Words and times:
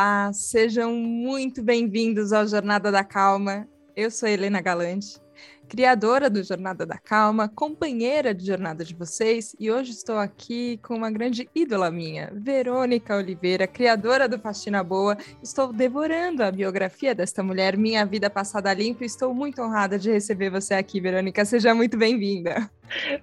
Olá, 0.00 0.32
sejam 0.32 0.94
muito 0.94 1.62
bem-vindos 1.62 2.32
ao 2.32 2.46
Jornada 2.46 2.90
da 2.90 3.04
Calma. 3.04 3.68
Eu 3.94 4.10
sou 4.10 4.26
Helena 4.26 4.58
Galante, 4.62 5.20
criadora 5.68 6.30
do 6.30 6.42
Jornada 6.42 6.86
da 6.86 6.96
Calma, 6.96 7.50
companheira 7.50 8.34
de 8.34 8.46
jornada 8.46 8.82
de 8.82 8.94
vocês, 8.94 9.54
e 9.60 9.70
hoje 9.70 9.90
estou 9.90 10.16
aqui 10.16 10.80
com 10.82 10.94
uma 10.94 11.10
grande 11.10 11.50
ídola 11.54 11.90
minha, 11.90 12.32
Verônica 12.34 13.14
Oliveira, 13.14 13.66
criadora 13.66 14.26
do 14.26 14.38
Faxina 14.38 14.82
Boa. 14.82 15.18
Estou 15.42 15.70
devorando 15.70 16.42
a 16.42 16.50
biografia 16.50 17.14
desta 17.14 17.42
mulher, 17.42 17.76
Minha 17.76 18.06
Vida 18.06 18.30
Passada 18.30 18.72
Limpa, 18.72 19.04
e 19.04 19.06
estou 19.06 19.34
muito 19.34 19.60
honrada 19.60 19.98
de 19.98 20.10
receber 20.10 20.48
você 20.48 20.72
aqui, 20.72 20.98
Verônica. 20.98 21.44
Seja 21.44 21.74
muito 21.74 21.98
bem-vinda. 21.98 22.70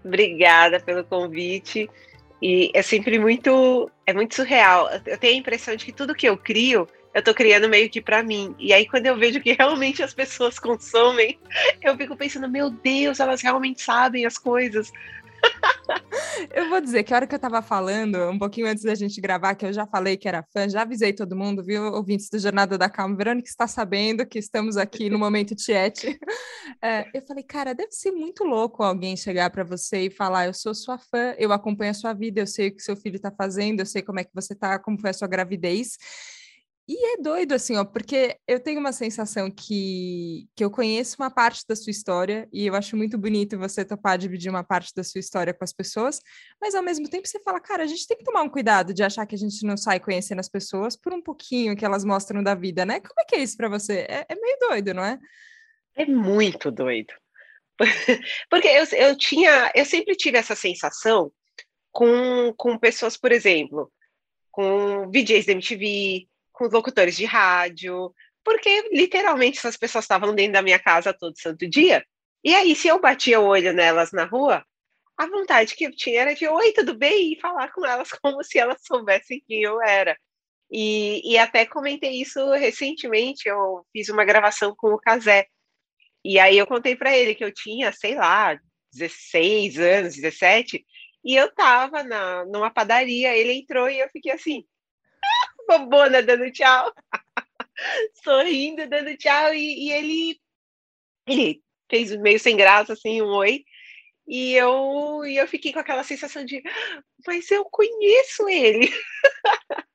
Obrigada 0.06 0.80
pelo 0.80 1.04
convite. 1.04 1.90
E 2.42 2.72
é 2.74 2.82
sempre 2.82 3.18
muito, 3.18 3.90
é 4.06 4.14
muito 4.14 4.36
surreal. 4.36 4.90
Eu 5.06 5.18
tenho 5.18 5.36
a 5.36 5.40
impressão 5.40 5.76
de 5.76 5.86
que 5.86 5.92
tudo 5.92 6.16
que 6.16 6.28
eu 6.28 6.38
crio, 6.38 6.88
eu 7.14 7.24
tô 7.24 7.34
criando 7.34 7.68
meio 7.68 7.90
que 7.90 8.02
para 8.02 8.22
mim. 8.22 8.56
E 8.60 8.72
aí 8.72 8.88
quando 8.88 9.08
eu 9.08 9.18
vejo 9.18 9.42
que 9.42 9.54
realmente 9.54 10.04
as 10.04 10.14
pessoas 10.14 10.58
consomem, 10.60 11.40
eu 11.82 11.98
fico 11.98 12.16
pensando, 12.16 12.50
meu 12.50 12.70
Deus, 12.70 13.20
elas 13.20 13.42
realmente 13.42 13.82
sabem 13.82 14.26
as 14.26 14.38
coisas. 14.38 14.92
eu 16.54 16.70
vou 16.70 16.82
dizer 16.82 17.04
que 17.04 17.14
a 17.14 17.18
hora 17.18 17.28
que 17.28 17.36
eu 17.36 17.40
tava 17.40 17.62
falando, 17.62 18.30
um 18.30 18.38
pouquinho 18.38 18.68
antes 18.68 18.84
da 18.84 18.96
gente 18.96 19.20
gravar, 19.20 19.56
que 19.56 19.66
eu 19.66 19.74
já 19.74 19.86
falei 19.86 20.18
que 20.18 20.28
era 20.28 20.44
fã, 20.54 20.68
já 20.70 20.82
avisei 20.82 21.14
todo 21.14 21.36
mundo, 21.36 21.64
viu, 21.64 21.84
ouvintes 21.94 22.30
do 22.30 22.40
Jornada 22.40 22.78
da 22.78 22.90
Calma, 22.90 23.16
Verônica 23.16 23.50
está 23.50 23.68
sabendo 23.68 24.26
que 24.26 24.40
estamos 24.40 24.78
aqui 24.78 25.10
no 25.10 25.20
momento 25.20 25.60
chat. 25.60 26.18
É, 26.82 27.06
eu 27.14 27.26
falei, 27.26 27.44
cara, 27.44 27.74
deve 27.74 27.92
ser 27.94 28.12
muito 28.12 28.44
louco 28.44 28.84
alguém 28.84 29.16
chegar 29.16 29.50
para 29.50 29.64
você 29.64 30.02
e 30.02 30.10
falar, 30.12 30.48
eu 30.48 30.54
sou 30.54 30.76
sua 30.76 30.98
fã, 30.98 31.34
eu 31.38 31.52
acompanho 31.54 31.92
a 31.92 31.94
sua 31.94 32.14
vida, 32.14 32.42
eu 32.42 32.46
sei 32.46 32.68
o 32.68 32.76
que 32.76 32.84
seu 32.84 32.96
filho 32.96 33.16
está 33.16 33.32
fazendo, 33.32 33.80
eu 33.80 33.86
sei 33.86 34.02
como 34.02 34.20
é 34.20 34.24
que 34.24 34.36
você 34.36 34.54
tá, 34.54 34.78
como 34.78 35.00
foi 35.00 35.10
a 35.10 35.14
sua 35.14 35.28
gravidez. 35.30 35.98
E 36.90 37.14
é 37.14 37.18
doido, 37.18 37.54
assim, 37.54 37.76
ó, 37.76 37.84
porque 37.84 38.38
eu 38.48 38.62
tenho 38.62 38.80
uma 38.80 38.94
sensação 38.94 39.52
que, 39.52 40.48
que 40.56 40.64
eu 40.64 40.72
conheço 40.72 41.18
uma 41.20 41.30
parte 41.30 41.66
da 41.68 41.76
sua 41.76 41.92
história 41.92 42.48
e 42.50 42.66
eu 42.66 42.76
acho 42.76 42.96
muito 42.96 43.18
bonito 43.18 43.60
você 43.60 43.84
topar 43.84 44.18
dividir 44.18 44.50
uma 44.50 44.64
parte 44.64 44.94
da 44.96 45.04
sua 45.04 45.20
história 45.20 45.54
com 45.54 45.66
as 45.66 45.74
pessoas, 45.74 46.22
mas 46.62 46.74
ao 46.74 46.82
mesmo 46.82 47.10
tempo 47.10 47.28
você 47.28 47.42
fala, 47.42 47.60
cara, 47.60 47.84
a 47.84 47.88
gente 47.88 48.08
tem 48.08 48.18
que 48.18 48.24
tomar 48.24 48.42
um 48.42 48.50
cuidado 48.50 48.94
de 48.94 49.04
achar 49.04 49.26
que 49.26 49.36
a 49.36 49.38
gente 49.38 49.66
não 49.66 49.76
sai 49.76 50.00
conhecendo 50.00 50.40
as 50.40 50.48
pessoas 50.48 50.96
por 50.96 51.14
um 51.14 51.22
pouquinho 51.22 51.76
que 51.76 51.84
elas 51.84 52.06
mostram 52.06 52.42
da 52.42 52.56
vida, 52.56 52.86
né? 52.86 53.02
Como 53.02 53.20
é 53.20 53.26
que 53.26 53.36
é 53.36 53.40
isso 53.40 53.58
para 53.58 53.68
você? 53.68 54.06
É, 54.08 54.26
é, 54.30 54.36
meio 54.36 54.58
doido, 54.62 54.94
não 54.94 55.04
é? 55.04 55.20
É 55.94 56.06
muito 56.06 56.72
doido. 56.72 57.14
Porque 58.50 58.68
eu, 58.70 58.86
eu 58.98 59.18
tinha, 59.18 59.74
eu 59.76 59.84
sempre 59.84 60.16
tive 60.16 60.38
essa 60.38 60.56
sensação 60.56 61.34
com, 61.92 62.54
com 62.56 62.78
pessoas, 62.78 63.18
por 63.18 63.34
exemplo, 63.34 63.92
com 64.52 65.12
VJs 65.12 65.48
da 65.48 65.52
MTV, 65.52 66.28
com 66.58 66.66
os 66.66 66.74
locutores 66.74 67.16
de 67.16 67.26
rádio, 67.26 68.14
porque 68.44 68.90
literalmente 68.92 69.60
essas 69.60 69.78
pessoas 69.78 70.06
estavam 70.06 70.34
dentro 70.34 70.54
da 70.54 70.62
minha 70.62 70.80
casa 70.80 71.14
todo 71.14 71.40
santo 71.40 71.70
dia. 71.70 72.04
E 72.44 72.56
aí, 72.56 72.76
se 72.76 72.88
eu 72.88 73.00
batia 73.00 73.40
o 73.40 73.46
olho 73.46 73.74
nelas 73.74 74.12
na 74.12 74.26
rua, 74.26 74.66
a 75.18 75.28
vontade 75.28 75.76
que 75.76 75.86
eu 75.86 75.96
tinha 75.96 76.22
era 76.22 76.36
de 76.36 76.48
oi, 76.48 76.72
tudo 76.74 76.98
bem? 76.98 77.34
E 77.34 77.40
falar 77.40 77.72
com 77.72 77.86
elas 77.86 78.10
como 78.22 78.44
se 78.44 78.58
elas 78.58 78.82
soubessem 78.86 79.44
quem 79.48 79.62
eu 79.62 79.82
era. 79.82 80.18
E, 80.72 81.22
e 81.34 81.38
até 81.38 81.66
comentei 81.66 82.22
isso 82.22 82.52
recentemente, 82.54 83.48
eu 83.48 83.86
fiz 83.94 84.10
uma 84.10 84.26
gravação 84.26 84.76
com 84.76 84.94
o 84.94 85.00
Casé. 85.00 85.48
E 86.24 86.40
aí 86.40 86.58
eu 86.58 86.68
contei 86.68 86.96
para 86.96 87.16
ele 87.16 87.36
que 87.36 87.44
eu 87.44 87.54
tinha, 87.54 87.92
sei 87.92 88.16
lá, 88.16 88.60
16 88.94 89.80
anos, 89.80 90.16
17, 90.16 90.86
e 91.24 91.36
eu 91.36 91.54
tava 91.54 92.04
na, 92.04 92.46
numa 92.46 92.72
padaria, 92.72 93.36
ele 93.36 93.54
entrou 93.54 93.90
e 93.90 94.00
eu 94.00 94.10
fiquei 94.10 94.32
assim, 94.32 94.66
bobona 95.90 96.22
dando 96.22 96.52
tchau, 96.52 96.94
sorrindo, 98.24 98.88
dando 98.88 99.16
tchau, 99.18 99.54
e, 99.54 99.88
e, 99.88 99.92
ele, 99.92 100.42
ele 101.28 101.64
fez 101.90 102.16
meio 102.18 102.40
sem 102.40 102.56
graça, 102.56 102.94
assim, 102.94 103.22
um 103.22 103.30
oi, 103.36 103.64
e 104.28 104.54
eu, 104.54 105.24
e 105.26 105.38
eu 105.38 105.48
fiquei 105.48 105.72
com 105.72 105.80
aquela 105.80 106.04
sensação 106.04 106.44
de, 106.44 106.62
mas 107.26 107.50
eu 107.50 107.64
conheço 107.66 108.48
ele. 108.50 108.90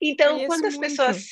então, 0.00 0.34
conheço 0.34 0.48
quando 0.48 0.66
as 0.66 0.76
muito. 0.76 0.90
pessoas. 0.90 1.26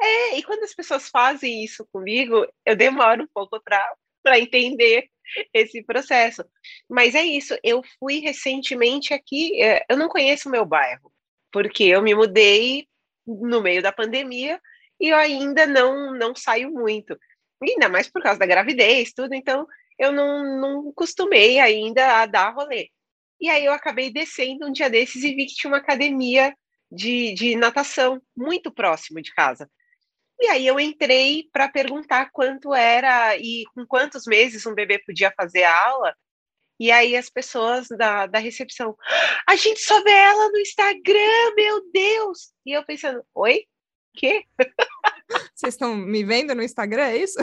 É, 0.00 0.36
e 0.36 0.42
quando 0.42 0.64
as 0.64 0.74
pessoas 0.74 1.08
fazem 1.08 1.64
isso 1.64 1.86
comigo, 1.92 2.46
eu 2.66 2.76
demoro 2.76 3.22
um 3.22 3.28
pouco 3.32 3.58
para 3.62 4.38
entender 4.38 5.08
esse 5.54 5.82
processo. 5.82 6.44
Mas 6.88 7.14
é 7.14 7.24
isso, 7.24 7.56
eu 7.62 7.82
fui 7.98 8.18
recentemente 8.18 9.14
aqui, 9.14 9.62
é, 9.62 9.84
eu 9.88 9.96
não 9.96 10.08
conheço 10.08 10.48
o 10.48 10.52
meu 10.52 10.66
bairro, 10.66 11.12
porque 11.50 11.84
eu 11.84 12.02
me 12.02 12.14
mudei 12.14 12.86
no 13.26 13.62
meio 13.62 13.82
da 13.82 13.92
pandemia 13.92 14.60
e 15.00 15.08
eu 15.08 15.16
ainda 15.16 15.66
não, 15.66 16.14
não 16.14 16.34
saio 16.34 16.70
muito. 16.70 17.18
Ainda 17.62 17.88
mais 17.88 18.08
por 18.08 18.22
causa 18.22 18.38
da 18.38 18.46
gravidez, 18.46 19.12
tudo, 19.12 19.34
então 19.34 19.66
eu 19.98 20.12
não, 20.12 20.60
não 20.60 20.92
costumei 20.92 21.58
ainda 21.58 22.22
a 22.22 22.26
dar 22.26 22.54
rolê. 22.54 22.88
E 23.40 23.48
aí 23.48 23.64
eu 23.64 23.72
acabei 23.72 24.12
descendo 24.12 24.66
um 24.66 24.72
dia 24.72 24.88
desses 24.88 25.22
e 25.24 25.34
vi 25.34 25.46
que 25.46 25.54
tinha 25.54 25.70
uma 25.70 25.78
academia 25.78 26.54
de, 26.90 27.32
de 27.34 27.56
natação 27.56 28.22
muito 28.36 28.70
próximo 28.70 29.20
de 29.20 29.32
casa. 29.32 29.68
E 30.40 30.46
aí 30.46 30.66
eu 30.66 30.78
entrei 30.78 31.48
para 31.52 31.68
perguntar 31.68 32.30
quanto 32.32 32.74
era 32.74 33.36
e 33.36 33.64
com 33.74 33.86
quantos 33.86 34.26
meses 34.26 34.66
um 34.66 34.74
bebê 34.74 34.98
podia 34.98 35.32
fazer 35.36 35.64
a 35.64 35.86
aula. 35.88 36.14
E 36.80 36.90
aí 36.90 37.16
as 37.16 37.30
pessoas 37.30 37.86
da, 37.88 38.26
da 38.26 38.38
recepção, 38.38 38.96
a 39.48 39.54
gente 39.56 39.80
só 39.80 40.02
vê 40.02 40.10
ela 40.10 40.50
no 40.50 40.58
Instagram, 40.58 41.54
meu 41.54 41.90
Deus! 41.92 42.52
E 42.66 42.72
eu 42.72 42.84
pensando, 42.84 43.24
oi? 43.34 43.64
Quê? 44.14 44.44
Vocês 45.54 45.74
estão 45.74 45.94
me 45.94 46.24
vendo 46.24 46.54
no 46.54 46.62
Instagram, 46.62 47.04
é 47.04 47.16
isso? 47.18 47.38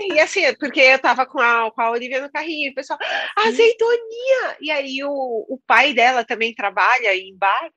E 0.00 0.18
assim, 0.18 0.52
porque 0.54 0.80
eu 0.80 0.98
tava 0.98 1.24
com 1.26 1.38
a, 1.38 1.70
com 1.70 1.80
a 1.80 1.90
Olivia 1.90 2.20
no 2.20 2.32
carrinho, 2.32 2.68
e 2.68 2.72
o 2.72 2.74
pessoal, 2.74 2.98
azeitoninha! 3.36 4.56
E 4.60 4.70
aí 4.70 5.04
o, 5.04 5.46
o 5.48 5.60
pai 5.66 5.94
dela 5.94 6.24
também 6.24 6.54
trabalha 6.54 7.14
em 7.14 7.36
bar, 7.36 7.70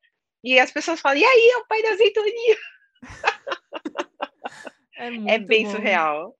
e 0.43 0.59
as 0.59 0.71
pessoas 0.71 0.99
falam, 0.99 1.17
e 1.17 1.25
aí, 1.25 1.49
é 1.49 1.57
o 1.57 1.67
pai 1.67 1.81
da 1.81 1.89
azeitoninha? 1.89 2.57
É, 4.97 5.35
é 5.35 5.39
bem 5.39 5.65
bom. 5.65 5.71
surreal. 5.71 6.35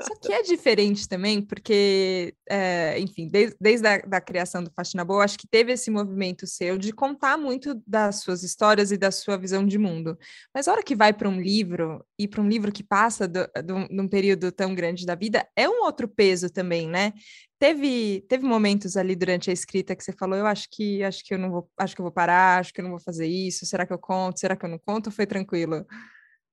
Só 0.00 0.14
que 0.20 0.32
é 0.32 0.42
diferente 0.42 1.08
também, 1.08 1.42
porque, 1.42 2.34
é, 2.48 2.98
enfim, 2.98 3.28
desde, 3.28 3.56
desde 3.60 3.86
a 3.86 3.98
da 3.98 4.20
criação 4.20 4.62
do 4.64 4.72
Faxina 4.74 5.04
Boa, 5.04 5.24
acho 5.24 5.38
que 5.38 5.46
teve 5.46 5.72
esse 5.72 5.90
movimento 5.90 6.46
seu 6.46 6.78
de 6.78 6.92
contar 6.92 7.36
muito 7.36 7.74
das 7.86 8.22
suas 8.22 8.42
histórias 8.42 8.90
e 8.90 8.96
da 8.96 9.10
sua 9.10 9.36
visão 9.36 9.66
de 9.66 9.78
mundo. 9.78 10.16
Mas 10.54 10.66
a 10.66 10.72
hora 10.72 10.82
que 10.82 10.96
vai 10.96 11.12
para 11.12 11.28
um 11.28 11.40
livro, 11.40 12.04
e 12.18 12.26
para 12.26 12.40
um 12.40 12.48
livro 12.48 12.72
que 12.72 12.82
passa 12.82 13.28
de 13.28 13.46
um 13.72 14.08
período 14.08 14.50
tão 14.50 14.74
grande 14.74 15.04
da 15.04 15.14
vida, 15.14 15.46
é 15.54 15.68
um 15.68 15.82
outro 15.82 16.08
peso 16.08 16.48
também, 16.50 16.88
né? 16.88 17.12
Teve, 17.58 18.24
teve 18.28 18.46
momentos 18.46 18.96
ali 18.96 19.16
durante 19.16 19.50
a 19.50 19.52
escrita 19.52 19.96
que 19.96 20.04
você 20.04 20.12
falou, 20.12 20.36
eu 20.36 20.46
acho 20.46 20.68
que 20.70 21.02
acho 21.02 21.24
que 21.24 21.34
eu 21.34 21.38
não 21.38 21.50
vou, 21.50 21.70
acho 21.78 21.94
que 21.94 22.00
eu 22.00 22.04
vou 22.04 22.12
parar, 22.12 22.60
acho 22.60 22.72
que 22.72 22.80
eu 22.80 22.84
não 22.84 22.90
vou 22.90 23.00
fazer 23.00 23.26
isso, 23.26 23.64
será 23.64 23.86
que 23.86 23.92
eu 23.92 23.98
conto, 23.98 24.38
será 24.38 24.54
que 24.56 24.64
eu 24.64 24.70
não 24.70 24.78
conto, 24.78 25.06
ou 25.06 25.12
foi 25.12 25.26
tranquilo? 25.26 25.86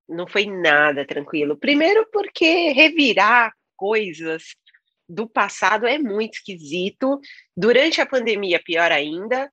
Não 0.08 0.28
foi 0.28 0.46
nada 0.46 1.06
tranquilo. 1.06 1.58
Primeiro, 1.58 2.08
porque 2.12 2.70
revirar 2.72 3.54
coisas 3.76 4.56
do 5.08 5.28
passado 5.28 5.86
é 5.86 5.98
muito 5.98 6.36
esquisito. 6.36 7.20
Durante 7.56 8.02
a 8.02 8.06
pandemia, 8.06 8.62
pior 8.64 8.92
ainda. 8.92 9.52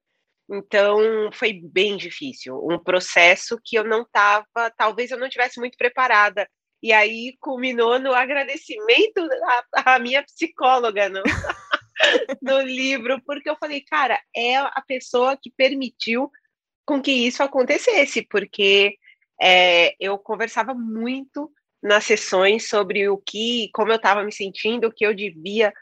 Então, 0.50 1.30
foi 1.32 1.52
bem 1.52 1.96
difícil. 1.96 2.60
Um 2.68 2.78
processo 2.78 3.58
que 3.64 3.76
eu 3.76 3.84
não 3.84 4.02
estava, 4.02 4.70
talvez 4.76 5.10
eu 5.10 5.18
não 5.18 5.28
tivesse 5.28 5.60
muito 5.60 5.76
preparada. 5.76 6.48
E 6.82 6.92
aí 6.92 7.36
culminou 7.40 7.98
no 7.98 8.12
agradecimento 8.12 9.20
à, 9.74 9.94
à 9.94 9.98
minha 9.98 10.22
psicóloga 10.24 11.08
no, 11.08 11.22
no 12.42 12.60
livro, 12.62 13.20
porque 13.24 13.50
eu 13.50 13.56
falei, 13.56 13.82
cara, 13.82 14.18
é 14.34 14.56
a 14.56 14.82
pessoa 14.86 15.36
que 15.40 15.50
permitiu 15.50 16.30
com 16.86 17.00
que 17.00 17.12
isso 17.12 17.42
acontecesse, 17.42 18.26
porque 18.28 18.96
é, 19.40 19.94
eu 19.98 20.18
conversava 20.18 20.74
muito 20.74 21.50
nas 21.82 22.04
sessões 22.04 22.68
sobre 22.68 23.08
o 23.08 23.16
que, 23.16 23.70
como 23.72 23.90
eu 23.90 23.96
estava 23.96 24.22
me 24.22 24.32
sentindo, 24.32 24.86
o 24.86 24.92
que 24.92 25.04
eu 25.04 25.14
devia 25.14 25.72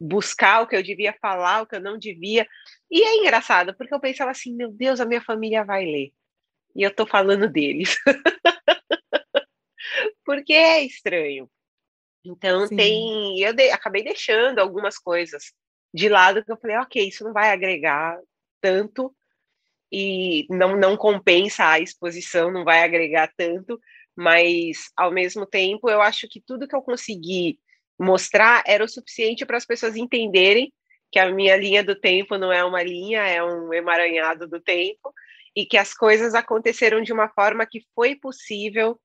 buscar, 0.00 0.62
o 0.62 0.66
que 0.66 0.76
eu 0.76 0.82
devia 0.82 1.14
falar, 1.20 1.62
o 1.62 1.66
que 1.66 1.76
eu 1.76 1.80
não 1.80 1.98
devia. 1.98 2.46
E 2.90 3.02
é 3.02 3.16
engraçado, 3.16 3.74
porque 3.76 3.92
eu 3.92 4.00
pensava 4.00 4.30
assim, 4.30 4.54
meu 4.54 4.70
Deus, 4.70 5.00
a 5.00 5.04
minha 5.04 5.20
família 5.20 5.64
vai 5.64 5.84
ler. 5.84 6.12
E 6.74 6.82
eu 6.82 6.90
estou 6.90 7.06
falando 7.06 7.48
deles. 7.48 7.96
porque 10.24 10.52
é 10.52 10.84
estranho. 10.84 11.50
Então 12.24 12.66
Sim. 12.66 12.76
tem, 12.76 13.40
eu 13.40 13.52
de, 13.52 13.70
acabei 13.70 14.04
deixando 14.04 14.58
algumas 14.58 14.98
coisas 14.98 15.52
de 15.92 16.08
lado 16.08 16.44
que 16.44 16.52
eu 16.52 16.56
falei, 16.56 16.76
ok, 16.76 17.08
isso 17.08 17.24
não 17.24 17.32
vai 17.32 17.50
agregar 17.50 18.18
tanto 18.60 19.14
e 19.92 20.46
não, 20.48 20.76
não 20.76 20.96
compensa 20.96 21.66
a 21.66 21.80
exposição, 21.80 22.50
não 22.50 22.64
vai 22.64 22.82
agregar 22.82 23.32
tanto, 23.36 23.80
mas 24.16 24.90
ao 24.96 25.10
mesmo 25.10 25.46
tempo 25.46 25.90
eu 25.90 26.00
acho 26.00 26.28
que 26.28 26.40
tudo 26.40 26.68
que 26.68 26.76
eu 26.76 26.82
consegui 26.82 27.58
mostrar 27.98 28.62
era 28.66 28.84
o 28.84 28.88
suficiente 28.88 29.44
para 29.44 29.56
as 29.56 29.66
pessoas 29.66 29.96
entenderem 29.96 30.72
que 31.10 31.18
a 31.18 31.30
minha 31.30 31.56
linha 31.56 31.82
do 31.82 31.98
tempo 31.98 32.38
não 32.38 32.52
é 32.52 32.64
uma 32.64 32.82
linha, 32.82 33.22
é 33.26 33.42
um 33.42 33.72
emaranhado 33.74 34.46
do 34.46 34.60
tempo, 34.60 35.12
e 35.54 35.66
que 35.66 35.76
as 35.76 35.92
coisas 35.92 36.34
aconteceram 36.34 37.02
de 37.02 37.12
uma 37.12 37.28
forma 37.28 37.66
que 37.66 37.84
foi 37.94 38.14
possível 38.14 38.98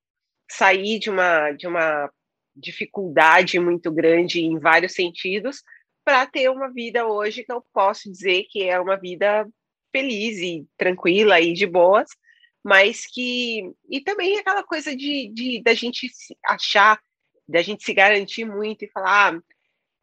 sair 0.49 0.99
de 0.99 1.09
uma, 1.09 1.51
de 1.51 1.67
uma 1.67 2.09
dificuldade 2.55 3.59
muito 3.59 3.91
grande 3.91 4.41
em 4.41 4.59
vários 4.59 4.93
sentidos 4.93 5.63
para 6.03 6.25
ter 6.27 6.49
uma 6.49 6.71
vida 6.71 7.07
hoje 7.07 7.43
que 7.43 7.51
eu 7.51 7.63
posso 7.73 8.11
dizer 8.11 8.45
que 8.49 8.63
é 8.63 8.79
uma 8.79 8.95
vida 8.95 9.47
feliz 9.95 10.39
e 10.39 10.67
tranquila 10.77 11.39
e 11.39 11.53
de 11.53 11.65
boas, 11.65 12.09
mas 12.61 13.05
que 13.05 13.71
e 13.89 14.01
também 14.01 14.37
aquela 14.37 14.61
coisa 14.61 14.93
de, 14.93 15.31
de 15.33 15.63
da 15.63 15.73
gente 15.73 16.11
achar, 16.43 16.99
da 17.47 17.61
gente 17.61 17.85
se 17.85 17.93
garantir 17.93 18.43
muito 18.43 18.83
e 18.83 18.89
falar, 18.89 19.35
ah, 19.35 19.41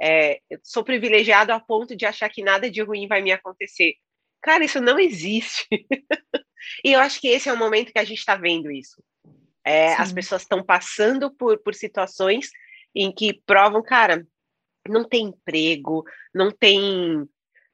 é, 0.01 0.41
eu 0.49 0.59
sou 0.63 0.83
privilegiado 0.83 1.53
a 1.53 1.61
ponto 1.61 1.95
de 1.95 2.07
achar 2.07 2.31
que 2.31 2.43
nada 2.43 2.71
de 2.71 2.81
ruim 2.81 3.07
vai 3.07 3.21
me 3.21 3.33
acontecer. 3.33 3.95
Cara, 4.41 4.65
isso 4.65 4.81
não 4.81 4.99
existe. 4.99 5.69
e 6.83 6.93
eu 6.93 7.01
acho 7.01 7.21
que 7.21 7.29
esse 7.29 7.51
é 7.51 7.53
o 7.53 7.59
momento 7.59 7.93
que 7.93 7.99
a 7.99 8.05
gente 8.05 8.19
está 8.19 8.35
vendo 8.35 8.71
isso. 8.71 9.03
É, 9.65 9.93
as 9.95 10.11
pessoas 10.11 10.43
estão 10.43 10.65
passando 10.65 11.31
por, 11.31 11.59
por 11.59 11.75
situações 11.75 12.49
em 12.95 13.13
que 13.13 13.43
provam, 13.45 13.83
cara, 13.83 14.27
não 14.89 15.07
tem 15.07 15.27
emprego, 15.27 16.03
não 16.35 16.51
tem, 16.51 17.29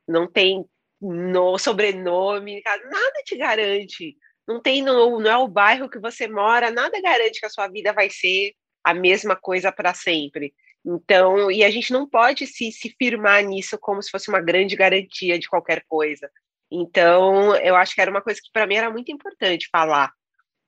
não 0.07 0.31
tem 0.31 0.67
no 1.01 1.59
sobrenome, 1.59 2.63
nada 2.65 3.23
te 3.25 3.37
garante. 3.37 4.17
Não 4.47 4.61
tem 4.61 4.83
no, 4.83 5.21
não 5.21 5.31
é 5.31 5.37
o 5.37 5.49
bairro 5.49 5.91
que 5.91 5.99
você 5.99 6.27
mora, 6.27 6.71
nada 6.71 7.01
garante 7.01 7.41
que 7.41 7.47
a 7.47 7.51
sua 7.51 7.69
vida 7.69 7.93
vai 7.93 8.09
ser 8.11 8.53
a 8.83 8.95
mesma 8.95 9.37
coisa 9.37 9.71
para 9.71 9.93
sempre. 9.93 10.55
Então, 10.85 11.51
e 11.51 11.63
a 11.63 11.71
gente 11.71 11.93
não 11.93 12.09
pode 12.09 12.47
se, 12.47 12.73
se 12.73 12.95
firmar 12.99 13.43
nisso 13.45 13.79
como 13.79 14.03
se 14.03 14.11
fosse 14.11 14.29
uma 14.29 14.41
grande 14.41 14.75
garantia 14.75 15.39
de 15.39 15.49
qualquer 15.49 15.85
coisa. 15.87 16.31
Então, 16.71 17.55
eu 17.57 17.77
acho 17.77 17.95
que 17.95 18.01
era 18.01 18.11
uma 18.11 18.23
coisa 18.23 18.41
que 18.43 18.51
para 18.53 18.67
mim 18.67 18.77
era 18.77 18.91
muito 18.91 19.13
importante 19.13 19.69
falar 19.71 20.11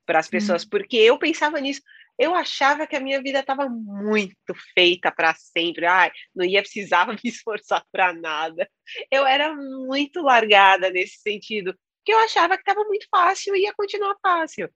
para 0.07 0.19
as 0.19 0.29
pessoas, 0.29 0.65
hum. 0.65 0.69
porque 0.71 0.97
eu 0.97 1.19
pensava 1.19 1.61
nisso. 1.61 1.81
Eu 2.19 2.35
achava 2.35 2.87
que 2.87 2.97
a 2.97 3.01
minha 3.01 3.23
vida 3.23 3.41
estava 3.41 3.69
muito 3.69 4.55
feita 4.75 5.11
para 5.11 5.35
sempre. 5.35 5.87
Ai, 5.87 6.11
não 6.35 6.45
ia 6.45 6.63
precisar 6.63 7.07
me 7.09 7.19
esforçar 7.25 7.85
para 7.93 8.13
nada. 8.13 8.69
Eu 9.11 9.27
era 9.27 9.55
muito 9.55 10.23
largada 10.23 10.91
nesse 10.91 11.19
sentido, 11.21 11.75
que 12.05 12.13
eu 12.13 12.19
achava 12.19 12.57
que 12.57 12.63
estava 12.63 12.85
muito 12.85 13.07
fácil 13.11 13.55
e 13.57 13.63
ia 13.63 13.75
continuar 13.75 14.17
fácil. 14.23 14.71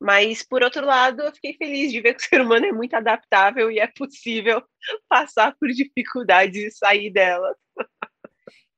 Mas, 0.00 0.42
por 0.42 0.62
outro 0.62 0.84
lado, 0.84 1.20
eu 1.22 1.32
fiquei 1.32 1.54
feliz 1.54 1.92
de 1.92 2.00
ver 2.00 2.14
que 2.14 2.22
o 2.22 2.28
ser 2.28 2.40
humano 2.40 2.64
é 2.64 2.72
muito 2.72 2.94
adaptável 2.94 3.70
e 3.70 3.78
é 3.78 3.86
possível 3.86 4.62
passar 5.08 5.54
por 5.60 5.68
dificuldades 5.68 6.56
e 6.56 6.70
sair 6.70 7.10
delas. 7.10 7.54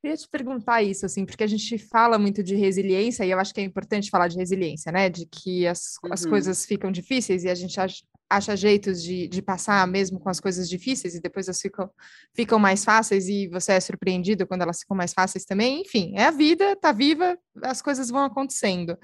Queria 0.03 0.17
te 0.17 0.29
perguntar 0.29 0.83
isso, 0.83 1.07
assim, 1.07 1.25
porque 1.25 1.45
a 1.45 1.47
gente 1.47 1.79
fala 1.79 2.19
muito 2.19 2.43
de 2.43 2.57
resiliência, 2.57 3.25
e 3.25 3.31
eu 3.31 3.39
acho 3.39 3.55
que 3.55 3.61
é 3.61 3.65
importante 3.65 4.11
falar 4.11 4.27
de 4.27 4.37
resiliência, 4.37 4.91
né? 4.91 5.09
De 5.09 5.25
que 5.27 5.65
as, 5.65 5.95
uhum. 6.03 6.13
as 6.13 6.27
coisas 6.27 6.67
ficam 6.67 6.91
difíceis 6.91 7.45
e 7.45 7.49
a 7.49 7.55
gente 7.55 7.79
acha, 7.79 8.03
acha 8.29 8.57
jeitos 8.57 9.01
de, 9.01 9.29
de 9.29 9.41
passar 9.41 9.87
mesmo 9.87 10.19
com 10.19 10.29
as 10.29 10.41
coisas 10.41 10.69
difíceis, 10.69 11.15
e 11.15 11.21
depois 11.21 11.47
elas 11.47 11.61
ficam, 11.61 11.89
ficam 12.35 12.59
mais 12.59 12.85
fáceis, 12.85 13.29
e 13.29 13.47
você 13.47 13.75
é 13.75 13.81
surpreendido 13.81 14.45
quando 14.45 14.63
elas 14.63 14.81
ficam 14.81 14.97
mais 14.97 15.13
fáceis 15.13 15.45
também. 15.45 15.83
Enfim, 15.83 16.15
é 16.17 16.25
a 16.25 16.33
vida, 16.33 16.75
tá 16.75 16.91
viva, 16.91 17.39
as 17.63 17.81
coisas 17.81 18.09
vão 18.11 18.25
acontecendo. 18.25 18.99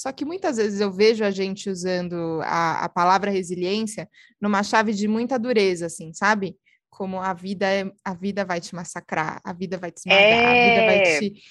Só 0.00 0.10
que 0.12 0.24
muitas 0.24 0.56
vezes 0.56 0.80
eu 0.80 0.90
vejo 0.90 1.24
a 1.24 1.30
gente 1.30 1.68
usando 1.68 2.40
a, 2.42 2.84
a 2.84 2.88
palavra 2.88 3.30
resiliência 3.30 4.08
numa 4.40 4.62
chave 4.62 4.94
de 4.94 5.06
muita 5.06 5.38
dureza, 5.38 5.84
assim, 5.84 6.10
sabe? 6.14 6.56
Como 6.98 7.22
a 7.22 7.32
vida 7.32 7.64
é, 7.64 7.88
a 8.04 8.12
vida 8.12 8.44
vai 8.44 8.60
te 8.60 8.74
massacrar, 8.74 9.40
a 9.44 9.52
vida 9.52 9.78
vai 9.78 9.92
te 9.92 9.98
esmagar, 9.98 10.20
é... 10.20 10.46
a 10.46 10.68
vida 10.74 10.86
vai 10.86 11.20
te 11.20 11.42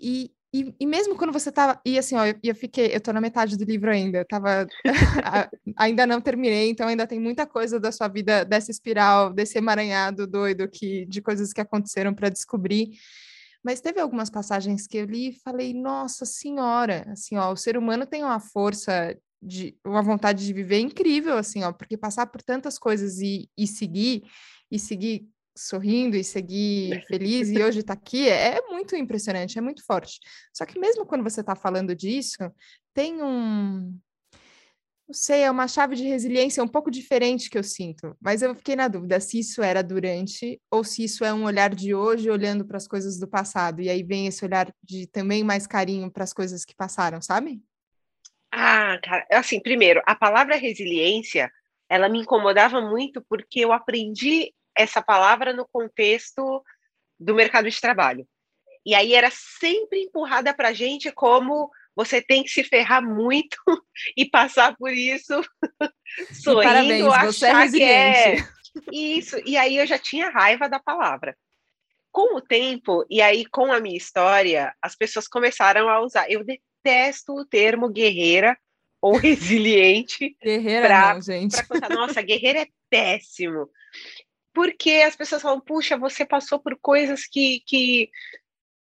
e, 0.00 0.30
e, 0.52 0.74
e, 0.80 0.86
mesmo 0.86 1.14
quando 1.14 1.32
você 1.32 1.52
tava 1.52 1.78
e 1.84 1.98
assim, 1.98 2.16
ó, 2.16 2.24
eu, 2.24 2.34
eu 2.42 2.54
fiquei, 2.54 2.86
eu 2.94 3.00
tô 3.02 3.12
na 3.12 3.20
metade 3.20 3.58
do 3.58 3.64
livro 3.64 3.90
ainda, 3.90 4.18
eu 4.18 4.24
tava 4.24 4.66
ainda 5.76 6.06
não 6.06 6.22
terminei, 6.22 6.70
então 6.70 6.88
ainda 6.88 7.06
tem 7.06 7.20
muita 7.20 7.46
coisa 7.46 7.78
da 7.78 7.92
sua 7.92 8.08
vida 8.08 8.44
dessa 8.44 8.70
espiral, 8.70 9.30
desse 9.30 9.58
emaranhado 9.58 10.26
doido 10.26 10.66
que 10.66 11.04
de 11.04 11.20
coisas 11.20 11.52
que 11.52 11.60
aconteceram 11.60 12.14
para 12.14 12.30
descobrir. 12.30 12.92
Mas 13.62 13.80
teve 13.80 14.00
algumas 14.00 14.30
passagens 14.30 14.86
que 14.86 14.96
eu 14.96 15.04
li 15.04 15.28
e 15.28 15.40
falei, 15.40 15.74
nossa 15.74 16.24
senhora, 16.24 17.04
assim, 17.08 17.36
ó, 17.36 17.52
o 17.52 17.56
ser 17.56 17.76
humano 17.76 18.06
tem 18.06 18.24
uma 18.24 18.40
força 18.40 19.16
de 19.42 19.76
uma 19.84 20.02
vontade 20.02 20.46
de 20.46 20.52
viver 20.52 20.80
incrível, 20.80 21.36
assim, 21.36 21.62
ó, 21.62 21.72
porque 21.72 21.96
passar 21.96 22.26
por 22.26 22.42
tantas 22.42 22.78
coisas 22.78 23.18
e, 23.20 23.48
e 23.56 23.66
seguir 23.66 24.22
e 24.74 24.78
seguir 24.78 25.28
sorrindo 25.56 26.16
e 26.16 26.24
seguir 26.24 27.04
feliz 27.06 27.48
e 27.48 27.62
hoje 27.62 27.78
está 27.78 27.92
aqui 27.92 28.28
é, 28.28 28.56
é 28.56 28.62
muito 28.62 28.96
impressionante, 28.96 29.56
é 29.56 29.60
muito 29.60 29.84
forte. 29.86 30.18
Só 30.52 30.66
que 30.66 30.78
mesmo 30.78 31.06
quando 31.06 31.22
você 31.22 31.40
está 31.40 31.54
falando 31.54 31.94
disso, 31.94 32.38
tem 32.92 33.22
um, 33.22 33.96
não 35.06 35.14
sei, 35.14 35.42
é 35.42 35.50
uma 35.50 35.68
chave 35.68 35.94
de 35.94 36.02
resiliência 36.04 36.62
um 36.62 36.68
pouco 36.68 36.90
diferente 36.90 37.48
que 37.48 37.56
eu 37.56 37.62
sinto, 37.62 38.16
mas 38.20 38.42
eu 38.42 38.54
fiquei 38.54 38.74
na 38.74 38.88
dúvida 38.88 39.20
se 39.20 39.38
isso 39.38 39.62
era 39.62 39.82
durante 39.82 40.60
ou 40.70 40.82
se 40.82 41.04
isso 41.04 41.24
é 41.24 41.32
um 41.32 41.44
olhar 41.44 41.72
de 41.72 41.94
hoje 41.94 42.28
olhando 42.28 42.64
para 42.64 42.76
as 42.76 42.88
coisas 42.88 43.18
do 43.18 43.28
passado, 43.28 43.80
e 43.80 43.88
aí 43.88 44.02
vem 44.02 44.26
esse 44.26 44.44
olhar 44.44 44.74
de 44.82 45.06
também 45.06 45.44
mais 45.44 45.66
carinho 45.66 46.10
para 46.10 46.24
as 46.24 46.32
coisas 46.32 46.64
que 46.64 46.74
passaram, 46.74 47.22
sabe? 47.22 47.62
Ah, 48.50 48.98
cara, 49.02 49.26
assim, 49.30 49.60
primeiro, 49.60 50.02
a 50.06 50.14
palavra 50.14 50.56
resiliência, 50.56 51.50
ela 51.88 52.08
me 52.08 52.20
incomodava 52.20 52.80
muito 52.80 53.24
porque 53.28 53.60
eu 53.60 53.72
aprendi 53.72 54.52
essa 54.76 55.02
palavra 55.02 55.52
no 55.52 55.66
contexto 55.66 56.62
do 57.18 57.34
mercado 57.34 57.70
de 57.70 57.80
trabalho. 57.80 58.26
E 58.84 58.94
aí 58.94 59.14
era 59.14 59.30
sempre 59.30 60.02
empurrada 60.02 60.52
para 60.52 60.68
a 60.68 60.72
gente 60.72 61.10
como 61.10 61.70
você 61.96 62.20
tem 62.20 62.42
que 62.42 62.50
se 62.50 62.64
ferrar 62.64 63.02
muito 63.02 63.56
e 64.16 64.28
passar 64.28 64.76
por 64.76 64.92
isso 64.92 65.42
sorrindo, 66.32 66.62
parabéns, 66.62 67.06
achar 67.06 67.68
você 67.68 67.82
é 67.82 68.36
que 68.36 68.40
é 68.40 68.48
isso. 68.92 69.36
E 69.46 69.56
aí 69.56 69.76
eu 69.76 69.86
já 69.86 69.98
tinha 69.98 70.30
raiva 70.30 70.68
da 70.68 70.78
palavra. 70.78 71.36
Com 72.10 72.36
o 72.36 72.40
tempo, 72.40 73.04
e 73.10 73.20
aí 73.20 73.44
com 73.46 73.72
a 73.72 73.80
minha 73.80 73.96
história, 73.96 74.72
as 74.80 74.94
pessoas 74.94 75.26
começaram 75.26 75.88
a 75.88 76.00
usar. 76.00 76.30
Eu 76.30 76.44
detesto 76.44 77.32
o 77.32 77.44
termo 77.44 77.88
guerreira 77.88 78.56
ou 79.00 79.16
resiliente. 79.18 80.36
Guerreira 80.42 80.86
pra, 80.86 81.14
não, 81.14 81.22
gente. 81.22 81.66
Contar. 81.66 81.88
Nossa, 81.88 82.22
guerreira 82.22 82.60
é 82.60 82.68
péssimo 82.88 83.68
porque 84.54 85.02
as 85.06 85.16
pessoas 85.16 85.42
falam, 85.42 85.60
puxa, 85.60 85.98
você 85.98 86.24
passou 86.24 86.60
por 86.60 86.78
coisas 86.80 87.26
que, 87.26 87.60
que 87.66 88.08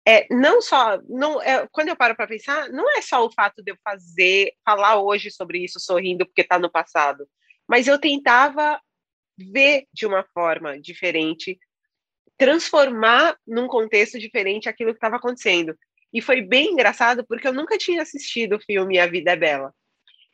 é, 0.07 0.27
não 0.33 0.63
só, 0.63 1.01
não, 1.09 1.43
é, 1.43 1.67
quando 1.73 1.89
eu 1.89 1.97
paro 1.97 2.15
para 2.15 2.29
pensar, 2.29 2.69
não 2.71 2.89
é 2.97 3.03
só 3.03 3.27
o 3.27 3.33
fato 3.33 3.63
de 3.63 3.73
eu 3.73 3.77
fazer, 3.83 4.53
falar 4.65 5.01
hoje 5.01 5.31
sobre 5.31 5.65
isso 5.65 5.81
sorrindo 5.81 6.25
porque 6.25 6.43
está 6.43 6.59
no 6.59 6.71
passado, 6.71 7.29
mas 7.69 7.89
eu 7.89 7.99
tentava 7.99 8.81
ver 9.37 9.87
de 9.93 10.07
uma 10.07 10.25
forma 10.33 10.81
diferente, 10.81 11.59
transformar 12.39 13.37
num 13.45 13.67
contexto 13.67 14.19
diferente 14.19 14.69
aquilo 14.69 14.93
que 14.93 14.99
estava 14.99 15.17
acontecendo. 15.17 15.77
E 16.13 16.23
foi 16.23 16.41
bem 16.41 16.73
engraçado 16.73 17.27
porque 17.27 17.49
eu 17.49 17.53
nunca 17.53 17.77
tinha 17.77 18.03
assistido 18.03 18.57
o 18.57 18.61
filme 18.61 18.99
A 18.99 19.07
Vida 19.07 19.33
é 19.33 19.37
Bela. 19.37 19.75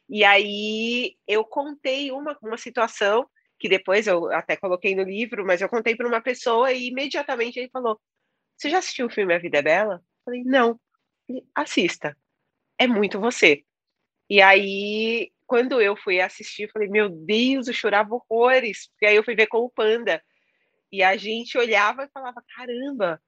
E 0.08 0.24
aí 0.24 1.16
eu 1.26 1.42
contei 1.44 2.12
uma, 2.12 2.36
uma 2.42 2.58
situação 2.58 3.26
que 3.62 3.68
depois 3.68 4.08
eu 4.08 4.28
até 4.32 4.56
coloquei 4.56 4.92
no 4.92 5.04
livro, 5.04 5.46
mas 5.46 5.60
eu 5.62 5.68
contei 5.68 5.94
para 5.94 6.08
uma 6.08 6.20
pessoa 6.20 6.72
e 6.72 6.88
imediatamente 6.88 7.60
ele 7.60 7.70
falou: 7.70 8.00
Você 8.56 8.68
já 8.68 8.78
assistiu 8.78 9.06
o 9.06 9.10
filme 9.10 9.32
A 9.32 9.38
Vida 9.38 9.58
é 9.58 9.62
Bela? 9.62 9.94
Eu 9.94 10.24
falei: 10.24 10.42
Não. 10.42 10.80
Assista. 11.54 12.16
É 12.76 12.88
muito 12.88 13.20
você. 13.20 13.62
E 14.28 14.42
aí, 14.42 15.30
quando 15.46 15.80
eu 15.80 15.96
fui 15.96 16.20
assistir, 16.20 16.72
falei: 16.72 16.88
Meu 16.88 17.08
Deus, 17.08 17.68
eu 17.68 17.72
chorava 17.72 18.12
horrores. 18.12 18.90
E 19.00 19.06
aí 19.06 19.14
eu 19.14 19.22
fui 19.22 19.36
ver 19.36 19.46
com 19.46 19.58
o 19.58 19.70
Panda. 19.70 20.20
E 20.90 21.00
a 21.00 21.16
gente 21.16 21.56
olhava 21.56 22.02
e 22.02 22.10
falava: 22.10 22.42
Caramba, 22.56 23.22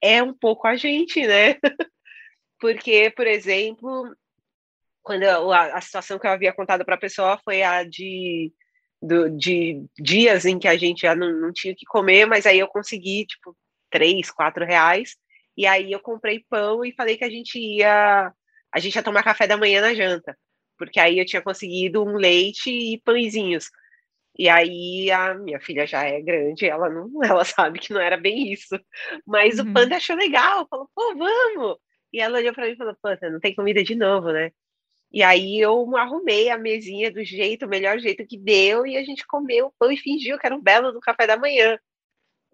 é 0.00 0.22
um 0.22 0.32
pouco 0.32 0.66
a 0.66 0.74
gente, 0.74 1.26
né? 1.26 1.56
Porque, 2.58 3.10
por 3.10 3.26
exemplo, 3.26 4.16
quando 5.02 5.24
a, 5.24 5.76
a 5.76 5.80
situação 5.82 6.18
que 6.18 6.26
eu 6.26 6.30
havia 6.30 6.54
contado 6.54 6.82
para 6.82 6.94
a 6.94 6.98
pessoa 6.98 7.38
foi 7.44 7.62
a 7.62 7.84
de 7.84 8.50
do, 9.00 9.30
de 9.30 9.84
dias 9.98 10.44
em 10.44 10.58
que 10.58 10.68
a 10.68 10.76
gente 10.76 11.02
já 11.02 11.14
não, 11.14 11.32
não 11.32 11.52
tinha 11.52 11.74
que 11.74 11.86
comer, 11.86 12.26
mas 12.26 12.46
aí 12.46 12.58
eu 12.58 12.68
consegui, 12.68 13.26
tipo, 13.26 13.56
três, 13.90 14.30
quatro 14.30 14.64
reais, 14.64 15.16
e 15.56 15.66
aí 15.66 15.92
eu 15.92 16.00
comprei 16.00 16.44
pão 16.48 16.84
e 16.84 16.92
falei 16.92 17.16
que 17.16 17.24
a 17.24 17.30
gente 17.30 17.58
ia, 17.58 18.32
a 18.72 18.78
gente 18.80 18.94
ia 18.94 19.02
tomar 19.02 19.22
café 19.22 19.46
da 19.46 19.56
manhã 19.56 19.80
na 19.80 19.94
janta, 19.94 20.36
porque 20.78 21.00
aí 21.00 21.18
eu 21.18 21.26
tinha 21.26 21.42
conseguido 21.42 22.04
um 22.04 22.16
leite 22.16 22.70
e 22.70 23.00
pãezinhos. 23.00 23.70
E 24.38 24.48
aí 24.50 25.10
a 25.10 25.34
minha 25.34 25.58
filha 25.58 25.86
já 25.86 26.02
é 26.04 26.20
grande, 26.20 26.66
ela 26.66 26.90
não, 26.90 27.10
ela 27.24 27.44
sabe 27.44 27.78
que 27.78 27.92
não 27.92 28.00
era 28.00 28.16
bem 28.16 28.52
isso. 28.52 28.78
Mas 29.26 29.58
uhum. 29.58 29.70
o 29.70 29.72
Panda 29.72 29.96
achou 29.96 30.16
legal, 30.16 30.66
falou, 30.68 30.90
pô, 30.94 31.14
vamos! 31.16 31.78
E 32.12 32.20
ela 32.20 32.38
olhou 32.38 32.52
para 32.54 32.66
mim 32.66 32.72
e 32.72 32.76
falou, 32.76 32.96
Panda, 33.00 33.30
não 33.30 33.40
tem 33.40 33.54
comida 33.54 33.82
de 33.82 33.94
novo, 33.94 34.30
né? 34.32 34.50
E 35.12 35.22
aí 35.22 35.58
eu 35.60 35.96
arrumei 35.96 36.50
a 36.50 36.58
mesinha 36.58 37.10
do 37.10 37.24
jeito, 37.24 37.66
o 37.66 37.68
melhor 37.68 37.98
jeito 37.98 38.26
que 38.26 38.36
deu, 38.36 38.86
e 38.86 38.96
a 38.96 39.04
gente 39.04 39.26
comeu 39.26 39.66
o 39.66 39.72
pão 39.78 39.90
e 39.90 39.96
fingiu 39.96 40.38
que 40.38 40.46
era 40.46 40.54
um 40.56 40.60
belo 40.60 40.92
do 40.92 41.00
café 41.00 41.26
da 41.26 41.36
manhã. 41.36 41.78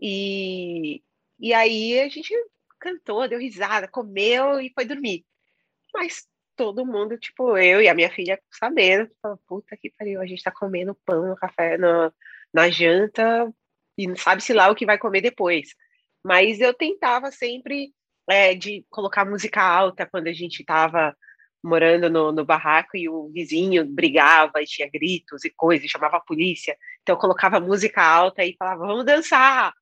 E, 0.01 1.03
e 1.39 1.55
aí 1.55 2.01
a 2.01 2.09
gente 2.09 2.33
cantou, 2.79 3.29
deu 3.29 3.39
risada, 3.39 3.89
comeu 3.89 4.61
e 4.61 4.73
foi 4.75 4.85
dormir. 4.85 5.25
Mas 5.95 6.27
todo 6.57 6.87
mundo, 6.87 7.19
tipo, 7.19 7.57
eu 7.57 7.81
e 7.81 7.89
a 7.89 7.95
minha 7.95 8.11
filha 8.11 8.41
sabendo, 8.51 9.11
puta 9.47 9.77
que 9.77 9.91
pariu, 9.91 10.21
a 10.21 10.27
gente 10.27 10.43
tá 10.43 10.51
comendo 10.51 10.95
pão, 11.07 11.35
café 11.37 11.77
na, 11.79 12.13
na 12.53 12.71
janta 12.71 13.53
e 13.97 14.07
não 14.07 14.17
sabe-se 14.17 14.53
lá 14.53 14.71
o 14.71 14.75
que 14.75 14.87
vai 14.87 14.99
comer 14.99 15.21
depois. 15.21 15.75
Mas 16.25 16.61
eu 16.61 16.75
tentava 16.75 17.31
sempre 17.31 17.93
é, 18.29 18.55
de 18.55 18.85
colocar 18.91 19.25
música 19.25 19.63
alta 19.63 20.07
quando 20.07 20.29
a 20.29 20.33
gente 20.33 20.65
tava 20.65 21.17
morando 21.63 22.11
no, 22.11 22.33
no, 22.33 22.45
barraco 22.45 22.97
e 22.97 23.09
o 23.09 23.29
vizinho 23.29 23.85
brigava 23.85 24.61
e 24.61 24.67
tinha 24.67 24.91
gritos 24.91 25.45
e 25.45 25.51
coisas, 25.51 25.87
e 25.87 25.89
chamava 25.89 26.17
a 26.17 26.21
polícia. 26.21 26.77
Então 27.03 27.15
eu 27.15 27.21
colocava 27.21 27.61
música 27.61 28.03
alta 28.03 28.45
e 28.45 28.57
falava, 28.59 28.87
vamos 28.87 29.05
dançar! 29.05 29.73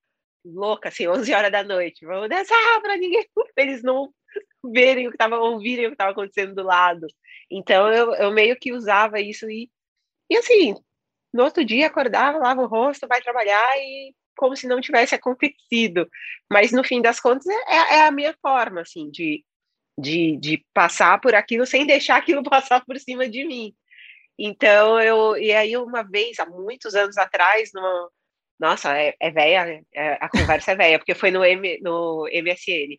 Louca, 0.45 0.89
assim, 0.89 1.07
11 1.07 1.33
horas 1.35 1.53
da 1.53 1.63
noite, 1.63 2.05
vamos 2.07 2.29
dançar 2.29 2.81
para 2.81 2.97
ninguém, 2.97 3.27
eles 3.57 3.83
não 3.83 4.13
verem 4.73 5.07
o 5.07 5.11
que 5.11 5.17
estava, 5.17 5.39
ouvirem 5.39 5.87
o 5.87 5.89
que 5.91 5.95
estava 5.95 6.13
acontecendo 6.13 6.55
do 6.55 6.63
lado. 6.63 7.07
Então 7.51 7.93
eu, 7.93 8.15
eu 8.15 8.31
meio 8.31 8.57
que 8.59 8.73
usava 8.73 9.21
isso 9.21 9.51
e, 9.51 9.71
e 10.31 10.37
assim, 10.37 10.75
no 11.33 11.45
outro 11.45 11.65
dia 11.65 11.87
acordava, 11.87 12.39
lava 12.39 12.63
o 12.63 12.67
rosto, 12.67 13.07
vai 13.09 13.21
trabalhar 13.21 13.77
e 13.79 14.15
como 14.37 14.57
se 14.57 14.67
não 14.67 14.81
tivesse 14.81 15.15
acontecido. 15.15 16.09
Mas 16.51 16.73
no 16.73 16.83
fim 16.83 17.03
das 17.03 17.21
contas 17.21 17.47
é, 17.47 17.97
é 17.97 18.07
a 18.07 18.11
minha 18.11 18.35
forma, 18.41 18.81
assim, 18.81 19.11
de 19.11 19.45
de, 20.01 20.37
de 20.39 20.65
passar 20.75 21.21
por 21.21 21.35
aquilo 21.35 21.67
sem 21.67 21.87
deixar 21.87 22.17
aquilo 22.17 22.43
passar 22.49 22.85
por 22.85 22.99
cima 22.99 23.29
de 23.29 23.45
mim. 23.45 23.75
Então, 24.39 25.01
eu, 25.01 25.37
e 25.37 25.53
aí 25.53 25.77
uma 25.77 26.03
vez, 26.03 26.39
há 26.39 26.47
muitos 26.47 26.95
anos 26.95 27.19
atrás, 27.19 27.71
numa, 27.75 28.11
nossa, 28.59 28.97
é, 28.97 29.15
é 29.19 29.31
velha, 29.31 29.83
é, 29.95 30.13
a 30.21 30.29
conversa 30.29 30.73
é 30.73 30.77
velha, 30.77 30.99
porque 30.99 31.15
foi 31.15 31.31
no, 31.31 31.45
M, 31.45 31.79
no 31.83 32.27
MSN. 32.31 32.99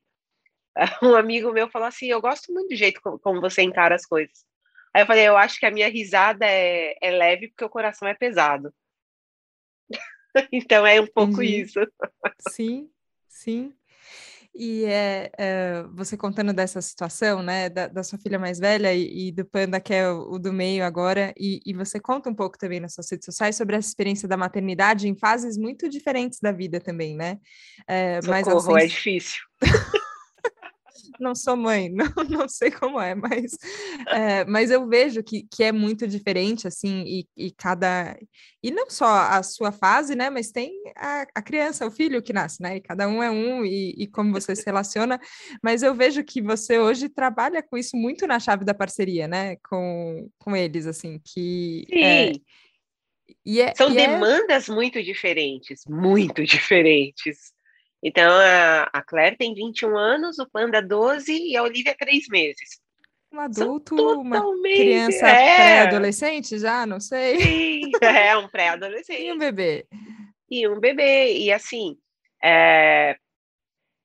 Um 1.03 1.15
amigo 1.15 1.51
meu 1.51 1.69
falou 1.69 1.87
assim: 1.87 2.07
Eu 2.07 2.21
gosto 2.21 2.51
muito 2.53 2.69
do 2.69 2.75
jeito 2.75 3.01
como, 3.01 3.19
como 3.19 3.41
você 3.41 3.61
encara 3.61 3.93
as 3.93 4.05
coisas. 4.05 4.45
Aí 4.93 5.03
eu 5.03 5.05
falei: 5.05 5.27
Eu 5.27 5.37
acho 5.37 5.59
que 5.59 5.65
a 5.65 5.71
minha 5.71 5.89
risada 5.89 6.45
é, 6.45 6.95
é 7.01 7.11
leve 7.11 7.49
porque 7.49 7.65
o 7.65 7.69
coração 7.69 8.07
é 8.07 8.13
pesado. 8.13 8.73
então 10.51 10.87
é 10.87 10.99
um 10.99 11.07
pouco 11.07 11.43
Entendi. 11.43 11.61
isso. 11.61 11.79
Sim, 12.49 12.89
sim. 13.27 13.75
E 14.53 14.83
é, 14.83 15.31
é, 15.37 15.83
você 15.93 16.17
contando 16.17 16.51
dessa 16.51 16.81
situação, 16.81 17.41
né, 17.41 17.69
da, 17.69 17.87
da 17.87 18.03
sua 18.03 18.19
filha 18.19 18.37
mais 18.37 18.59
velha 18.59 18.93
e, 18.93 19.27
e, 19.27 19.31
do 19.31 19.45
Panda, 19.45 19.79
que 19.79 19.93
é 19.93 20.11
o, 20.11 20.33
o 20.33 20.39
do 20.39 20.51
meio 20.51 20.83
agora, 20.83 21.33
e, 21.37 21.61
e, 21.65 21.73
você 21.73 21.99
conta 21.99 22.29
um 22.29 22.35
pouco 22.35 22.57
também 22.57 22.79
nas 22.79 22.93
suas 22.93 23.09
redes 23.09 23.25
sociais 23.25 23.55
sobre 23.55 23.77
essa 23.77 23.87
experiência 23.87 24.27
da 24.27 24.35
maternidade 24.35 25.07
em 25.07 25.15
fases 25.15 25.57
muito 25.57 25.87
diferentes 25.87 26.39
da 26.41 26.51
vida 26.51 26.81
também, 26.81 27.15
né? 27.15 27.37
É, 27.87 28.21
Socorro, 28.21 28.31
mas, 28.31 28.47
assim, 28.47 28.73
é 28.77 28.87
difícil. 28.87 29.41
não 31.21 31.35
sou 31.35 31.55
mãe, 31.55 31.89
não, 31.93 32.11
não 32.29 32.49
sei 32.49 32.71
como 32.71 32.99
é, 32.99 33.15
mas, 33.15 33.51
é, 34.07 34.45
mas 34.45 34.71
eu 34.71 34.87
vejo 34.87 35.23
que, 35.23 35.43
que 35.43 35.63
é 35.63 35.71
muito 35.71 36.07
diferente, 36.07 36.67
assim, 36.67 37.03
e, 37.05 37.27
e 37.37 37.51
cada. 37.51 38.17
E 38.63 38.71
não 38.71 38.89
só 38.89 39.07
a 39.07 39.41
sua 39.43 39.71
fase, 39.71 40.15
né? 40.15 40.29
Mas 40.29 40.51
tem 40.51 40.71
a, 40.95 41.25
a 41.35 41.41
criança, 41.41 41.85
o 41.85 41.91
filho 41.91 42.21
que 42.21 42.33
nasce, 42.33 42.61
né? 42.61 42.77
E 42.77 42.81
cada 42.81 43.07
um 43.07 43.21
é 43.23 43.29
um, 43.31 43.65
e, 43.65 43.95
e 43.97 44.07
como 44.07 44.31
você 44.31 44.55
se 44.55 44.65
relaciona. 44.65 45.19
Mas 45.63 45.83
eu 45.83 45.95
vejo 45.95 46.23
que 46.23 46.41
você 46.41 46.79
hoje 46.79 47.09
trabalha 47.09 47.63
com 47.63 47.77
isso 47.77 47.95
muito 47.95 48.27
na 48.27 48.39
chave 48.39 48.65
da 48.65 48.73
parceria, 48.73 49.27
né? 49.27 49.55
Com, 49.69 50.29
com 50.39 50.55
eles, 50.55 50.85
assim, 50.85 51.19
que. 51.23 51.85
É, 51.91 52.33
Sim. 52.33 52.41
É, 53.59 53.73
São 53.75 53.89
é 53.89 53.93
demandas 53.93 54.69
é... 54.69 54.73
muito 54.73 55.01
diferentes, 55.01 55.83
muito 55.87 56.43
diferentes. 56.45 57.53
Então, 58.03 58.31
a, 58.31 58.83
a 58.91 59.01
Claire 59.03 59.37
tem 59.37 59.53
21 59.53 59.95
anos, 59.95 60.39
o 60.39 60.49
Panda 60.49 60.81
12 60.81 61.31
e 61.31 61.55
a 61.55 61.63
Olivia 61.63 61.95
3 61.97 62.27
meses. 62.29 62.81
Um 63.31 63.39
adulto, 63.39 63.95
uma 63.95 64.41
criança 64.61 65.25
é. 65.27 65.55
pré-adolescente 65.55 66.59
já, 66.59 66.85
não 66.85 66.99
sei. 66.99 67.39
Sim, 67.39 67.91
é 68.01 68.35
um 68.35 68.47
pré-adolescente. 68.49 69.21
e 69.21 69.31
um 69.31 69.37
bebê. 69.37 69.85
E 70.49 70.67
um 70.67 70.79
bebê. 70.79 71.37
E 71.37 71.51
assim, 71.51 71.97
é, 72.43 73.15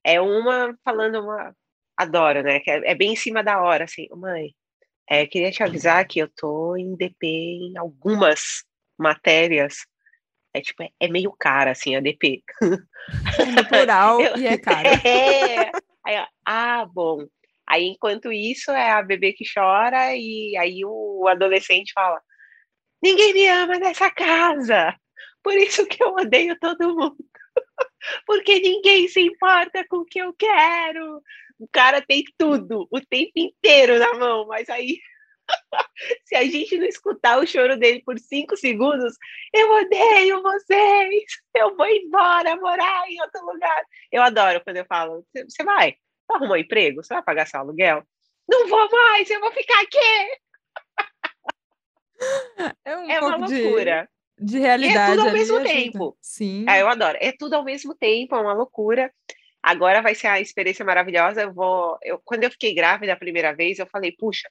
é 0.05 0.21
uma 0.21 0.77
falando 0.85 1.21
uma. 1.21 1.53
Adoro, 1.97 2.43
né? 2.43 2.61
É, 2.69 2.93
é 2.93 2.95
bem 2.95 3.15
em 3.15 3.17
cima 3.17 3.43
da 3.43 3.61
hora, 3.61 3.85
assim, 3.85 4.07
mãe. 4.11 4.55
É, 5.09 5.27
queria 5.27 5.51
te 5.51 5.63
avisar 5.63 6.07
que 6.07 6.21
eu 6.21 6.29
tô 6.29 6.77
em 6.77 6.95
DP 6.95 7.27
em 7.27 7.79
algumas 7.79 8.65
matérias 8.99 9.79
é 10.57 10.61
tipo, 10.61 10.83
é, 10.83 10.89
é 10.99 11.09
meio 11.09 11.31
cara, 11.33 11.73
assim, 11.73 11.95
a 11.95 12.01
DP. 12.01 12.43
No 13.55 13.69
plural 13.69 14.21
eu, 14.23 14.37
e 14.39 14.47
é 14.47 14.59
cara. 14.59 14.89
É. 15.05 15.71
Aí, 16.05 16.27
ah, 16.47 16.87
bom. 16.87 17.27
Aí, 17.67 17.85
enquanto 17.85 18.33
isso, 18.33 18.71
é 18.71 18.91
a 18.93 19.03
bebê 19.03 19.33
que 19.33 19.45
chora 19.53 20.15
e 20.17 20.57
aí 20.57 20.85
o 20.85 21.27
adolescente 21.29 21.93
fala: 21.93 22.21
Ninguém 23.03 23.35
me 23.35 23.47
ama 23.49 23.79
nessa 23.79 24.11
casa. 24.11 24.95
Por 25.43 25.55
isso 25.55 25.87
que 25.87 26.03
eu 26.03 26.15
odeio 26.15 26.59
todo 26.59 26.95
mundo. 26.95 27.17
Porque 28.27 28.61
ninguém 28.61 29.09
se 29.09 29.21
importa 29.21 29.85
com 29.89 29.99
o 29.99 30.05
que 30.05 30.21
eu 30.21 30.33
quero. 30.33 31.21
O 31.59 31.69
cara 31.73 32.01
tem 32.01 32.23
tudo, 32.39 32.87
o 32.91 33.01
tempo 33.01 33.33
inteiro 33.37 33.99
na 33.99 34.15
mão, 34.15 34.47
mas 34.47 34.69
aí 34.69 34.99
Se 36.25 36.35
a 36.35 36.45
gente 36.45 36.79
não 36.79 36.87
escutar 36.87 37.39
o 37.39 37.47
choro 37.47 37.77
dele 37.77 38.03
por 38.05 38.19
cinco 38.19 38.57
segundos, 38.57 39.15
eu 39.53 39.71
odeio 39.71 40.43
vocês, 40.43 41.25
eu 41.55 41.77
vou 41.77 41.87
embora 41.87 42.57
morar 42.57 43.09
em 43.09 43.21
outro 43.21 43.45
lugar. 43.45 43.83
Eu 44.11 44.23
adoro 44.23 44.63
quando 44.63 44.77
eu 44.77 44.87
falo: 44.87 45.25
você 45.33 45.65
vai? 45.65 45.93
Você 45.93 46.37
arrumou 46.37 46.57
um 46.57 46.61
emprego? 46.61 47.03
Você 47.03 47.15
vai 47.15 47.23
pagar 47.23 47.47
seu 47.47 47.61
aluguel? 47.61 48.03
Não 48.49 48.69
vou 48.69 48.91
mais, 48.91 49.29
eu 49.31 49.41
vou 49.41 49.53
ficar 49.53 49.81
aqui. 49.81 50.41
É, 52.85 52.97
um 52.97 53.11
é 53.11 53.21
uma 53.21 53.37
loucura. 53.37 54.09
De, 54.39 54.53
de 54.53 54.59
realidade. 54.59 55.13
É 55.13 55.17
tudo 55.17 55.29
ao 55.29 55.33
mesmo 55.33 55.63
tempo. 55.63 56.19
Sim. 56.21 56.65
É, 56.69 56.83
eu 56.83 56.89
adoro. 56.89 57.19
É 57.21 57.33
tudo 57.33 57.55
ao 57.55 57.65
mesmo 57.65 57.95
tempo, 57.95 58.35
é 58.35 58.41
uma 58.41 58.55
loucura. 58.55 59.13
Agora 59.63 60.01
vai 60.01 60.15
ser 60.15 60.29
a 60.29 60.41
experiência 60.41 60.85
maravilhosa. 60.85 61.43
Eu 61.43 61.53
vou. 61.53 61.99
Eu, 62.03 62.21
quando 62.25 62.45
eu 62.45 62.51
fiquei 62.51 62.75
grávida 62.75 63.13
a 63.13 63.19
primeira 63.19 63.55
vez, 63.55 63.79
eu 63.79 63.87
falei, 63.87 64.13
puxa, 64.13 64.49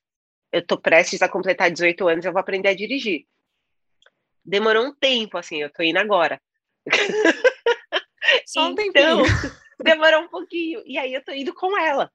eu 0.56 0.66
tô 0.66 0.78
prestes 0.78 1.22
a 1.22 1.28
completar 1.28 1.70
18 1.70 2.08
anos, 2.08 2.24
eu 2.24 2.32
vou 2.32 2.40
aprender 2.40 2.70
a 2.70 2.74
dirigir. 2.74 3.26
Demorou 4.44 4.86
um 4.86 4.96
tempo, 4.96 5.38
assim, 5.38 5.62
eu 5.62 5.70
tô 5.70 5.84
indo 5.84 6.00
agora. 6.00 6.42
Só 8.48 8.70
um 8.70 8.76
então, 8.80 9.24
demorou 9.84 10.22
um 10.22 10.30
pouquinho. 10.30 10.82
E 10.86 10.98
aí 10.98 11.14
eu 11.14 11.22
tô 11.22 11.34
indo 11.34 11.54
com 11.54 11.78
ela. 11.78 12.10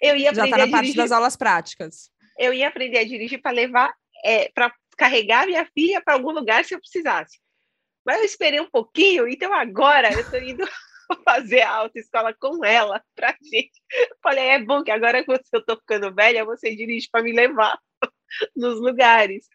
eu 0.00 0.16
ia 0.16 0.30
aprender 0.30 0.50
Já 0.50 0.56
tá 0.56 0.64
na 0.64 0.70
parte 0.70 0.94
das 0.94 1.12
aulas 1.12 1.36
práticas. 1.36 2.10
Eu 2.38 2.54
ia 2.54 2.68
aprender 2.68 3.00
a 3.00 3.04
dirigir 3.04 3.42
para 3.42 3.50
levar, 3.50 3.94
é, 4.24 4.50
para 4.54 4.74
carregar 4.96 5.46
minha 5.46 5.66
filha 5.74 6.00
para 6.00 6.14
algum 6.14 6.30
lugar 6.30 6.64
se 6.64 6.74
eu 6.74 6.80
precisasse. 6.80 7.38
Mas 8.02 8.20
eu 8.20 8.24
esperei 8.24 8.60
um 8.60 8.70
pouquinho, 8.70 9.28
então 9.28 9.52
agora 9.52 10.14
eu 10.14 10.26
tô 10.26 10.38
indo 10.38 10.66
fazer 11.24 11.62
a 11.62 11.70
autoescola 11.70 12.34
com 12.34 12.64
ela 12.64 13.02
pra 13.14 13.34
gente. 13.42 13.80
Falei, 14.22 14.44
é 14.44 14.58
bom 14.62 14.82
que 14.82 14.90
agora 14.90 15.24
que 15.24 15.30
eu 15.30 15.64
tô 15.64 15.76
ficando 15.76 16.14
velha, 16.14 16.44
você 16.44 16.74
dirige 16.74 17.08
para 17.10 17.22
me 17.22 17.32
levar 17.32 17.78
nos 18.56 18.80
lugares. 18.80 19.46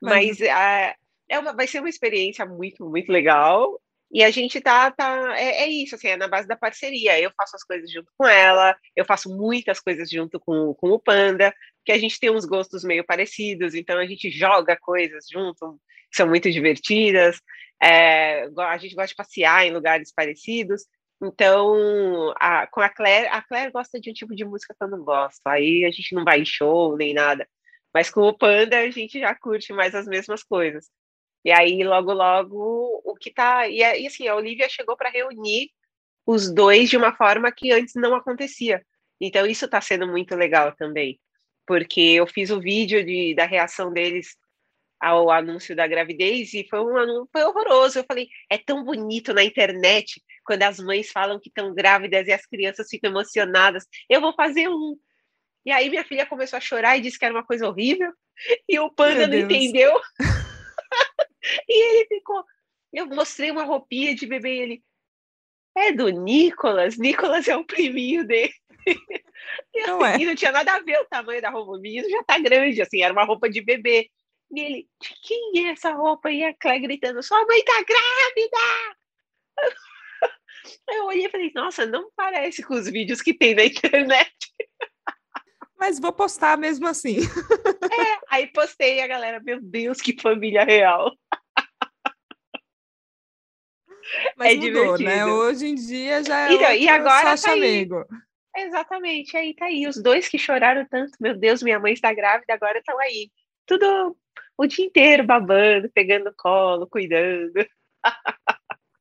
Mas, 0.00 0.38
Mas 0.38 0.48
a, 0.48 0.94
é 1.28 1.38
uma, 1.38 1.52
vai 1.52 1.66
ser 1.66 1.80
uma 1.80 1.88
experiência 1.88 2.44
muito, 2.44 2.88
muito 2.88 3.10
legal. 3.10 3.80
E 4.12 4.24
a 4.24 4.30
gente 4.30 4.60
tá, 4.60 4.90
tá 4.90 5.38
é, 5.38 5.62
é, 5.62 5.68
isso, 5.68 5.94
assim, 5.94 6.08
é 6.08 6.16
na 6.16 6.26
base 6.26 6.48
da 6.48 6.56
parceria. 6.56 7.20
Eu 7.20 7.30
faço 7.36 7.54
as 7.54 7.62
coisas 7.62 7.90
junto 7.90 8.10
com 8.18 8.26
ela, 8.26 8.76
eu 8.96 9.04
faço 9.04 9.28
muitas 9.28 9.78
coisas 9.78 10.10
junto 10.10 10.40
com, 10.40 10.74
com 10.74 10.90
o 10.90 10.98
Panda, 10.98 11.54
que 11.84 11.92
a 11.92 11.98
gente 11.98 12.18
tem 12.18 12.30
uns 12.30 12.44
gostos 12.44 12.82
meio 12.82 13.04
parecidos, 13.04 13.74
então 13.74 13.98
a 13.98 14.06
gente 14.06 14.28
joga 14.28 14.76
coisas 14.76 15.26
junto, 15.30 15.80
que 16.10 16.16
são 16.16 16.26
muito 16.26 16.50
divertidas. 16.50 17.40
É, 17.80 18.48
a 18.58 18.78
gente 18.78 18.94
gosta 18.96 19.08
de 19.08 19.14
passear 19.14 19.64
em 19.64 19.72
lugares 19.72 20.12
parecidos. 20.12 20.82
Então, 21.22 22.32
a, 22.36 22.66
com 22.66 22.80
a 22.80 22.88
Claire, 22.88 23.28
a 23.28 23.42
Claire 23.42 23.72
gosta 23.72 24.00
de 24.00 24.10
um 24.10 24.12
tipo 24.14 24.34
de 24.34 24.44
música 24.44 24.74
que 24.74 24.82
eu 24.82 24.88
não 24.88 25.04
gosto. 25.04 25.40
Aí 25.46 25.84
a 25.84 25.90
gente 25.90 26.14
não 26.14 26.24
vai 26.24 26.40
em 26.40 26.44
show 26.46 26.96
nem 26.96 27.12
nada. 27.12 27.46
Mas 27.92 28.10
com 28.10 28.22
o 28.22 28.36
Panda 28.36 28.78
a 28.78 28.90
gente 28.90 29.18
já 29.20 29.34
curte 29.34 29.72
mais 29.72 29.94
as 29.94 30.06
mesmas 30.06 30.42
coisas. 30.42 30.88
E 31.44 31.50
aí, 31.50 31.82
logo, 31.84 32.12
logo, 32.12 33.02
o 33.04 33.14
que 33.16 33.30
tá. 33.32 33.68
E, 33.68 33.78
e 33.78 34.06
assim, 34.06 34.28
a 34.28 34.36
Olivia 34.36 34.68
chegou 34.68 34.96
para 34.96 35.10
reunir 35.10 35.70
os 36.26 36.52
dois 36.52 36.88
de 36.90 36.96
uma 36.96 37.14
forma 37.14 37.52
que 37.52 37.72
antes 37.72 37.94
não 37.94 38.14
acontecia. 38.14 38.84
Então, 39.20 39.46
isso 39.46 39.66
está 39.66 39.80
sendo 39.80 40.06
muito 40.06 40.34
legal 40.36 40.74
também. 40.76 41.20
Porque 41.66 42.00
eu 42.00 42.26
fiz 42.26 42.50
o 42.50 42.60
vídeo 42.60 43.04
de, 43.04 43.34
da 43.34 43.46
reação 43.46 43.92
deles 43.92 44.36
ao 45.00 45.30
anúncio 45.30 45.74
da 45.74 45.86
gravidez 45.86 46.52
e 46.52 46.66
foi 46.68 46.80
um 46.80 47.26
foi 47.32 47.42
horroroso. 47.42 47.98
Eu 47.98 48.04
falei, 48.04 48.28
é 48.50 48.58
tão 48.58 48.84
bonito 48.84 49.32
na 49.32 49.42
internet 49.42 50.22
quando 50.44 50.62
as 50.62 50.78
mães 50.78 51.10
falam 51.10 51.40
que 51.40 51.48
estão 51.48 51.74
grávidas 51.74 52.28
e 52.28 52.32
as 52.32 52.44
crianças 52.44 52.88
ficam 52.88 53.10
emocionadas. 53.10 53.86
Eu 54.08 54.20
vou 54.20 54.34
fazer 54.34 54.68
um. 54.68 54.96
E 55.64 55.72
aí 55.72 55.88
minha 55.88 56.04
filha 56.04 56.26
começou 56.26 56.56
a 56.56 56.60
chorar 56.60 56.98
e 56.98 57.00
disse 57.00 57.18
que 57.18 57.24
era 57.24 57.34
uma 57.34 57.44
coisa 57.44 57.66
horrível. 57.66 58.12
E 58.68 58.78
o 58.78 58.90
panda 58.90 59.26
não 59.26 59.36
entendeu. 59.36 59.92
e 61.68 61.96
ele 61.96 62.06
ficou. 62.06 62.44
Eu 62.92 63.06
mostrei 63.06 63.50
uma 63.50 63.64
roupinha 63.64 64.14
de 64.14 64.26
bebê 64.26 64.54
e 64.54 64.60
ele. 64.60 64.82
É 65.76 65.92
do 65.92 66.08
Nicolas. 66.08 66.98
Nicolas 66.98 67.46
é 67.48 67.56
o 67.56 67.64
priminho 67.64 68.26
dele. 68.26 68.52
Não 69.86 70.04
é. 70.04 70.16
E 70.18 70.26
não 70.26 70.34
tinha 70.34 70.52
nada 70.52 70.74
a 70.74 70.80
ver 70.80 70.98
o 71.00 71.06
tamanho 71.06 71.40
da 71.40 71.50
roupa. 71.50 71.72
O 71.72 71.80
menino 71.80 72.08
já 72.08 72.22
tá 72.24 72.38
grande, 72.38 72.80
assim, 72.82 73.02
era 73.02 73.12
uma 73.12 73.24
roupa 73.24 73.48
de 73.48 73.60
bebê. 73.60 74.10
E 74.52 74.60
ele, 74.60 74.88
de 75.00 75.14
quem 75.22 75.66
é 75.66 75.70
essa 75.70 75.92
roupa? 75.92 76.30
E 76.30 76.42
a 76.42 76.52
Claire 76.54 76.82
gritando, 76.82 77.22
sua 77.22 77.44
mãe 77.46 77.62
tá 77.64 77.82
grávida! 77.82 78.96
Eu 80.90 81.06
olhei 81.06 81.26
e 81.26 81.30
falei, 81.30 81.52
nossa, 81.54 81.86
não 81.86 82.10
parece 82.16 82.62
com 82.62 82.74
os 82.74 82.88
vídeos 82.88 83.22
que 83.22 83.32
tem 83.32 83.54
na 83.54 83.64
internet. 83.64 84.34
Mas 85.78 85.98
vou 85.98 86.12
postar 86.12 86.58
mesmo 86.58 86.86
assim. 86.86 87.20
É, 87.20 88.20
aí 88.28 88.46
postei 88.48 88.96
e 88.96 89.00
a 89.00 89.06
galera, 89.06 89.40
meu 89.40 89.60
Deus, 89.62 90.00
que 90.00 90.20
família 90.20 90.64
real. 90.64 91.16
Mas 94.36 94.52
é 94.52 94.56
mudou, 94.56 94.98
né? 94.98 94.98
divertido. 94.98 95.04
né? 95.04 95.26
Hoje 95.26 95.66
em 95.66 95.74
dia 95.74 96.22
já 96.22 96.50
é 96.50 96.52
então, 96.52 96.74
e 96.74 96.88
agora 96.88 97.38
tá 97.38 97.52
amigo. 97.52 98.04
Exatamente, 98.54 99.36
aí 99.36 99.54
tá 99.54 99.66
aí. 99.66 99.86
Os 99.86 100.02
dois 100.02 100.28
que 100.28 100.36
choraram 100.36 100.84
tanto, 100.90 101.12
meu 101.20 101.38
Deus, 101.38 101.62
minha 101.62 101.78
mãe 101.78 101.94
está 101.94 102.12
grávida, 102.12 102.52
agora 102.52 102.78
estão 102.78 102.98
aí. 102.98 103.30
Tudo 103.64 104.18
o 104.60 104.66
dia 104.66 104.84
inteiro 104.84 105.24
babando, 105.24 105.90
pegando 105.94 106.32
colo, 106.36 106.86
cuidando. 106.86 107.66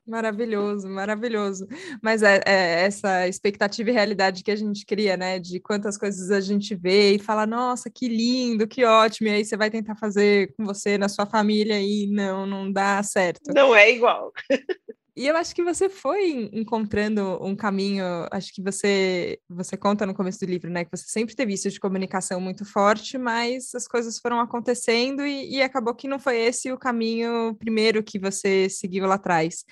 Maravilhoso, 0.08 0.90
maravilhoso. 0.90 1.68
Mas 2.02 2.24
é, 2.24 2.42
é, 2.46 2.86
essa 2.86 3.28
expectativa 3.28 3.90
e 3.90 3.94
realidade 3.94 4.42
que 4.42 4.50
a 4.50 4.56
gente 4.56 4.84
cria, 4.86 5.16
né? 5.16 5.38
De 5.38 5.60
quantas 5.60 5.98
coisas 5.98 6.32
a 6.32 6.40
gente 6.40 6.74
vê 6.74 7.14
e 7.14 7.20
fala, 7.20 7.46
nossa, 7.46 7.92
que 7.92 8.08
lindo, 8.08 8.68
que 8.68 8.84
ótimo. 8.86 9.28
E 9.28 9.32
aí 9.32 9.46
você 9.46 9.56
vai 9.56 9.70
tentar 9.70 9.96
fazer 9.98 10.52
com 10.56 10.66
você, 10.66 10.98
na 10.98 11.10
sua 11.10 11.28
família, 11.28 11.80
e 11.80 12.08
não, 12.08 12.48
não 12.48 12.72
dá 12.72 13.04
certo. 13.04 13.52
Não 13.54 13.76
é 13.76 13.92
igual. 13.92 14.32
E 15.20 15.28
eu 15.28 15.36
acho 15.36 15.54
que 15.54 15.62
você 15.62 15.90
foi 15.90 16.50
encontrando 16.54 17.38
um 17.44 17.54
caminho, 17.54 18.06
acho 18.32 18.54
que 18.54 18.62
você 18.62 19.38
você 19.50 19.76
conta 19.76 20.06
no 20.06 20.14
começo 20.14 20.40
do 20.40 20.46
livro, 20.46 20.70
né, 20.70 20.86
que 20.86 20.92
você 20.96 21.04
sempre 21.10 21.36
teve 21.36 21.52
isso 21.52 21.70
de 21.70 21.78
comunicação 21.78 22.40
muito 22.40 22.64
forte, 22.64 23.18
mas 23.18 23.76
as 23.76 23.86
coisas 23.86 24.18
foram 24.18 24.40
acontecendo 24.40 25.26
e, 25.26 25.58
e 25.58 25.62
acabou 25.62 25.94
que 25.94 26.08
não 26.08 26.20
foi 26.20 26.38
esse 26.38 26.72
o 26.72 26.78
caminho 26.78 27.54
primeiro 27.56 28.02
que 28.02 28.18
você 28.18 28.70
seguiu 28.70 29.06
lá 29.08 29.16
atrás. 29.16 29.66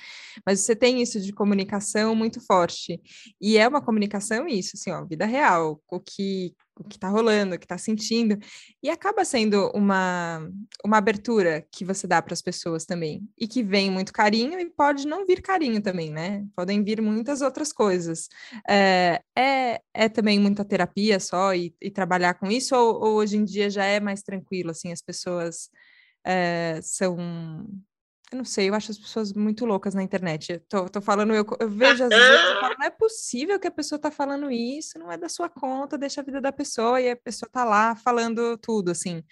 Mas 0.46 0.60
você 0.60 0.76
tem 0.76 1.02
isso 1.02 1.18
de 1.22 1.32
comunicação 1.32 2.14
muito 2.14 2.42
forte. 2.46 3.02
E 3.40 3.58
é 3.58 3.66
uma 3.70 3.82
comunicação 3.82 4.50
isso, 4.50 4.72
assim, 4.76 4.92
ó, 4.92 5.06
vida 5.06 5.26
real, 5.26 5.82
o 5.90 5.98
que 5.98 6.54
o 6.80 6.84
que 6.84 6.98
está 6.98 7.10
rolando, 7.10 7.56
o 7.56 7.60
que 7.60 7.66
está 7.66 7.78
sentindo, 7.78 8.38
e 8.82 8.90
acaba 8.90 9.26
sendo 9.26 9.72
uma, 9.74 10.48
uma 10.84 10.98
abertura 10.98 11.66
que 11.72 11.86
você 11.86 12.08
dá 12.08 12.22
para 12.22 12.34
as 12.34 12.42
pessoas 12.42 12.86
também, 12.86 13.28
e 13.38 13.48
que 13.48 13.64
vem 13.64 13.90
muito 13.92 14.14
carinho 14.14 14.60
e 14.60 14.70
pode 14.70 15.08
não 15.08 15.26
vir 15.26 15.42
carinho 15.42 15.82
também, 15.82 16.12
né? 16.12 16.46
Podem 16.56 16.84
vir 16.84 17.02
muitas 17.02 17.42
outras 17.42 17.74
coisas. 17.74 18.28
É, 18.68 19.22
é, 19.38 19.82
é 19.94 20.10
também 20.10 20.40
muita 20.40 20.66
terapia 20.66 21.20
só 21.20 21.54
e, 21.54 21.76
e 21.82 21.90
trabalhar 21.90 22.36
com 22.36 22.48
isso, 22.48 22.76
ou, 22.76 23.02
ou, 23.02 23.16
hoje 23.16 23.38
em 23.38 23.44
dia 23.46 23.70
já 23.70 23.86
é 23.86 24.00
mais 24.00 24.22
tranquilo, 24.22 24.72
assim, 24.72 24.92
as 24.92 25.02
pessoas 25.02 25.70
é, 26.26 26.80
são 26.82 27.18
eu 28.32 28.38
não 28.38 28.46
sei, 28.46 28.70
eu 28.70 28.74
acho 28.74 28.92
as 28.92 28.98
pessoas 28.98 29.32
muito 29.32 29.66
loucas 29.66 29.94
na 29.94 30.04
internet. 30.04 30.54
Eu 30.54 30.60
tô, 30.60 30.90
tô 30.90 31.02
falando, 31.02 31.34
eu, 31.34 31.46
eu 31.60 31.70
vejo 31.70 32.04
às 32.04 32.10
vezes, 32.10 32.50
eu 32.50 32.60
falo, 32.60 32.76
não 32.80 32.86
é 32.86 32.90
possível 32.90 33.60
que 33.60 33.68
a 33.68 33.72
pessoa 33.72 34.00
tá 34.00 34.12
falando 34.12 34.52
isso, 34.52 35.00
não 35.00 35.12
é 35.12 35.18
da 35.18 35.30
sua 35.30 35.50
conta, 35.50 35.98
deixa 35.98 36.20
a 36.20 36.24
vida 36.24 36.42
da 36.42 36.52
pessoa, 36.52 37.00
e 37.00 37.12
a 37.12 37.16
pessoa 37.16 37.50
tá 37.50 37.64
lá 37.64 37.96
falando 37.96 38.58
tudo, 38.58 38.92
assim. 38.92 39.24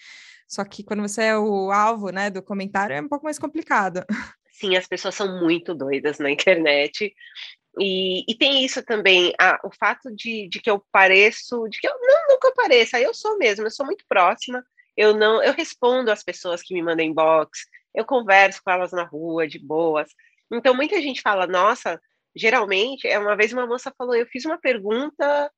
Só 0.47 0.63
que 0.63 0.83
quando 0.83 1.01
você 1.01 1.23
é 1.23 1.37
o 1.37 1.71
alvo, 1.71 2.09
né, 2.09 2.29
do 2.29 2.41
comentário, 2.41 2.95
é 2.95 3.01
um 3.01 3.09
pouco 3.09 3.25
mais 3.25 3.37
complicado. 3.37 4.05
Sim, 4.51 4.77
as 4.77 4.87
pessoas 4.87 5.15
são 5.15 5.41
muito 5.41 5.73
doidas 5.73 6.17
na 6.17 6.31
internet. 6.31 7.13
E, 7.77 8.23
e 8.31 8.37
tem 8.37 8.63
isso 8.63 8.81
também, 8.81 9.33
a, 9.37 9.59
o 9.65 9.71
fato 9.77 10.09
de, 10.15 10.47
de 10.47 10.61
que 10.61 10.69
eu 10.69 10.81
pareço, 10.91 11.67
de 11.67 11.79
que 11.79 11.87
eu 11.87 11.93
não, 11.99 12.27
nunca 12.29 12.53
pareça, 12.53 13.01
eu 13.01 13.13
sou 13.13 13.37
mesmo, 13.37 13.65
eu 13.65 13.71
sou 13.71 13.85
muito 13.85 14.05
próxima, 14.07 14.63
eu 14.95 15.13
não, 15.13 15.43
eu 15.43 15.51
respondo 15.51 16.09
às 16.09 16.23
pessoas 16.23 16.61
que 16.61 16.73
me 16.73 16.81
mandam 16.81 17.05
inbox, 17.05 17.65
eu 17.95 18.05
converso 18.05 18.61
com 18.63 18.71
elas 18.71 18.91
na 18.91 19.03
rua, 19.03 19.47
de 19.47 19.59
boas. 19.59 20.09
Então, 20.51 20.75
muita 20.75 21.01
gente 21.01 21.21
fala, 21.21 21.47
nossa, 21.47 21.99
geralmente, 22.35 23.07
é 23.07 23.17
uma 23.17 23.35
vez 23.35 23.53
uma 23.53 23.65
moça 23.65 23.93
falou, 23.97 24.15
eu 24.15 24.27
fiz 24.27 24.45
uma 24.45 24.59
pergunta 24.59 25.51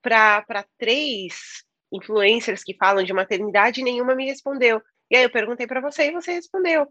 para 0.00 0.64
três 0.78 1.64
influencers 1.92 2.62
que 2.62 2.76
falam 2.76 3.04
de 3.04 3.12
maternidade 3.12 3.80
e 3.80 3.84
nenhuma 3.84 4.14
me 4.14 4.26
respondeu. 4.26 4.80
E 5.10 5.16
aí 5.16 5.22
eu 5.22 5.30
perguntei 5.30 5.66
para 5.66 5.80
você 5.80 6.08
e 6.08 6.12
você 6.12 6.32
respondeu. 6.32 6.86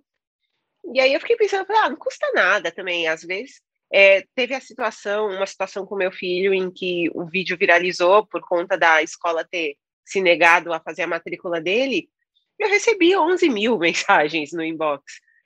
E 0.94 1.00
aí 1.00 1.14
eu 1.14 1.20
fiquei 1.20 1.36
pensando, 1.36 1.66
ah, 1.72 1.90
não 1.90 1.98
custa 1.98 2.30
nada 2.34 2.72
também, 2.72 3.08
às 3.08 3.24
vezes. 3.24 3.62
É, 3.92 4.26
teve 4.36 4.54
a 4.54 4.60
situação, 4.60 5.28
uma 5.28 5.46
situação 5.46 5.86
com 5.86 5.96
meu 5.96 6.12
filho 6.12 6.54
em 6.54 6.72
que 6.72 7.10
o 7.14 7.26
vídeo 7.26 7.58
viralizou 7.58 8.26
por 8.26 8.42
conta 8.42 8.78
da 8.78 9.02
escola 9.04 9.48
ter 9.50 9.76
se 10.06 10.20
negado 10.20 10.74
a 10.74 10.80
fazer 10.80 11.04
a 11.04 11.08
matrícula 11.08 11.62
dele, 11.62 12.10
eu 12.60 12.70
recebi 12.70 13.16
11 13.16 13.50
mil 13.50 13.78
mensagens 13.80 14.52
no 14.52 14.64
inbox. 14.64 15.04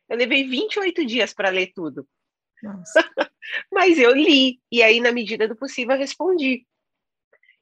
Eu 0.10 0.18
levei 0.18 0.48
28 0.48 1.06
dias 1.06 1.34
para 1.34 1.50
ler 1.50 1.72
tudo. 1.74 2.08
Mas 3.72 3.98
eu 3.98 4.14
li, 4.14 4.60
e 4.72 4.82
aí, 4.82 5.00
na 5.00 5.12
medida 5.12 5.48
do 5.48 5.56
possível, 5.56 5.96
eu 5.96 6.00
respondi. 6.00 6.66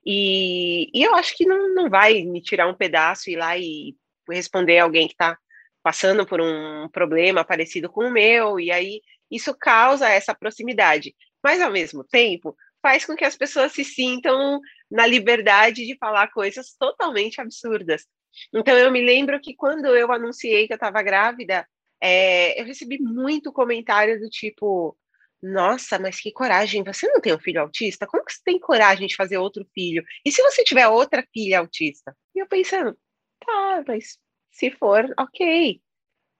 E, 0.05 0.89
e 0.93 1.03
eu 1.03 1.15
acho 1.15 1.35
que 1.35 1.45
não, 1.45 1.73
não 1.73 1.89
vai 1.89 2.21
me 2.23 2.41
tirar 2.41 2.67
um 2.67 2.75
pedaço 2.75 3.29
e 3.29 3.33
ir 3.33 3.37
lá 3.37 3.57
e 3.57 3.95
responder 4.29 4.79
alguém 4.79 5.07
que 5.07 5.13
está 5.13 5.37
passando 5.83 6.25
por 6.25 6.41
um 6.41 6.87
problema 6.89 7.43
parecido 7.43 7.89
com 7.89 8.05
o 8.05 8.11
meu, 8.11 8.59
e 8.59 8.71
aí 8.71 9.01
isso 9.29 9.55
causa 9.55 10.09
essa 10.09 10.33
proximidade. 10.33 11.15
Mas, 11.43 11.61
ao 11.61 11.71
mesmo 11.71 12.03
tempo, 12.03 12.55
faz 12.81 13.05
com 13.05 13.15
que 13.15 13.25
as 13.25 13.35
pessoas 13.35 13.71
se 13.71 13.83
sintam 13.83 14.59
na 14.89 15.05
liberdade 15.07 15.85
de 15.85 15.97
falar 15.97 16.31
coisas 16.31 16.75
totalmente 16.77 17.41
absurdas. 17.41 18.05
Então, 18.53 18.77
eu 18.77 18.91
me 18.91 19.01
lembro 19.01 19.39
que 19.39 19.55
quando 19.55 19.85
eu 19.87 20.11
anunciei 20.11 20.67
que 20.67 20.73
eu 20.73 20.75
estava 20.75 21.01
grávida, 21.01 21.67
é, 22.01 22.59
eu 22.59 22.65
recebi 22.65 22.99
muito 23.01 23.51
comentário 23.51 24.19
do 24.19 24.29
tipo: 24.29 24.97
Nossa, 25.41 25.99
mas 25.99 26.19
que 26.19 26.31
coragem, 26.31 26.83
você 26.83 27.07
não 27.07 27.21
tem 27.21 27.33
um 27.33 27.39
filho 27.39 27.61
autista? 27.61 28.07
Como 28.07 28.23
que 28.25 28.33
você 28.33 28.41
tem 28.43 28.59
coragem 28.59 29.07
de 29.07 29.15
fazer 29.15 29.37
outro 29.37 29.65
filho? 29.73 30.03
E 30.25 30.31
se 30.31 30.41
você 30.41 30.63
tiver 30.63 30.87
outra 30.87 31.25
filha 31.33 31.59
autista? 31.59 32.15
E 32.35 32.39
eu 32.39 32.47
pensando: 32.47 32.97
Tá, 33.45 33.83
mas 33.87 34.17
se 34.51 34.71
for, 34.71 35.05
ok. 35.19 35.81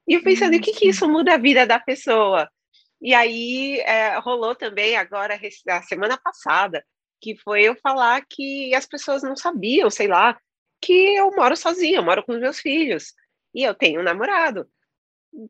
E 0.08 0.13
eu 0.13 0.23
pensando: 0.23 0.55
o 0.55 0.62
que, 0.62 0.73
que 0.73 0.88
isso 0.88 1.08
muda 1.08 1.34
a 1.36 1.38
vida 1.38 1.65
da 1.65 1.79
pessoa? 1.79 2.49
E 3.01 3.13
aí 3.13 3.79
é, 3.81 4.17
rolou 4.19 4.55
também 4.55 4.95
agora, 4.95 5.39
a 5.69 5.81
semana 5.84 6.17
passada, 6.17 6.84
que 7.21 7.38
foi 7.38 7.63
eu 7.63 7.75
falar 7.75 8.23
que 8.27 8.73
as 8.73 8.86
pessoas 8.86 9.23
não 9.23 9.36
sabiam, 9.36 9.89
sei 9.89 10.08
lá, 10.08 10.39
que 10.81 11.15
eu 11.15 11.31
moro 11.31 11.55
sozinha, 11.55 11.97
eu 11.97 12.03
moro 12.03 12.23
com 12.23 12.33
os 12.33 12.39
meus 12.39 12.59
filhos 12.59 13.13
e 13.53 13.63
eu 13.63 13.73
tenho 13.73 14.01
um 14.01 14.03
namorado. 14.03 14.69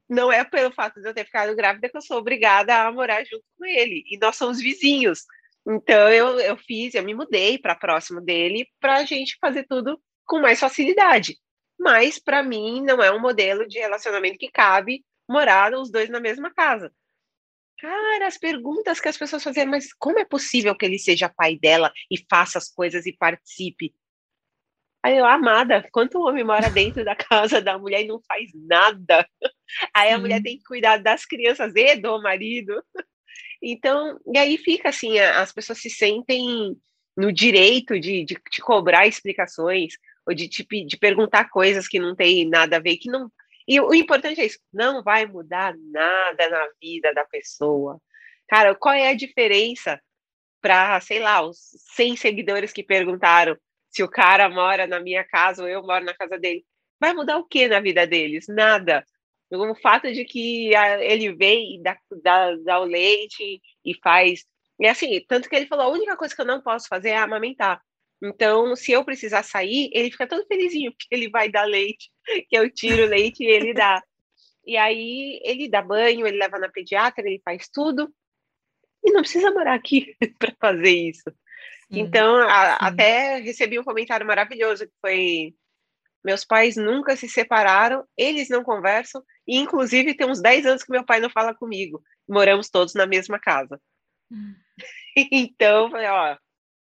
Não 0.09 0.31
é 0.31 0.43
pelo 0.43 0.71
fato 0.71 1.01
de 1.01 1.07
eu 1.07 1.13
ter 1.13 1.25
ficado 1.25 1.55
grávida 1.55 1.89
que 1.89 1.97
eu 1.97 2.01
sou 2.01 2.17
obrigada 2.17 2.83
a 2.83 2.91
morar 2.91 3.23
junto 3.23 3.43
com 3.57 3.65
ele. 3.65 4.03
E 4.07 4.17
nós 4.17 4.35
somos 4.35 4.59
vizinhos. 4.59 5.23
Então 5.67 6.09
eu, 6.09 6.39
eu 6.39 6.57
fiz, 6.57 6.93
eu 6.93 7.03
me 7.03 7.13
mudei 7.13 7.57
para 7.57 7.75
próximo 7.75 8.21
dele 8.21 8.67
para 8.79 8.97
a 8.97 9.05
gente 9.05 9.37
fazer 9.39 9.65
tudo 9.67 10.01
com 10.25 10.39
mais 10.39 10.59
facilidade. 10.59 11.37
Mas 11.79 12.19
para 12.19 12.43
mim 12.43 12.81
não 12.81 13.01
é 13.01 13.11
um 13.11 13.19
modelo 13.19 13.67
de 13.67 13.79
relacionamento 13.79 14.37
que 14.37 14.49
cabe 14.49 15.03
morar 15.27 15.73
os 15.73 15.91
dois 15.91 16.09
na 16.09 16.19
mesma 16.19 16.53
casa. 16.53 16.91
Cara, 17.79 18.27
as 18.27 18.37
perguntas 18.37 19.01
que 19.01 19.09
as 19.09 19.17
pessoas 19.17 19.43
faziam, 19.43 19.67
mas 19.67 19.91
como 19.93 20.17
é 20.17 20.25
possível 20.25 20.75
que 20.75 20.85
ele 20.85 20.97
seja 20.97 21.29
pai 21.29 21.57
dela 21.57 21.91
e 22.09 22.17
faça 22.29 22.57
as 22.57 22.69
coisas 22.69 23.05
e 23.05 23.13
participe? 23.13 23.93
Aí 25.05 25.17
eu, 25.17 25.25
amada, 25.25 25.87
quanto 25.91 26.19
homem 26.19 26.43
mora 26.43 26.67
dentro 26.67 27.05
da 27.05 27.15
casa 27.15 27.61
da 27.61 27.77
mulher 27.77 28.01
e 28.01 28.07
não 28.07 28.19
faz 28.27 28.49
nada? 28.55 29.23
Aí 29.93 30.11
a 30.11 30.17
mulher 30.17 30.41
tem 30.41 30.57
que 30.57 30.63
cuidar 30.63 30.97
das 30.97 31.27
crianças 31.27 31.75
e 31.75 31.95
do 31.95 32.19
marido. 32.23 32.83
Então, 33.61 34.19
e 34.33 34.35
aí 34.35 34.57
fica 34.57 34.89
assim, 34.89 35.19
as 35.19 35.51
pessoas 35.51 35.79
se 35.79 35.91
sentem 35.91 36.75
no 37.15 37.31
direito 37.31 37.99
de, 37.99 38.25
de, 38.25 38.35
de 38.51 38.61
cobrar 38.63 39.05
explicações 39.05 39.93
ou 40.25 40.33
de, 40.33 40.47
de, 40.47 40.65
de 40.85 40.97
perguntar 40.97 41.51
coisas 41.51 41.87
que 41.87 41.99
não 41.99 42.15
tem 42.15 42.49
nada 42.49 42.77
a 42.77 42.79
ver, 42.79 42.97
que 42.97 43.07
não. 43.07 43.31
E 43.67 43.79
o 43.79 43.93
importante 43.93 44.41
é 44.41 44.45
isso, 44.47 44.57
não 44.73 45.03
vai 45.03 45.27
mudar 45.27 45.75
nada 45.91 46.49
na 46.49 46.67
vida 46.81 47.13
da 47.13 47.25
pessoa. 47.25 48.01
Cara, 48.49 48.73
qual 48.73 48.95
é 48.95 49.09
a 49.09 49.15
diferença 49.15 50.01
para, 50.59 50.99
sei 50.99 51.19
lá, 51.19 51.47
os 51.47 51.59
100 51.93 52.15
seguidores 52.15 52.73
que 52.73 52.81
perguntaram 52.81 53.55
se 53.95 54.03
o 54.03 54.09
cara 54.09 54.49
mora 54.49 54.85
na 54.85 54.99
minha 54.99 55.23
casa 55.23 55.63
ou 55.63 55.69
eu 55.69 55.81
moro 55.81 56.03
na 56.03 56.13
casa 56.13 56.37
dele. 56.37 56.65
Vai 56.99 57.13
mudar 57.13 57.37
o 57.37 57.45
que 57.45 57.65
na 57.67 57.79
vida 57.79 58.05
deles? 58.05 58.45
Nada. 58.49 59.05
O 59.49 59.73
fato 59.75 60.11
de 60.11 60.25
que 60.25 60.71
ele 60.99 61.33
vem 61.33 61.75
e 61.75 61.81
dá, 61.81 61.97
dá, 62.21 62.55
dá 62.57 62.79
o 62.81 62.83
leite 62.83 63.61
e 63.85 63.93
faz. 64.03 64.43
E 64.77 64.85
assim, 64.85 65.23
tanto 65.29 65.47
que 65.47 65.55
ele 65.55 65.67
falou: 65.67 65.85
a 65.85 65.93
única 65.93 66.17
coisa 66.17 66.35
que 66.35 66.41
eu 66.41 66.45
não 66.45 66.61
posso 66.61 66.89
fazer 66.89 67.09
é 67.09 67.17
amamentar. 67.17 67.81
Então, 68.21 68.75
se 68.75 68.91
eu 68.91 69.05
precisar 69.05 69.43
sair, 69.43 69.89
ele 69.93 70.11
fica 70.11 70.27
todo 70.27 70.47
felizinho, 70.47 70.91
porque 70.91 71.07
ele 71.11 71.29
vai 71.29 71.49
dar 71.49 71.63
leite, 71.65 72.11
que 72.49 72.57
eu 72.57 72.69
tiro 72.69 73.03
o 73.03 73.09
leite 73.09 73.43
e 73.43 73.47
ele 73.47 73.73
dá. 73.73 74.01
E 74.65 74.75
aí 74.75 75.39
ele 75.43 75.69
dá 75.69 75.81
banho, 75.81 76.27
ele 76.27 76.37
leva 76.37 76.59
na 76.59 76.69
pediatra, 76.69 77.25
ele 77.25 77.41
faz 77.45 77.69
tudo. 77.69 78.13
E 79.03 79.11
não 79.11 79.21
precisa 79.21 79.51
morar 79.51 79.75
aqui 79.75 80.15
para 80.37 80.53
fazer 80.59 80.89
isso. 80.89 81.31
Sim, 81.91 81.99
então, 81.99 82.37
a, 82.37 82.71
sim. 82.71 82.77
até 82.81 83.37
recebi 83.37 83.79
um 83.79 83.83
comentário 83.83 84.25
maravilhoso 84.25 84.85
que 84.85 84.93
foi 85.01 85.55
meus 86.23 86.43
pais 86.43 86.75
nunca 86.75 87.15
se 87.15 87.29
separaram, 87.29 88.03
eles 88.17 88.49
não 88.49 88.63
conversam, 88.63 89.23
e 89.47 89.57
inclusive 89.57 90.15
tem 90.15 90.27
uns 90.27 90.41
10 90.41 90.65
anos 90.65 90.83
que 90.83 90.91
meu 90.91 91.05
pai 91.05 91.19
não 91.19 91.29
fala 91.29 91.53
comigo. 91.53 92.01
Moramos 92.27 92.67
todos 92.67 92.95
na 92.95 93.05
mesma 93.05 93.39
casa. 93.39 93.79
Hum. 94.31 94.55
então, 95.31 95.91
falei, 95.91 96.07
ó, 96.07 96.35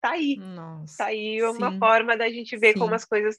tá 0.02 0.12
aí. 0.12 0.36
Nossa, 0.36 0.98
tá 0.98 1.06
aí 1.06 1.42
uma 1.42 1.72
sim, 1.72 1.80
forma 1.80 2.18
da 2.18 2.30
gente 2.30 2.58
ver 2.58 2.74
como 2.74 2.94
as 2.94 3.06
coisas 3.06 3.38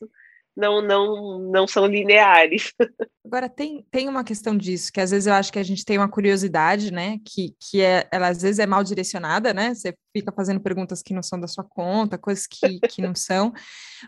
não, 0.56 0.82
não, 0.82 1.38
não 1.38 1.66
são 1.66 1.86
lineares. 1.86 2.72
Agora, 3.24 3.48
tem, 3.48 3.86
tem 3.90 4.08
uma 4.08 4.24
questão 4.24 4.56
disso, 4.56 4.92
que 4.92 5.00
às 5.00 5.10
vezes 5.10 5.26
eu 5.26 5.34
acho 5.34 5.52
que 5.52 5.58
a 5.58 5.62
gente 5.62 5.84
tem 5.84 5.96
uma 5.96 6.08
curiosidade, 6.08 6.92
né, 6.92 7.18
que, 7.24 7.54
que 7.60 7.80
é, 7.80 8.08
ela 8.10 8.28
às 8.28 8.42
vezes 8.42 8.58
é 8.58 8.66
mal 8.66 8.82
direcionada, 8.82 9.54
né, 9.54 9.72
você 9.72 9.94
fica 10.12 10.32
fazendo 10.32 10.58
perguntas 10.58 11.00
que 11.00 11.14
não 11.14 11.22
são 11.22 11.38
da 11.38 11.46
sua 11.46 11.62
conta, 11.62 12.18
coisas 12.18 12.46
que, 12.46 12.80
que 12.88 13.00
não 13.00 13.14
são, 13.14 13.52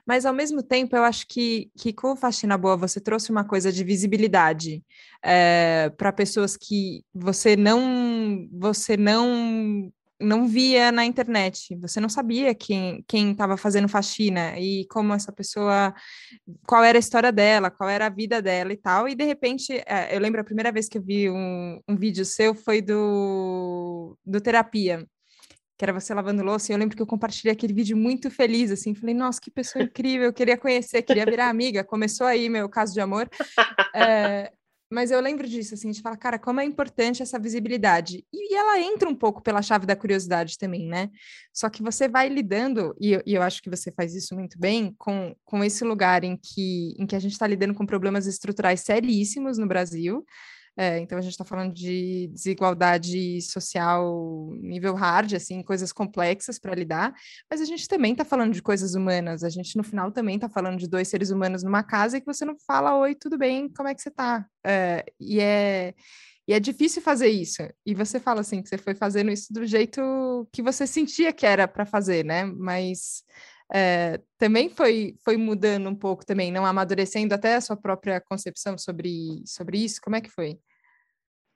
mas 0.04 0.26
ao 0.26 0.32
mesmo 0.32 0.62
tempo 0.62 0.96
eu 0.96 1.04
acho 1.04 1.26
que, 1.28 1.70
que 1.78 1.92
com 1.92 2.12
o 2.12 2.16
Faxina 2.16 2.58
Boa 2.58 2.76
você 2.76 3.00
trouxe 3.00 3.30
uma 3.30 3.44
coisa 3.44 3.70
de 3.70 3.84
visibilidade 3.84 4.82
é, 5.22 5.84
eh, 5.86 5.90
para 5.90 6.12
pessoas 6.12 6.56
que 6.56 7.04
você 7.14 7.54
não, 7.54 8.48
você 8.50 8.96
não 8.96 9.92
não 10.22 10.46
via 10.46 10.92
na 10.92 11.04
internet, 11.04 11.76
você 11.76 12.00
não 12.00 12.08
sabia 12.08 12.54
quem 12.54 13.04
quem 13.06 13.32
estava 13.32 13.56
fazendo 13.56 13.88
faxina 13.88 14.58
e 14.58 14.86
como 14.88 15.12
essa 15.12 15.32
pessoa, 15.32 15.94
qual 16.66 16.84
era 16.84 16.98
a 16.98 17.00
história 17.00 17.32
dela, 17.32 17.70
qual 17.70 17.90
era 17.90 18.06
a 18.06 18.10
vida 18.10 18.40
dela 18.40 18.72
e 18.72 18.76
tal. 18.76 19.08
E 19.08 19.14
de 19.14 19.24
repente, 19.24 19.72
é, 19.86 20.14
eu 20.14 20.20
lembro 20.20 20.40
a 20.40 20.44
primeira 20.44 20.72
vez 20.72 20.88
que 20.88 20.98
eu 20.98 21.02
vi 21.02 21.30
um, 21.30 21.80
um 21.88 21.96
vídeo 21.96 22.24
seu 22.24 22.54
foi 22.54 22.80
do, 22.80 24.16
do 24.24 24.40
terapia, 24.40 25.06
que 25.76 25.84
era 25.84 25.92
você 25.92 26.14
lavando 26.14 26.42
louça. 26.42 26.70
E 26.70 26.74
eu 26.74 26.78
lembro 26.78 26.96
que 26.96 27.02
eu 27.02 27.06
compartilhei 27.06 27.52
aquele 27.52 27.72
vídeo 27.72 27.96
muito 27.96 28.30
feliz, 28.30 28.70
assim, 28.70 28.94
falei, 28.94 29.14
nossa, 29.14 29.40
que 29.40 29.50
pessoa 29.50 29.82
incrível, 29.84 30.26
eu 30.26 30.32
queria 30.32 30.56
conhecer, 30.56 31.02
queria 31.02 31.24
virar 31.26 31.48
amiga. 31.48 31.84
Começou 31.84 32.26
aí 32.26 32.48
meu 32.48 32.68
caso 32.68 32.92
de 32.94 33.00
amor. 33.00 33.28
É, 33.94 34.52
mas 34.92 35.10
eu 35.10 35.20
lembro 35.20 35.48
disso, 35.48 35.72
assim, 35.72 35.90
de 35.90 36.02
falar, 36.02 36.18
cara, 36.18 36.38
como 36.38 36.60
é 36.60 36.64
importante 36.64 37.22
essa 37.22 37.38
visibilidade. 37.38 38.26
E, 38.30 38.54
ela 38.54 38.78
entra 38.78 39.08
um 39.08 39.14
pouco 39.14 39.42
pela 39.42 39.62
chave 39.62 39.86
da 39.86 39.96
curiosidade 39.96 40.58
também, 40.58 40.86
né? 40.86 41.08
Só 41.50 41.70
que 41.70 41.82
você 41.82 42.06
vai 42.06 42.28
lidando, 42.28 42.94
e 43.00 43.12
eu, 43.12 43.22
e 43.24 43.34
eu 43.34 43.40
acho 43.40 43.62
que 43.62 43.70
você 43.70 43.90
faz 43.90 44.14
isso 44.14 44.34
muito 44.34 44.58
bem, 44.58 44.94
com, 44.98 45.34
com 45.46 45.64
esse 45.64 45.82
lugar 45.82 46.24
em 46.24 46.36
que, 46.36 46.94
em 46.98 47.06
que 47.06 47.16
a 47.16 47.18
gente 47.18 47.32
está 47.32 47.46
lidando 47.46 47.72
com 47.72 47.86
problemas 47.86 48.26
estruturais 48.26 48.80
seríssimos 48.80 49.56
no 49.56 49.66
Brasil, 49.66 50.24
é, 50.76 50.98
então 50.98 51.18
a 51.18 51.20
gente 51.20 51.32
está 51.32 51.44
falando 51.44 51.72
de 51.74 52.28
desigualdade 52.32 53.40
social 53.42 54.50
nível 54.60 54.94
hard, 54.94 55.34
assim, 55.34 55.62
coisas 55.62 55.92
complexas 55.92 56.58
para 56.58 56.74
lidar, 56.74 57.12
mas 57.50 57.60
a 57.60 57.64
gente 57.64 57.86
também 57.86 58.12
está 58.12 58.24
falando 58.24 58.52
de 58.52 58.62
coisas 58.62 58.94
humanas. 58.94 59.44
A 59.44 59.50
gente 59.50 59.76
no 59.76 59.84
final 59.84 60.10
também 60.10 60.36
está 60.36 60.48
falando 60.48 60.78
de 60.78 60.88
dois 60.88 61.08
seres 61.08 61.30
humanos 61.30 61.62
numa 61.62 61.82
casa 61.82 62.16
e 62.16 62.20
que 62.20 62.26
você 62.26 62.44
não 62.44 62.56
fala 62.66 62.96
oi, 62.96 63.14
tudo 63.14 63.36
bem, 63.36 63.68
como 63.68 63.88
é 63.88 63.94
que 63.94 64.00
você 64.00 64.08
está? 64.08 64.46
É, 64.64 65.04
e 65.20 65.40
é 65.40 65.94
e 66.46 66.52
é 66.52 66.58
difícil 66.58 67.00
fazer 67.00 67.28
isso. 67.28 67.62
E 67.86 67.94
você 67.94 68.18
fala 68.18 68.40
assim 68.40 68.60
que 68.60 68.68
você 68.68 68.76
foi 68.76 68.94
fazendo 68.94 69.30
isso 69.30 69.52
do 69.52 69.64
jeito 69.64 70.48
que 70.52 70.60
você 70.60 70.86
sentia 70.86 71.32
que 71.32 71.46
era 71.46 71.68
para 71.68 71.86
fazer, 71.86 72.24
né? 72.24 72.44
Mas 72.44 73.22
é, 73.72 74.20
também 74.36 74.68
foi, 74.68 75.14
foi 75.24 75.36
mudando 75.36 75.88
um 75.88 75.94
pouco 75.94 76.26
também, 76.26 76.52
não 76.52 76.66
amadurecendo 76.66 77.34
até 77.34 77.54
a 77.54 77.60
sua 77.60 77.76
própria 77.76 78.20
concepção 78.20 78.76
sobre, 78.76 79.42
sobre 79.46 79.78
isso? 79.82 80.00
Como 80.02 80.14
é 80.16 80.20
que 80.20 80.30
foi? 80.30 80.58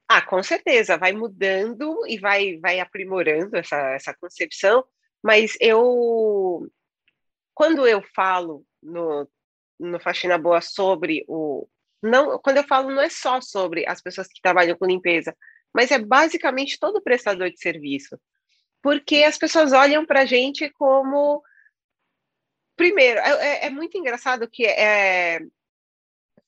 Ah, 0.08 0.22
com 0.22 0.42
certeza, 0.42 0.96
vai 0.96 1.12
mudando 1.12 2.06
e 2.06 2.18
vai, 2.18 2.58
vai 2.58 2.80
aprimorando 2.80 3.56
essa, 3.56 3.76
essa 3.90 4.14
concepção, 4.14 4.84
mas 5.22 5.56
eu, 5.60 6.66
quando 7.52 7.86
eu 7.86 8.02
falo 8.14 8.64
no, 8.82 9.28
no 9.78 10.00
Faxina 10.00 10.38
Boa 10.38 10.60
sobre 10.60 11.24
o. 11.28 11.68
Não, 12.02 12.38
quando 12.38 12.58
eu 12.58 12.64
falo, 12.64 12.90
não 12.90 13.02
é 13.02 13.08
só 13.08 13.40
sobre 13.40 13.86
as 13.86 14.00
pessoas 14.00 14.28
que 14.28 14.40
trabalham 14.40 14.76
com 14.76 14.86
limpeza, 14.86 15.36
mas 15.74 15.90
é 15.90 15.98
basicamente 15.98 16.78
todo 16.78 17.02
prestador 17.02 17.50
de 17.50 17.58
serviço. 17.58 18.18
Porque 18.80 19.24
as 19.24 19.36
pessoas 19.36 19.72
olham 19.72 20.06
para 20.06 20.20
a 20.20 20.26
gente 20.26 20.70
como 20.78 21.42
Primeiro, 22.76 23.18
é, 23.20 23.30
é, 23.30 23.66
é 23.66 23.70
muito 23.70 23.96
engraçado 23.96 24.48
que 24.48 24.64
é, 24.66 25.40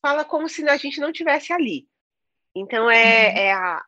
fala 0.03 0.25
como 0.25 0.49
se 0.49 0.67
a 0.69 0.77
gente 0.77 1.01
não 1.01 1.13
tivesse 1.13 1.53
ali. 1.53 1.87
Então 2.55 2.91
é, 2.91 3.29
uhum. 3.29 3.39
é 3.39 3.53
a, 3.53 3.83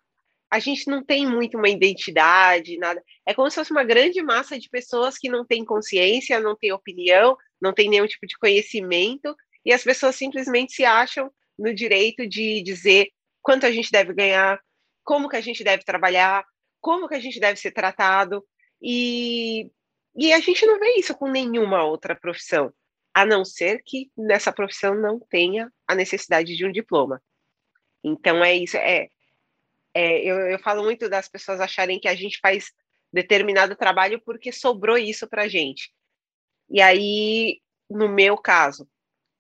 a 0.50 0.58
gente 0.58 0.88
não 0.88 1.04
tem 1.04 1.26
muito 1.26 1.56
uma 1.56 1.68
identidade, 1.68 2.78
nada. 2.78 3.02
É 3.26 3.34
como 3.34 3.48
se 3.50 3.56
fosse 3.56 3.70
uma 3.70 3.84
grande 3.84 4.22
massa 4.22 4.58
de 4.58 4.68
pessoas 4.68 5.16
que 5.16 5.28
não 5.28 5.44
tem 5.46 5.64
consciência, 5.64 6.40
não 6.40 6.56
tem 6.56 6.72
opinião, 6.72 7.36
não 7.60 7.72
tem 7.72 7.88
nenhum 7.88 8.06
tipo 8.06 8.26
de 8.26 8.36
conhecimento, 8.38 9.34
e 9.64 9.72
as 9.72 9.84
pessoas 9.84 10.16
simplesmente 10.16 10.72
se 10.72 10.84
acham 10.84 11.30
no 11.58 11.74
direito 11.74 12.26
de 12.26 12.62
dizer 12.62 13.08
quanto 13.42 13.66
a 13.66 13.70
gente 13.70 13.92
deve 13.92 14.12
ganhar, 14.14 14.58
como 15.04 15.28
que 15.28 15.36
a 15.36 15.40
gente 15.40 15.62
deve 15.62 15.84
trabalhar, 15.84 16.44
como 16.80 17.08
que 17.08 17.14
a 17.14 17.20
gente 17.20 17.38
deve 17.38 17.60
ser 17.60 17.72
tratado. 17.72 18.44
E 18.82 19.70
e 20.14 20.32
a 20.32 20.40
gente 20.40 20.66
não 20.66 20.78
vê 20.78 20.96
isso 20.96 21.14
com 21.14 21.28
nenhuma 21.28 21.84
outra 21.84 22.14
profissão, 22.14 22.72
a 23.14 23.24
não 23.24 23.44
ser 23.44 23.82
que 23.84 24.10
nessa 24.16 24.52
profissão 24.52 24.94
não 24.94 25.20
tenha 25.20 25.72
a 25.86 25.94
necessidade 25.94 26.56
de 26.56 26.66
um 26.66 26.72
diploma. 26.72 27.22
Então 28.02 28.44
é 28.44 28.54
isso, 28.54 28.76
é, 28.76 29.08
é 29.94 30.18
eu, 30.24 30.36
eu 30.40 30.58
falo 30.58 30.82
muito 30.82 31.08
das 31.08 31.28
pessoas 31.28 31.60
acharem 31.60 32.00
que 32.00 32.08
a 32.08 32.14
gente 32.14 32.38
faz 32.40 32.72
determinado 33.12 33.76
trabalho 33.76 34.20
porque 34.24 34.52
sobrou 34.52 34.96
isso 34.96 35.28
para 35.28 35.48
gente. 35.48 35.92
E 36.68 36.80
aí, 36.80 37.60
no 37.88 38.08
meu 38.08 38.36
caso, 38.36 38.88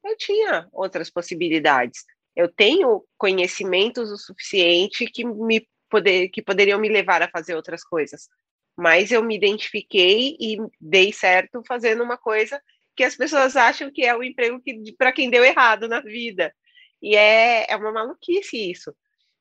eu 0.04 0.16
tinha 0.16 0.68
outras 0.72 1.10
possibilidades. 1.10 2.04
Eu 2.34 2.52
tenho 2.52 3.04
conhecimentos 3.16 4.10
o 4.10 4.16
suficiente 4.16 5.06
que 5.06 5.24
me 5.24 5.68
poder, 5.88 6.28
que 6.28 6.42
poderiam 6.42 6.80
me 6.80 6.88
levar 6.88 7.22
a 7.22 7.30
fazer 7.30 7.54
outras 7.54 7.84
coisas 7.84 8.28
mas 8.76 9.10
eu 9.10 9.22
me 9.22 9.36
identifiquei 9.36 10.36
e 10.40 10.56
dei 10.80 11.12
certo 11.12 11.62
fazendo 11.66 12.02
uma 12.02 12.16
coisa 12.16 12.60
que 12.96 13.04
as 13.04 13.16
pessoas 13.16 13.56
acham 13.56 13.90
que 13.90 14.04
é 14.04 14.16
o 14.16 14.22
emprego 14.22 14.60
que 14.60 14.94
para 14.96 15.12
quem 15.12 15.30
deu 15.30 15.44
errado 15.44 15.88
na 15.88 16.00
vida. 16.00 16.54
E 17.00 17.16
é, 17.16 17.70
é 17.70 17.76
uma 17.76 17.92
maluquice 17.92 18.70
isso. 18.70 18.94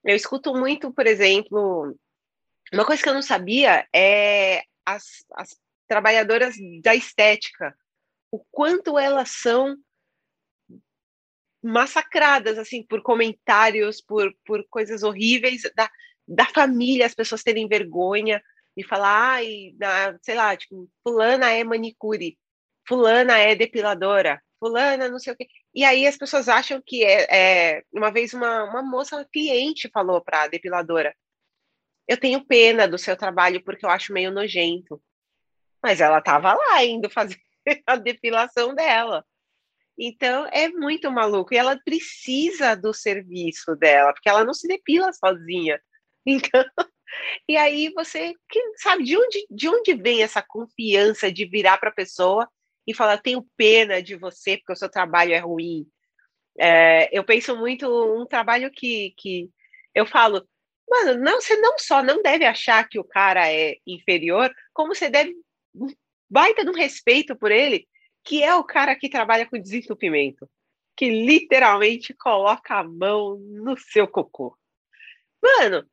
Eu 0.03 0.15
escuto 0.15 0.53
muito, 0.53 0.93
por 0.93 1.05
exemplo, 1.05 1.95
uma 2.71 2.85
coisa 2.85 3.01
que 3.01 3.09
eu 3.09 3.13
não 3.13 3.21
sabia 3.21 3.87
é 3.93 4.63
as, 4.85 5.25
as 5.33 5.57
trabalhadoras 5.87 6.55
da 6.81 6.95
estética, 6.95 7.75
o 8.31 8.39
quanto 8.51 8.97
elas 8.97 9.31
são 9.31 9.75
massacradas 11.61 12.57
assim 12.57 12.83
por 12.83 13.01
comentários, 13.01 14.01
por, 14.01 14.33
por 14.45 14.65
coisas 14.69 15.03
horríveis 15.03 15.63
da, 15.75 15.89
da 16.27 16.45
família, 16.45 17.05
as 17.05 17.15
pessoas 17.15 17.43
terem 17.43 17.67
vergonha, 17.67 18.41
e 18.77 18.83
falar, 18.83 19.35
ai, 19.35 19.73
sei 20.21 20.35
lá, 20.35 20.55
tipo, 20.55 20.89
fulana 21.03 21.51
é 21.51 21.63
manicure, 21.63 22.37
fulana 22.87 23.37
é 23.37 23.55
depiladora, 23.55 24.41
fulana 24.59 25.09
não 25.09 25.19
sei 25.19 25.33
o 25.33 25.35
quê. 25.35 25.47
E 25.73 25.83
aí 25.83 26.07
as 26.07 26.17
pessoas 26.17 26.49
acham 26.49 26.81
que 26.85 27.03
é, 27.03 27.77
é 27.77 27.83
uma 27.93 28.11
vez 28.11 28.33
uma, 28.33 28.63
uma 28.63 28.81
moça 28.81 29.17
uma 29.17 29.25
cliente 29.25 29.89
falou 29.93 30.21
para 30.21 30.43
a 30.43 30.47
depiladora, 30.47 31.13
eu 32.09 32.19
tenho 32.19 32.43
pena 32.43 32.87
do 32.87 32.97
seu 32.97 33.15
trabalho 33.15 33.63
porque 33.63 33.85
eu 33.85 33.89
acho 33.89 34.11
meio 34.11 34.31
nojento. 34.31 34.99
Mas 35.81 36.01
ela 36.01 36.17
estava 36.17 36.55
lá 36.55 36.83
indo 36.83 37.07
fazer 37.13 37.39
a 37.85 37.95
depilação 37.95 38.73
dela. 38.73 39.23
Então 39.95 40.47
é 40.51 40.69
muito 40.69 41.11
maluco. 41.11 41.53
E 41.53 41.57
ela 41.57 41.79
precisa 41.85 42.75
do 42.75 42.93
serviço 42.95 43.75
dela, 43.75 44.11
porque 44.11 44.27
ela 44.27 44.43
não 44.43 44.55
se 44.55 44.67
depila 44.67 45.13
sozinha. 45.13 45.79
Então 46.25 46.63
e 47.47 47.57
aí 47.57 47.91
você, 47.93 48.33
sabe, 48.77 49.03
de 49.03 49.17
onde, 49.17 49.47
de 49.49 49.69
onde 49.69 49.93
vem 49.93 50.23
essa 50.23 50.41
confiança 50.41 51.31
de 51.31 51.45
virar 51.45 51.77
para 51.77 51.89
a 51.89 51.93
pessoa 51.93 52.47
e 52.85 52.93
falar, 52.93 53.17
tenho 53.17 53.47
pena 53.55 54.01
de 54.01 54.15
você 54.15 54.57
porque 54.57 54.73
o 54.73 54.75
seu 54.75 54.89
trabalho 54.89 55.33
é 55.33 55.39
ruim? 55.39 55.87
É, 56.57 57.09
eu 57.17 57.23
penso 57.23 57.55
muito 57.57 57.87
um 57.87 58.25
trabalho 58.25 58.69
que, 58.71 59.13
que 59.17 59.49
eu 59.95 60.05
falo, 60.05 60.47
mano, 60.89 61.19
não, 61.21 61.39
você 61.39 61.55
não 61.57 61.77
só 61.77 62.03
não 62.03 62.21
deve 62.21 62.45
achar 62.45 62.87
que 62.87 62.99
o 62.99 63.03
cara 63.03 63.51
é 63.51 63.77
inferior, 63.85 64.53
como 64.73 64.93
você 64.93 65.09
deve 65.09 65.35
baita 66.29 66.63
de 66.63 66.69
um 66.69 66.73
respeito 66.73 67.35
por 67.35 67.51
ele, 67.51 67.87
que 68.23 68.43
é 68.43 68.53
o 68.53 68.63
cara 68.63 68.95
que 68.95 69.09
trabalha 69.09 69.45
com 69.47 69.59
desentupimento, 69.59 70.49
que 70.95 71.09
literalmente 71.09 72.13
coloca 72.13 72.75
a 72.75 72.83
mão 72.83 73.37
no 73.39 73.77
seu 73.77 74.07
cocô. 74.07 74.57
Mano, 75.41 75.89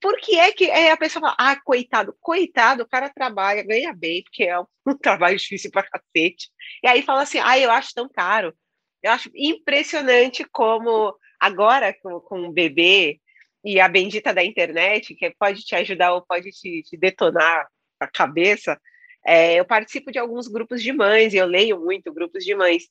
por 0.00 0.16
que 0.18 0.38
é 0.38 0.52
que 0.52 0.64
é, 0.70 0.90
a 0.90 0.96
pessoa 0.96 1.20
fala, 1.20 1.36
ah, 1.38 1.56
coitado, 1.62 2.16
coitado, 2.20 2.82
o 2.82 2.88
cara 2.88 3.08
trabalha, 3.10 3.62
ganha 3.62 3.92
bem, 3.94 4.22
porque 4.22 4.44
é 4.44 4.58
um, 4.58 4.66
trabalho 5.00 5.36
difícil 5.36 5.70
pra 5.70 5.82
cacete. 5.82 6.50
E 6.82 6.88
aí 6.88 7.02
fala 7.02 7.22
assim, 7.22 7.38
ah, 7.38 7.58
eu 7.58 7.70
acho 7.70 7.94
tão 7.94 8.08
caro. 8.08 8.54
Eu 9.02 9.12
acho 9.12 9.30
impressionante 9.34 10.44
como 10.44 11.16
agora 11.40 11.94
com, 12.02 12.20
com 12.20 12.48
o 12.48 12.52
bebê 12.52 13.20
e 13.64 13.80
a 13.80 13.88
bendita 13.88 14.32
da 14.32 14.44
internet, 14.44 15.14
que 15.14 15.30
pode 15.38 15.62
te 15.62 15.74
ajudar 15.74 16.12
ou 16.14 16.22
pode 16.22 16.50
te, 16.50 16.82
te 16.82 16.96
detonar 16.96 17.66
a 18.00 18.06
cabeça, 18.06 18.80
É, 19.26 19.54
eu 19.58 19.64
participo 19.64 20.12
de 20.12 20.18
alguns 20.18 20.46
grupos 20.48 20.82
de 20.82 20.92
mães, 20.92 21.34
e 21.34 21.36
eu 21.36 21.46
leio 21.46 21.80
muito 21.80 22.12
grupos 22.12 22.44
de 22.44 22.54
mães. 22.54 22.84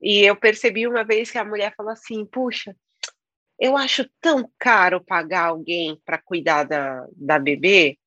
E 0.00 0.22
eu 0.24 0.36
percebi 0.36 0.86
uma 0.86 1.04
vez 1.04 1.30
que 1.30 1.38
a 1.38 1.44
mulher 1.44 1.74
falou 1.76 1.92
assim: 1.92 2.24
puxa, 2.26 2.74
eu 3.58 3.76
acho 3.76 4.08
tão 4.20 4.50
caro 4.58 5.04
pagar 5.04 5.46
alguém 5.46 6.00
para 6.04 6.18
cuidar 6.18 6.64
da, 6.64 7.06
da 7.16 7.38
bebê, 7.38 7.98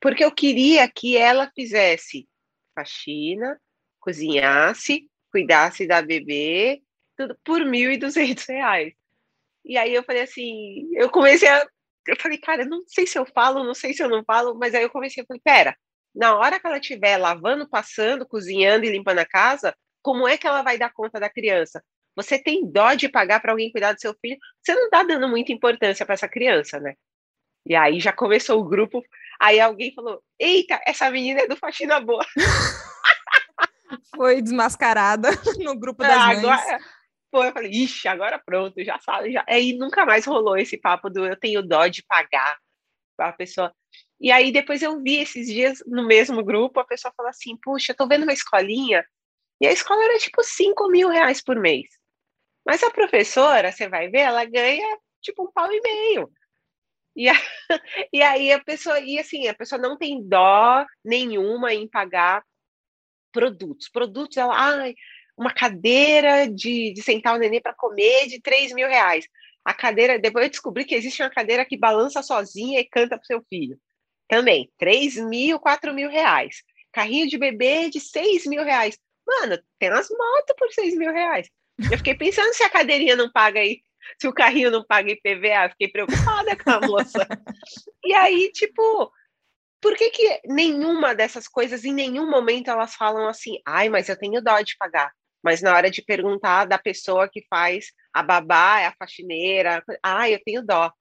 porque 0.00 0.24
eu 0.24 0.32
queria 0.32 0.88
que 0.88 1.16
ela 1.16 1.50
fizesse 1.54 2.28
faxina, 2.74 3.60
cozinhasse, 4.00 5.08
cuidasse 5.30 5.86
da 5.86 6.02
bebê, 6.02 6.82
tudo 7.16 7.38
por 7.44 7.60
R$ 7.60 7.98
1.200. 7.98 8.94
E 9.64 9.76
aí 9.76 9.94
eu 9.94 10.02
falei 10.02 10.22
assim, 10.22 10.88
eu 10.94 11.10
comecei 11.10 11.48
a. 11.48 11.66
Eu 12.06 12.16
falei, 12.18 12.38
cara, 12.38 12.64
não 12.64 12.82
sei 12.86 13.06
se 13.06 13.18
eu 13.18 13.26
falo, 13.26 13.62
não 13.62 13.74
sei 13.74 13.92
se 13.92 14.02
eu 14.02 14.08
não 14.08 14.24
falo, 14.24 14.54
mas 14.54 14.74
aí 14.74 14.82
eu 14.82 14.90
comecei 14.90 15.22
a 15.22 15.26
falar, 15.26 15.40
pera, 15.44 15.76
na 16.14 16.36
hora 16.36 16.58
que 16.58 16.66
ela 16.66 16.78
estiver 16.78 17.18
lavando, 17.18 17.68
passando, 17.68 18.26
cozinhando 18.26 18.86
e 18.86 18.90
limpando 18.90 19.18
a 19.18 19.26
casa, 19.26 19.76
como 20.02 20.26
é 20.26 20.38
que 20.38 20.46
ela 20.46 20.62
vai 20.62 20.78
dar 20.78 20.92
conta 20.92 21.20
da 21.20 21.28
criança? 21.28 21.84
Você 22.16 22.38
tem 22.38 22.70
dó 22.70 22.94
de 22.94 23.08
pagar 23.08 23.40
para 23.40 23.52
alguém 23.52 23.70
cuidar 23.70 23.92
do 23.92 24.00
seu 24.00 24.14
filho? 24.20 24.36
Você 24.62 24.74
não 24.74 24.84
está 24.84 25.02
dando 25.02 25.28
muita 25.28 25.52
importância 25.52 26.04
para 26.04 26.14
essa 26.14 26.28
criança, 26.28 26.78
né? 26.80 26.94
E 27.66 27.74
aí 27.74 28.00
já 28.00 28.12
começou 28.12 28.60
o 28.60 28.64
grupo. 28.64 29.02
Aí 29.40 29.60
alguém 29.60 29.94
falou: 29.94 30.22
Eita, 30.38 30.80
essa 30.86 31.10
menina 31.10 31.42
é 31.42 31.48
do 31.48 31.56
Faxina 31.56 32.00
Boa. 32.00 32.24
Foi 34.14 34.40
desmascarada 34.40 35.30
no 35.58 35.78
grupo 35.78 36.02
das 36.02 36.26
mães. 36.26 36.38
Agora, 36.38 36.80
foi, 37.30 37.48
eu 37.48 37.52
falei, 37.52 37.70
ixi, 37.70 38.08
agora 38.08 38.38
pronto, 38.38 38.82
já 38.84 38.98
sabe, 38.98 39.32
já. 39.32 39.44
Aí 39.48 39.72
nunca 39.72 40.04
mais 40.04 40.26
rolou 40.26 40.56
esse 40.56 40.76
papo 40.76 41.08
do 41.08 41.26
eu 41.26 41.36
tenho 41.36 41.62
dó 41.62 41.86
de 41.86 42.02
pagar 42.04 42.58
a 43.18 43.32
pessoa. 43.32 43.72
E 44.20 44.30
aí 44.30 44.52
depois 44.52 44.82
eu 44.82 45.00
vi 45.02 45.16
esses 45.16 45.46
dias 45.46 45.82
no 45.86 46.06
mesmo 46.06 46.44
grupo, 46.44 46.80
a 46.80 46.84
pessoa 46.84 47.12
falou 47.16 47.30
assim, 47.30 47.56
puxa, 47.62 47.92
eu 47.92 47.96
tô 47.96 48.06
vendo 48.06 48.24
uma 48.24 48.32
escolinha, 48.32 49.04
e 49.60 49.66
a 49.66 49.72
escola 49.72 50.04
era 50.04 50.18
tipo 50.18 50.42
5 50.42 50.88
mil 50.88 51.08
reais 51.08 51.42
por 51.42 51.56
mês. 51.56 51.88
Mas 52.64 52.82
a 52.82 52.90
professora, 52.90 53.72
você 53.72 53.88
vai 53.88 54.08
ver, 54.08 54.20
ela 54.20 54.44
ganha 54.44 54.98
tipo 55.20 55.44
um 55.44 55.52
pau 55.52 55.72
e 55.72 55.80
meio. 55.80 56.30
E, 57.16 57.28
a, 57.28 57.34
e 58.12 58.22
aí 58.22 58.52
a 58.52 58.62
pessoa, 58.62 59.00
e 59.00 59.18
assim, 59.18 59.48
a 59.48 59.54
pessoa 59.54 59.80
não 59.80 59.96
tem 59.96 60.22
dó 60.22 60.84
nenhuma 61.04 61.74
em 61.74 61.88
pagar 61.88 62.44
produtos. 63.32 63.88
Produtos, 63.88 64.36
ela, 64.36 64.54
ai, 64.54 64.94
uma 65.36 65.52
cadeira 65.52 66.46
de, 66.48 66.92
de 66.92 67.02
sentar 67.02 67.34
o 67.34 67.38
neném 67.38 67.60
para 67.60 67.74
comer 67.74 68.26
de 68.28 68.40
3 68.40 68.72
mil 68.72 68.88
reais. 68.88 69.26
A 69.64 69.74
cadeira, 69.74 70.18
depois 70.18 70.44
eu 70.44 70.50
descobri 70.50 70.84
que 70.84 70.94
existe 70.94 71.22
uma 71.22 71.30
cadeira 71.30 71.64
que 71.64 71.78
balança 71.78 72.22
sozinha 72.22 72.80
e 72.80 72.88
canta 72.88 73.16
para 73.16 73.24
seu 73.24 73.42
filho. 73.48 73.78
Também, 74.28 74.70
3 74.78 75.16
mil, 75.16 75.58
4 75.58 75.92
mil 75.94 76.10
reais. 76.10 76.62
Carrinho 76.92 77.28
de 77.28 77.38
bebê 77.38 77.90
de 77.90 78.00
6 78.00 78.46
mil 78.46 78.64
reais. 78.64 78.98
Mano, 79.26 79.58
tem 79.78 79.90
umas 79.90 80.08
motos 80.10 80.54
por 80.58 80.70
6 80.72 80.96
mil 80.96 81.12
reais. 81.12 81.48
Eu 81.90 81.98
fiquei 81.98 82.14
pensando 82.14 82.52
se 82.54 82.62
a 82.62 82.70
cadeirinha 82.70 83.16
não 83.16 83.30
paga 83.30 83.60
aí, 83.60 83.82
se 84.20 84.26
o 84.26 84.32
carrinho 84.32 84.70
não 84.70 84.84
paga 84.84 85.12
IPVA. 85.12 85.70
Fiquei 85.70 85.88
preocupada 85.88 86.56
com 86.56 86.70
a 86.70 86.80
moça. 86.80 87.26
e 88.04 88.12
aí, 88.14 88.50
tipo, 88.52 89.12
por 89.80 89.96
que, 89.96 90.10
que 90.10 90.40
nenhuma 90.46 91.14
dessas 91.14 91.46
coisas, 91.46 91.84
em 91.84 91.92
nenhum 91.92 92.28
momento, 92.28 92.68
elas 92.68 92.94
falam 92.94 93.28
assim, 93.28 93.58
ai, 93.66 93.88
mas 93.88 94.08
eu 94.08 94.18
tenho 94.18 94.42
dó 94.42 94.60
de 94.60 94.76
pagar 94.76 95.12
mas 95.42 95.62
na 95.62 95.74
hora 95.74 95.90
de 95.90 96.02
perguntar 96.02 96.66
da 96.66 96.78
pessoa 96.78 97.28
que 97.28 97.44
faz 97.48 97.92
a 98.12 98.22
babá, 98.22 98.80
é 98.80 98.86
a 98.86 98.94
faxineira, 98.98 99.82
ah, 100.02 100.28
eu 100.28 100.40
tenho 100.44 100.64
dó. 100.64 100.92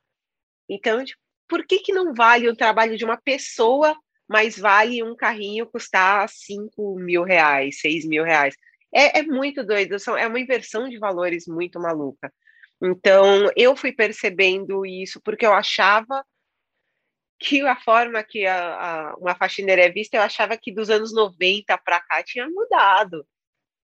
Então, 0.69 1.03
tipo, 1.03 1.19
por 1.47 1.65
que, 1.65 1.79
que 1.79 1.91
não 1.91 2.13
vale 2.13 2.47
o 2.47 2.55
trabalho 2.55 2.97
de 2.97 3.03
uma 3.03 3.17
pessoa, 3.17 3.97
mas 4.27 4.57
vale 4.57 5.03
um 5.03 5.15
carrinho 5.15 5.65
custar 5.65 6.29
5 6.29 6.95
mil 6.99 7.23
reais, 7.23 7.79
6 7.81 8.05
mil 8.05 8.23
reais? 8.23 8.55
É, 8.93 9.19
é 9.19 9.23
muito 9.23 9.63
doido, 9.63 9.95
é 10.17 10.27
uma 10.27 10.39
inversão 10.39 10.89
de 10.89 10.97
valores 10.97 11.45
muito 11.47 11.79
maluca. 11.79 12.33
Então, 12.81 13.51
eu 13.55 13.75
fui 13.75 13.91
percebendo 13.91 14.85
isso 14.85 15.21
porque 15.21 15.45
eu 15.45 15.53
achava 15.53 16.23
que 17.39 17.61
a 17.61 17.75
forma 17.75 18.23
que 18.23 18.45
a, 18.45 19.11
a, 19.11 19.15
uma 19.15 19.35
faxineira 19.35 19.83
é 19.83 19.89
vista, 19.89 20.17
eu 20.17 20.21
achava 20.21 20.57
que 20.57 20.73
dos 20.73 20.89
anos 20.89 21.13
90 21.13 21.77
para 21.77 22.01
cá 22.01 22.21
tinha 22.23 22.49
mudado 22.49 23.25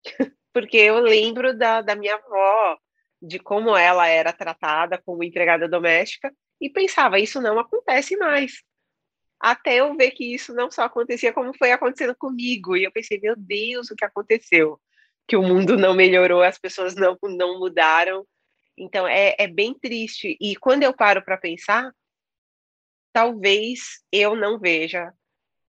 porque 0.54 0.76
eu 0.76 1.00
lembro 1.00 1.56
da, 1.56 1.82
da 1.82 1.96
minha 1.96 2.14
avó, 2.14 2.78
de 3.20 3.38
como 3.40 3.76
ela 3.76 4.06
era 4.06 4.32
tratada 4.32 5.02
como 5.04 5.24
empregada 5.24 5.68
doméstica, 5.68 6.32
e 6.60 6.70
pensava, 6.70 7.18
isso 7.18 7.40
não 7.40 7.58
acontece 7.58 8.16
mais. 8.16 8.62
Até 9.40 9.80
eu 9.80 9.96
ver 9.96 10.12
que 10.12 10.32
isso 10.32 10.54
não 10.54 10.70
só 10.70 10.82
acontecia, 10.82 11.32
como 11.32 11.52
foi 11.58 11.72
acontecendo 11.72 12.14
comigo. 12.16 12.76
E 12.76 12.84
eu 12.84 12.92
pensei, 12.92 13.18
meu 13.20 13.34
Deus, 13.36 13.90
o 13.90 13.96
que 13.96 14.04
aconteceu? 14.04 14.80
Que 15.26 15.36
o 15.36 15.42
mundo 15.42 15.76
não 15.76 15.94
melhorou, 15.94 16.42
as 16.42 16.58
pessoas 16.58 16.94
não, 16.94 17.16
não 17.22 17.58
mudaram. 17.58 18.26
Então, 18.76 19.06
é, 19.06 19.34
é 19.38 19.46
bem 19.46 19.72
triste. 19.74 20.36
E 20.40 20.56
quando 20.56 20.82
eu 20.82 20.94
paro 20.94 21.24
para 21.24 21.36
pensar, 21.36 21.92
talvez 23.12 24.02
eu 24.12 24.34
não 24.34 24.58
veja. 24.58 25.12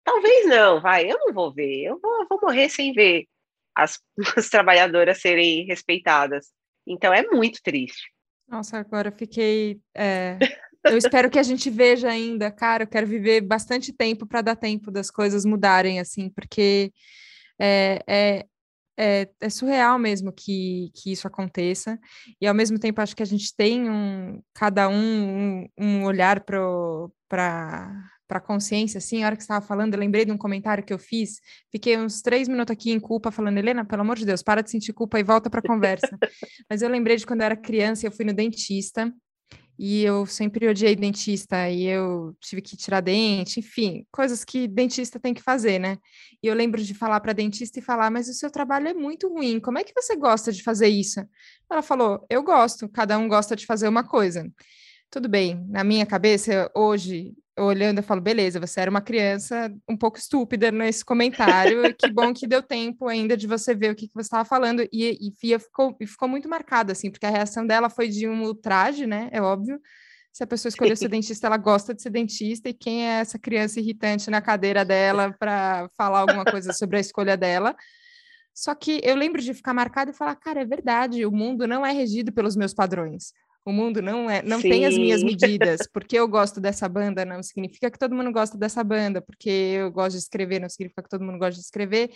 Talvez 0.05 0.47
não, 0.47 0.81
vai, 0.81 1.11
eu 1.11 1.19
não 1.19 1.33
vou 1.33 1.53
ver. 1.53 1.85
Eu 1.85 1.99
vou, 2.01 2.27
vou 2.29 2.41
morrer 2.43 2.69
sem 2.69 2.93
ver 2.93 3.27
as, 3.75 3.99
as 4.37 4.49
trabalhadoras 4.49 5.21
serem 5.21 5.65
respeitadas. 5.67 6.53
Então 6.87 7.13
é 7.13 7.23
muito 7.29 7.61
triste. 7.63 8.11
Nossa, 8.49 8.79
agora 8.79 9.11
fiquei. 9.11 9.81
É... 9.95 10.39
Eu 10.85 10.97
espero 10.97 11.31
que 11.31 11.39
a 11.39 11.43
gente 11.43 11.69
veja 11.69 12.09
ainda, 12.09 12.51
cara. 12.51 12.85
Eu 12.85 12.89
quero 12.89 13.07
viver 13.07 13.43
bastante 13.43 13.93
tempo 13.93 14.27
para 14.27 14.41
dar 14.41 14.57
tempo 14.57 14.91
das 14.91 15.11
coisas 15.11 15.45
mudarem, 15.45 16.01
assim, 16.01 16.31
porque 16.31 16.91
é, 17.61 18.03
é, 18.09 18.47
é, 19.01 19.31
é, 19.41 19.49
surreal 19.49 19.99
mesmo 19.99 20.31
que, 20.31 20.91
que 20.95 21.11
isso 21.11 21.27
aconteça. 21.27 21.99
E 22.39 22.47
ao 22.47 22.55
mesmo 22.55 22.79
tempo 22.79 23.01
acho 23.01 23.17
que 23.17 23.23
a 23.23 23.27
gente 23.27 23.57
tem 23.57 23.89
um, 23.89 24.43
cada 24.53 24.89
um, 24.91 24.95
um, 24.99 25.69
um 25.79 26.05
olhar 26.05 26.41
para 26.41 26.61
para 28.29 28.39
a 28.39 28.41
consciência, 28.41 28.99
assim, 28.99 29.23
a 29.23 29.27
hora 29.27 29.37
que 29.37 29.43
você 29.43 29.47
estava 29.47 29.65
falando, 29.65 29.95
eu 29.95 30.01
lembrei 30.01 30.25
de 30.25 30.31
um 30.31 30.39
comentário 30.39 30.85
que 30.85 30.93
eu 30.93 30.99
fiz, 30.99 31.41
fiquei 31.71 31.97
uns 31.97 32.23
três 32.23 32.49
minutos 32.49 32.73
aqui 32.73 32.93
em 32.93 33.01
culpa, 33.01 33.33
falando, 33.33 33.59
Helena, 33.59 33.85
pelo 33.85 34.03
amor 34.03 34.17
de 34.17 34.25
Deus, 34.25 34.43
para 34.43 34.63
de 34.63 34.71
sentir 34.71 34.93
culpa 34.93 35.19
e 35.19 35.23
volta 35.25 35.51
para 35.51 35.61
a 35.61 35.63
conversa. 35.63 36.17
Mas 36.71 36.83
eu 36.83 36.89
lembrei 36.89 37.17
de 37.17 37.27
quando 37.27 37.41
eu 37.41 37.47
era 37.47 37.57
criança, 37.57 38.07
eu 38.07 38.13
fui 38.13 38.25
no 38.25 38.33
dentista, 38.33 39.13
e 39.83 40.03
eu 40.05 40.27
sempre 40.27 40.69
odiei 40.69 40.95
dentista, 40.95 41.71
e 41.71 41.87
eu 41.87 42.37
tive 42.39 42.61
que 42.61 42.77
tirar 42.77 43.01
dente, 43.01 43.61
enfim, 43.61 44.07
coisas 44.13 44.45
que 44.45 44.69
dentista 44.69 45.19
tem 45.19 45.33
que 45.33 45.41
fazer, 45.41 45.79
né? 45.79 45.97
E 46.43 46.49
eu 46.49 46.55
lembro 46.55 46.83
de 46.85 46.93
falar 46.93 47.19
para 47.21 47.33
dentista 47.33 47.79
e 47.79 47.83
falar, 47.83 48.11
mas 48.11 48.29
o 48.29 48.35
seu 48.35 48.51
trabalho 48.51 48.89
é 48.89 48.93
muito 48.93 49.27
ruim, 49.31 49.59
como 49.59 49.79
é 49.79 49.83
que 49.83 49.95
você 49.95 50.15
gosta 50.17 50.53
de 50.53 50.63
fazer 50.63 50.89
isso? 50.89 51.27
Ela 51.71 51.81
falou, 51.81 52.27
eu 52.29 52.43
gosto, 52.43 52.91
cada 52.91 53.17
um 53.17 53.27
gosta 53.27 53.57
de 53.57 53.65
fazer 53.65 53.89
uma 53.89 54.05
coisa. 54.05 54.53
Tudo 55.11 55.31
bem, 55.31 55.65
na 55.71 55.83
minha 55.83 56.05
cabeça, 56.05 56.71
hoje, 56.77 57.33
olhando, 57.65 57.99
eu 57.99 58.03
falo, 58.03 58.21
beleza, 58.21 58.61
você 58.61 58.81
era 58.81 58.91
uma 58.91 59.01
criança 59.01 59.73
um 59.89 59.97
pouco 59.97 60.19
estúpida 60.19 60.71
nesse 60.71 61.05
comentário, 61.05 61.95
que 61.95 62.11
bom 62.13 62.33
que 62.33 62.47
deu 62.47 62.63
tempo 62.63 63.09
ainda 63.09 63.37
de 63.37 63.47
você 63.47 63.75
ver 63.75 63.93
o 63.93 63.95
que, 63.95 64.09
que 64.09 64.15
você 64.15 64.27
estava 64.27 64.45
falando, 64.45 64.83
e, 64.93 65.29
e 65.29 65.33
Fia 65.39 65.59
ficou, 65.59 65.97
e 66.01 66.07
ficou 66.07 66.29
muito 66.29 66.49
marcada, 66.49 66.93
assim, 66.93 67.11
porque 67.11 67.27
a 67.27 67.31
reação 67.31 67.67
dela 67.67 67.91
foi 67.91 68.09
de 68.09 68.29
um 68.29 68.43
ultraje, 68.43 69.07
né, 69.07 69.29
é 69.33 69.41
óbvio, 69.41 69.81
se 70.33 70.45
a 70.45 70.47
pessoa 70.47 70.71
escolheu 70.71 70.97
ser 70.97 71.09
dentista, 71.11 71.47
ela 71.47 71.57
gosta 71.57 71.95
de 71.95 72.03
ser 72.03 72.11
dentista, 72.11 72.69
e 72.69 72.75
quem 72.75 73.07
é 73.07 73.21
essa 73.21 73.39
criança 73.39 73.81
irritante 73.81 74.31
na 74.31 74.41
cadeira 74.41 74.85
dela 74.85 75.35
para 75.39 75.89
falar 75.97 76.21
alguma 76.21 76.45
coisa 76.45 76.73
sobre 76.73 76.97
a 76.97 77.01
escolha 77.01 77.37
dela, 77.37 77.77
só 78.55 78.75
que 78.75 79.01
eu 79.03 79.17
lembro 79.17 79.41
de 79.41 79.55
ficar 79.55 79.73
marcada 79.73 80.11
e 80.11 80.15
falar, 80.15 80.37
cara, 80.37 80.61
é 80.61 80.65
verdade, 80.65 81.25
o 81.25 81.31
mundo 81.31 81.67
não 81.67 81.85
é 81.85 81.93
regido 81.93 82.33
pelos 82.33 82.57
meus 82.57 82.75
padrões. 82.75 83.33
O 83.65 83.73
mundo 83.73 84.01
não 84.01 84.31
é, 84.31 84.43
não 84.43 84.61
Sim. 84.61 84.71
tem 84.71 84.87
as 84.87 84.97
minhas 84.97 85.23
medidas. 85.25 85.81
Porque 85.93 86.19
eu 86.19 86.27
gosto 86.27 86.61
dessa 86.61 86.89
banda 86.89 87.25
não 87.25 87.43
significa 87.43 87.91
que 87.91 87.99
todo 87.99 88.15
mundo 88.15 88.33
gosta 88.33 88.57
dessa 88.57 88.83
banda. 88.83 89.21
Porque 89.21 89.51
eu 89.51 89.91
gosto 89.91 90.13
de 90.13 90.23
escrever 90.23 90.61
não 90.61 90.69
significa 90.69 91.03
que 91.03 91.09
todo 91.09 91.25
mundo 91.25 91.39
gosta 91.39 91.55
de 91.55 91.65
escrever. 91.65 92.11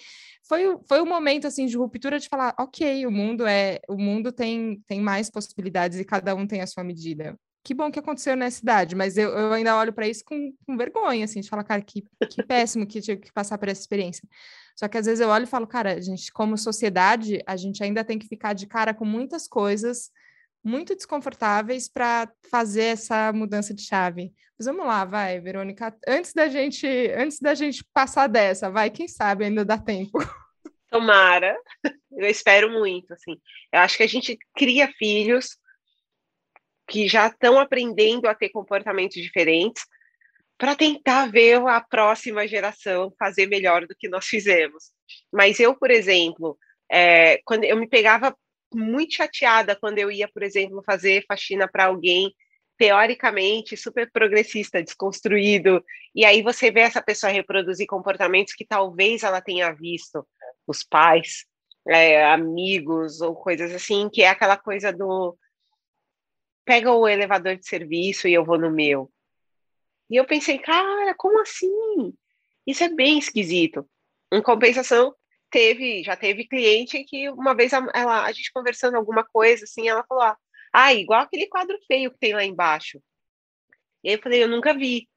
Foi, 0.48 0.78
foi 0.88 1.02
um 1.02 1.06
momento 1.06 1.46
assim 1.46 1.66
de 1.66 1.76
ruptura 1.76 2.18
de 2.18 2.28
falar, 2.28 2.54
ok, 2.58 3.06
o 3.06 3.10
mundo 3.10 3.46
é, 3.46 3.80
o 3.88 3.96
mundo 3.96 4.32
tem 4.32 4.82
tem 4.86 5.00
mais 5.00 5.30
possibilidades 5.30 5.98
e 5.98 6.04
cada 6.04 6.34
um 6.34 6.46
tem 6.46 6.60
a 6.60 6.66
sua 6.66 6.84
medida. 6.84 7.38
Que 7.64 7.72
bom 7.72 7.90
que 7.90 7.98
aconteceu 7.98 8.36
nessa 8.36 8.60
idade, 8.60 8.94
mas 8.94 9.16
eu, 9.16 9.30
eu 9.30 9.50
ainda 9.50 9.74
olho 9.78 9.90
para 9.90 10.06
isso 10.06 10.22
com, 10.22 10.52
com, 10.66 10.76
vergonha, 10.76 11.24
assim, 11.24 11.40
de 11.40 11.48
falar, 11.48 11.64
cara, 11.64 11.80
que, 11.80 12.04
que 12.30 12.42
péssimo 12.42 12.86
que 12.86 13.00
tive 13.00 13.22
que 13.22 13.32
passar 13.32 13.56
por 13.56 13.68
essa 13.68 13.80
experiência. 13.80 14.28
Só 14.76 14.86
que 14.86 14.98
às 14.98 15.06
vezes 15.06 15.20
eu 15.20 15.30
olho 15.30 15.44
e 15.44 15.46
falo, 15.46 15.66
cara, 15.66 15.94
a 15.94 16.00
gente, 16.00 16.30
como 16.30 16.58
sociedade, 16.58 17.40
a 17.46 17.56
gente 17.56 17.82
ainda 17.82 18.04
tem 18.04 18.18
que 18.18 18.28
ficar 18.28 18.52
de 18.52 18.66
cara 18.66 18.92
com 18.92 19.06
muitas 19.06 19.48
coisas 19.48 20.10
muito 20.64 20.96
desconfortáveis 20.96 21.88
para 21.88 22.32
fazer 22.50 22.84
essa 22.84 23.32
mudança 23.32 23.74
de 23.74 23.82
chave. 23.82 24.32
Mas 24.58 24.66
vamos 24.66 24.86
lá, 24.86 25.04
vai, 25.04 25.38
Verônica, 25.40 25.94
antes 26.08 26.32
da 26.32 26.48
gente, 26.48 26.86
antes 27.14 27.38
da 27.38 27.54
gente 27.54 27.84
passar 27.92 28.26
dessa, 28.28 28.70
vai, 28.70 28.88
quem 28.88 29.06
sabe 29.06 29.44
ainda 29.44 29.64
dá 29.64 29.76
tempo. 29.76 30.18
Tomara. 30.90 31.56
Eu 32.12 32.28
espero 32.28 32.70
muito, 32.70 33.12
assim. 33.12 33.36
Eu 33.72 33.80
acho 33.80 33.96
que 33.96 34.04
a 34.04 34.08
gente 34.08 34.38
cria 34.56 34.90
filhos 34.96 35.58
que 36.88 37.08
já 37.08 37.26
estão 37.26 37.58
aprendendo 37.58 38.26
a 38.26 38.34
ter 38.34 38.50
comportamentos 38.50 39.20
diferentes, 39.20 39.84
para 40.56 40.76
tentar 40.76 41.30
ver 41.30 41.56
a 41.66 41.80
próxima 41.80 42.46
geração 42.46 43.12
fazer 43.18 43.46
melhor 43.46 43.86
do 43.86 43.94
que 43.96 44.08
nós 44.08 44.24
fizemos. 44.26 44.92
Mas 45.32 45.58
eu, 45.58 45.74
por 45.76 45.90
exemplo, 45.90 46.56
é, 46.90 47.40
quando 47.44 47.64
eu 47.64 47.76
me 47.76 47.88
pegava 47.88 48.36
muito 48.74 49.14
chateada 49.14 49.76
quando 49.76 49.98
eu 49.98 50.10
ia, 50.10 50.28
por 50.28 50.42
exemplo, 50.42 50.82
fazer 50.84 51.24
faxina 51.26 51.68
para 51.68 51.86
alguém 51.86 52.34
teoricamente 52.76 53.76
super 53.76 54.10
progressista, 54.10 54.82
desconstruído, 54.82 55.84
e 56.14 56.24
aí 56.24 56.42
você 56.42 56.70
vê 56.70 56.80
essa 56.80 57.00
pessoa 57.00 57.32
reproduzir 57.32 57.86
comportamentos 57.86 58.52
que 58.52 58.66
talvez 58.66 59.22
ela 59.22 59.40
tenha 59.40 59.72
visto 59.72 60.26
os 60.66 60.82
pais, 60.82 61.44
é, 61.86 62.24
amigos 62.26 63.20
ou 63.20 63.34
coisas 63.34 63.72
assim, 63.72 64.08
que 64.10 64.22
é 64.22 64.28
aquela 64.28 64.56
coisa 64.56 64.92
do 64.92 65.36
pega 66.64 66.90
o 66.92 67.06
elevador 67.06 67.56
de 67.56 67.66
serviço 67.66 68.26
e 68.26 68.32
eu 68.32 68.44
vou 68.44 68.58
no 68.58 68.70
meu. 68.70 69.10
E 70.08 70.16
eu 70.16 70.24
pensei, 70.24 70.58
cara, 70.58 71.14
como 71.14 71.40
assim? 71.40 72.14
Isso 72.66 72.82
é 72.82 72.88
bem 72.88 73.18
esquisito. 73.18 73.88
Em 74.32 74.42
compensação, 74.42 75.14
teve, 75.54 76.02
já 76.02 76.16
teve 76.16 76.48
cliente 76.48 77.04
que 77.04 77.30
uma 77.30 77.54
vez 77.54 77.72
ela, 77.72 78.24
a 78.24 78.32
gente 78.32 78.52
conversando 78.52 78.96
alguma 78.96 79.22
coisa 79.24 79.62
assim, 79.62 79.88
ela 79.88 80.04
falou: 80.04 80.24
ah, 80.24 80.36
ah, 80.72 80.92
igual 80.92 81.20
aquele 81.20 81.46
quadro 81.46 81.78
feio 81.86 82.10
que 82.10 82.18
tem 82.18 82.34
lá 82.34 82.44
embaixo. 82.44 83.00
E 84.02 84.08
aí 84.08 84.16
eu 84.16 84.22
falei, 84.22 84.42
eu 84.42 84.48
nunca 84.48 84.74
vi. 84.74 85.08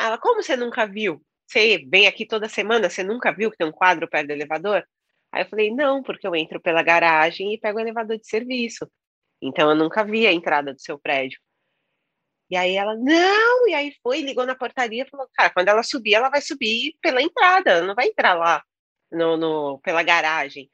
Ela, 0.00 0.18
como 0.18 0.42
você 0.42 0.56
nunca 0.56 0.86
viu? 0.86 1.22
Você 1.46 1.84
vem 1.86 2.06
aqui 2.06 2.26
toda 2.26 2.48
semana, 2.48 2.88
você 2.88 3.04
nunca 3.04 3.32
viu 3.32 3.50
que 3.50 3.58
tem 3.58 3.66
um 3.66 3.72
quadro 3.72 4.08
perto 4.08 4.28
do 4.28 4.32
elevador? 4.32 4.84
Aí 5.32 5.42
eu 5.42 5.48
falei, 5.48 5.70
não, 5.70 6.02
porque 6.02 6.26
eu 6.26 6.34
entro 6.34 6.60
pela 6.60 6.82
garagem 6.82 7.52
e 7.54 7.60
pego 7.60 7.78
o 7.78 7.80
elevador 7.80 8.18
de 8.18 8.26
serviço. 8.26 8.90
Então 9.42 9.70
eu 9.70 9.76
nunca 9.76 10.04
vi 10.04 10.26
a 10.26 10.32
entrada 10.32 10.72
do 10.74 10.80
seu 10.80 10.98
prédio. 10.98 11.38
E 12.50 12.56
aí 12.56 12.76
ela, 12.76 12.94
não, 12.96 13.68
e 13.68 13.74
aí 13.74 13.92
foi, 14.02 14.20
ligou 14.22 14.46
na 14.46 14.54
portaria 14.54 15.06
falou, 15.10 15.28
cara, 15.34 15.50
quando 15.50 15.68
ela 15.68 15.82
subir, 15.82 16.14
ela 16.14 16.30
vai 16.30 16.40
subir 16.40 16.96
pela 17.02 17.22
entrada, 17.22 17.82
não 17.82 17.94
vai 17.94 18.06
entrar 18.08 18.34
lá 18.34 18.62
no, 19.14 19.36
no, 19.36 19.78
pela 19.80 20.02
garagem. 20.02 20.70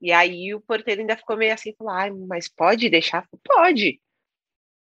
E 0.00 0.12
aí 0.12 0.54
o 0.54 0.60
porteiro 0.60 1.00
ainda 1.02 1.16
ficou 1.16 1.36
meio 1.36 1.52
assim, 1.54 1.74
falou, 1.76 1.92
ah, 1.92 2.10
mas 2.28 2.48
pode 2.48 2.88
deixar? 2.88 3.26
Pode. 3.44 4.00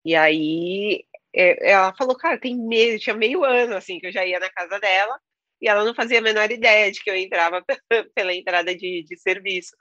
E 0.06 0.16
aí 0.16 1.06
é, 1.36 1.72
ela 1.72 1.94
falou, 1.96 2.16
cara, 2.18 2.40
tem 2.40 2.56
meio, 2.58 3.00
tinha 3.00 3.16
meio 3.16 3.44
ano 3.44 3.76
assim 3.76 4.00
que 4.00 4.08
eu 4.08 4.12
já 4.12 4.26
ia 4.26 4.40
na 4.40 4.50
casa 4.52 4.80
dela 4.80 5.20
e 5.62 5.68
ela 5.68 5.84
não 5.84 5.96
fazia 5.96 6.20
a 6.20 6.22
menor 6.22 6.52
ideia 6.52 6.92
de 6.92 7.02
que 7.04 7.10
eu 7.10 7.16
entrava 7.16 7.64
pela 8.16 8.34
entrada 8.34 8.76
de, 8.76 9.04
de 9.04 9.18
serviço. 9.18 9.76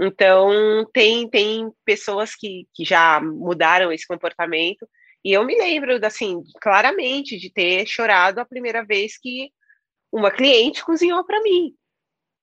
Então 0.00 0.86
tem 0.92 1.28
tem 1.28 1.70
pessoas 1.84 2.34
que, 2.34 2.66
que 2.74 2.84
já 2.84 3.20
mudaram 3.20 3.92
esse 3.92 4.06
comportamento 4.06 4.88
e 5.24 5.32
eu 5.32 5.44
me 5.44 5.56
lembro 5.58 6.04
assim 6.06 6.42
claramente 6.60 7.38
de 7.38 7.52
ter 7.52 7.86
chorado 7.86 8.40
a 8.40 8.44
primeira 8.46 8.84
vez 8.84 9.18
que 9.18 9.50
uma 10.12 10.30
cliente 10.30 10.84
cozinhou 10.84 11.24
para 11.24 11.42
mim. 11.42 11.74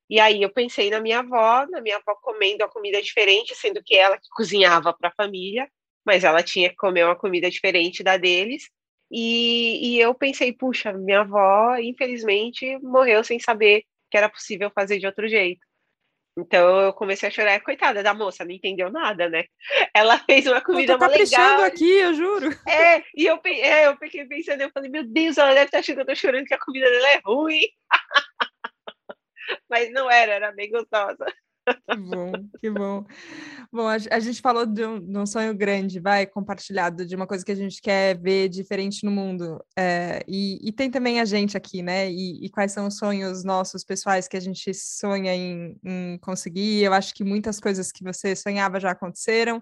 E 0.09 0.19
aí 0.19 0.41
eu 0.41 0.49
pensei 0.49 0.89
na 0.89 0.99
minha 0.99 1.19
avó, 1.19 1.65
na 1.69 1.81
minha 1.81 1.97
avó 1.97 2.15
comendo 2.21 2.63
a 2.63 2.69
comida 2.69 3.01
diferente, 3.01 3.55
sendo 3.55 3.83
que 3.83 3.95
ela 3.95 4.17
que 4.17 4.29
cozinhava 4.35 4.93
para 4.93 5.09
a 5.09 5.15
família, 5.15 5.69
mas 6.05 6.23
ela 6.23 6.41
tinha 6.41 6.69
que 6.69 6.75
comer 6.75 7.03
uma 7.03 7.15
comida 7.15 7.49
diferente 7.49 8.03
da 8.03 8.15
deles. 8.15 8.69
E, 9.11 9.95
e 9.95 9.99
eu 9.99 10.13
pensei, 10.13 10.53
puxa, 10.53 10.93
minha 10.93 11.21
avó, 11.21 11.77
infelizmente, 11.77 12.77
morreu 12.79 13.23
sem 13.23 13.39
saber 13.39 13.83
que 14.09 14.17
era 14.17 14.29
possível 14.29 14.71
fazer 14.73 14.99
de 14.99 15.05
outro 15.05 15.27
jeito. 15.27 15.65
Então 16.37 16.79
eu 16.81 16.93
comecei 16.93 17.27
a 17.27 17.31
chorar, 17.31 17.59
coitada 17.61 18.03
da 18.03 18.13
moça, 18.13 18.45
não 18.45 18.51
entendeu 18.51 18.91
nada, 18.91 19.27
né? 19.27 19.45
Ela 19.93 20.19
fez 20.19 20.45
uma 20.45 20.61
comida 20.61 20.93
eu 20.93 20.99
tô 20.99 21.07
legal. 21.07 21.63
aqui, 21.63 21.89
eu 21.89 22.13
juro. 22.13 22.49
É, 22.67 23.03
e 23.15 23.25
eu, 23.25 23.39
é, 23.43 23.87
eu 23.87 23.97
fiquei 23.97 24.23
pensando, 24.25 24.61
eu 24.61 24.69
falei, 24.71 24.89
meu 24.89 25.03
Deus, 25.03 25.37
ela 25.37 25.53
deve 25.53 25.65
estar 25.65 25.79
achando 25.79 25.95
que 25.95 26.01
eu 26.01 26.05
tô 26.05 26.15
chorando 26.15 26.45
que 26.45 26.53
a 26.53 26.59
comida 26.59 26.87
dela 26.87 27.09
é 27.09 27.21
ruim. 27.25 27.61
mas 29.69 29.91
não 29.91 30.09
era, 30.09 30.33
era 30.33 30.51
bem 30.51 30.69
gostosa. 30.69 31.25
Que 31.89 31.97
bom, 31.97 32.31
que 32.59 32.69
bom. 32.69 33.05
Bom, 33.71 33.87
a, 33.87 33.97
a 34.11 34.19
gente 34.19 34.41
falou 34.41 34.65
de 34.65 34.85
um, 34.85 34.99
de 34.99 35.17
um, 35.17 35.25
sonho 35.25 35.53
grande, 35.53 35.99
vai, 35.99 36.25
compartilhado, 36.25 37.05
de 37.05 37.13
uma 37.13 37.27
coisa 37.27 37.43
que 37.43 37.51
a 37.51 37.55
gente 37.55 37.81
quer 37.81 38.17
ver 38.17 38.47
diferente 38.47 39.03
no 39.03 39.11
mundo. 39.11 39.61
É, 39.77 40.23
e, 40.27 40.59
e, 40.65 40.71
tem 40.71 40.89
também 40.89 41.19
a 41.19 41.25
gente 41.25 41.57
aqui, 41.57 41.81
né? 41.81 42.09
E, 42.09 42.45
e, 42.45 42.49
quais 42.49 42.71
são 42.71 42.87
os 42.87 42.97
sonhos 42.97 43.43
nossos 43.43 43.83
pessoais 43.83 44.27
que 44.27 44.37
a 44.37 44.39
gente 44.39 44.73
sonha 44.73 45.35
em, 45.35 45.77
em 45.83 46.17
conseguir? 46.19 46.83
Eu 46.83 46.93
acho 46.93 47.13
que 47.13 47.23
muitas 47.23 47.59
coisas 47.59 47.91
que 47.91 48.03
você 48.03 48.35
sonhava 48.35 48.79
já 48.79 48.91
aconteceram, 48.91 49.61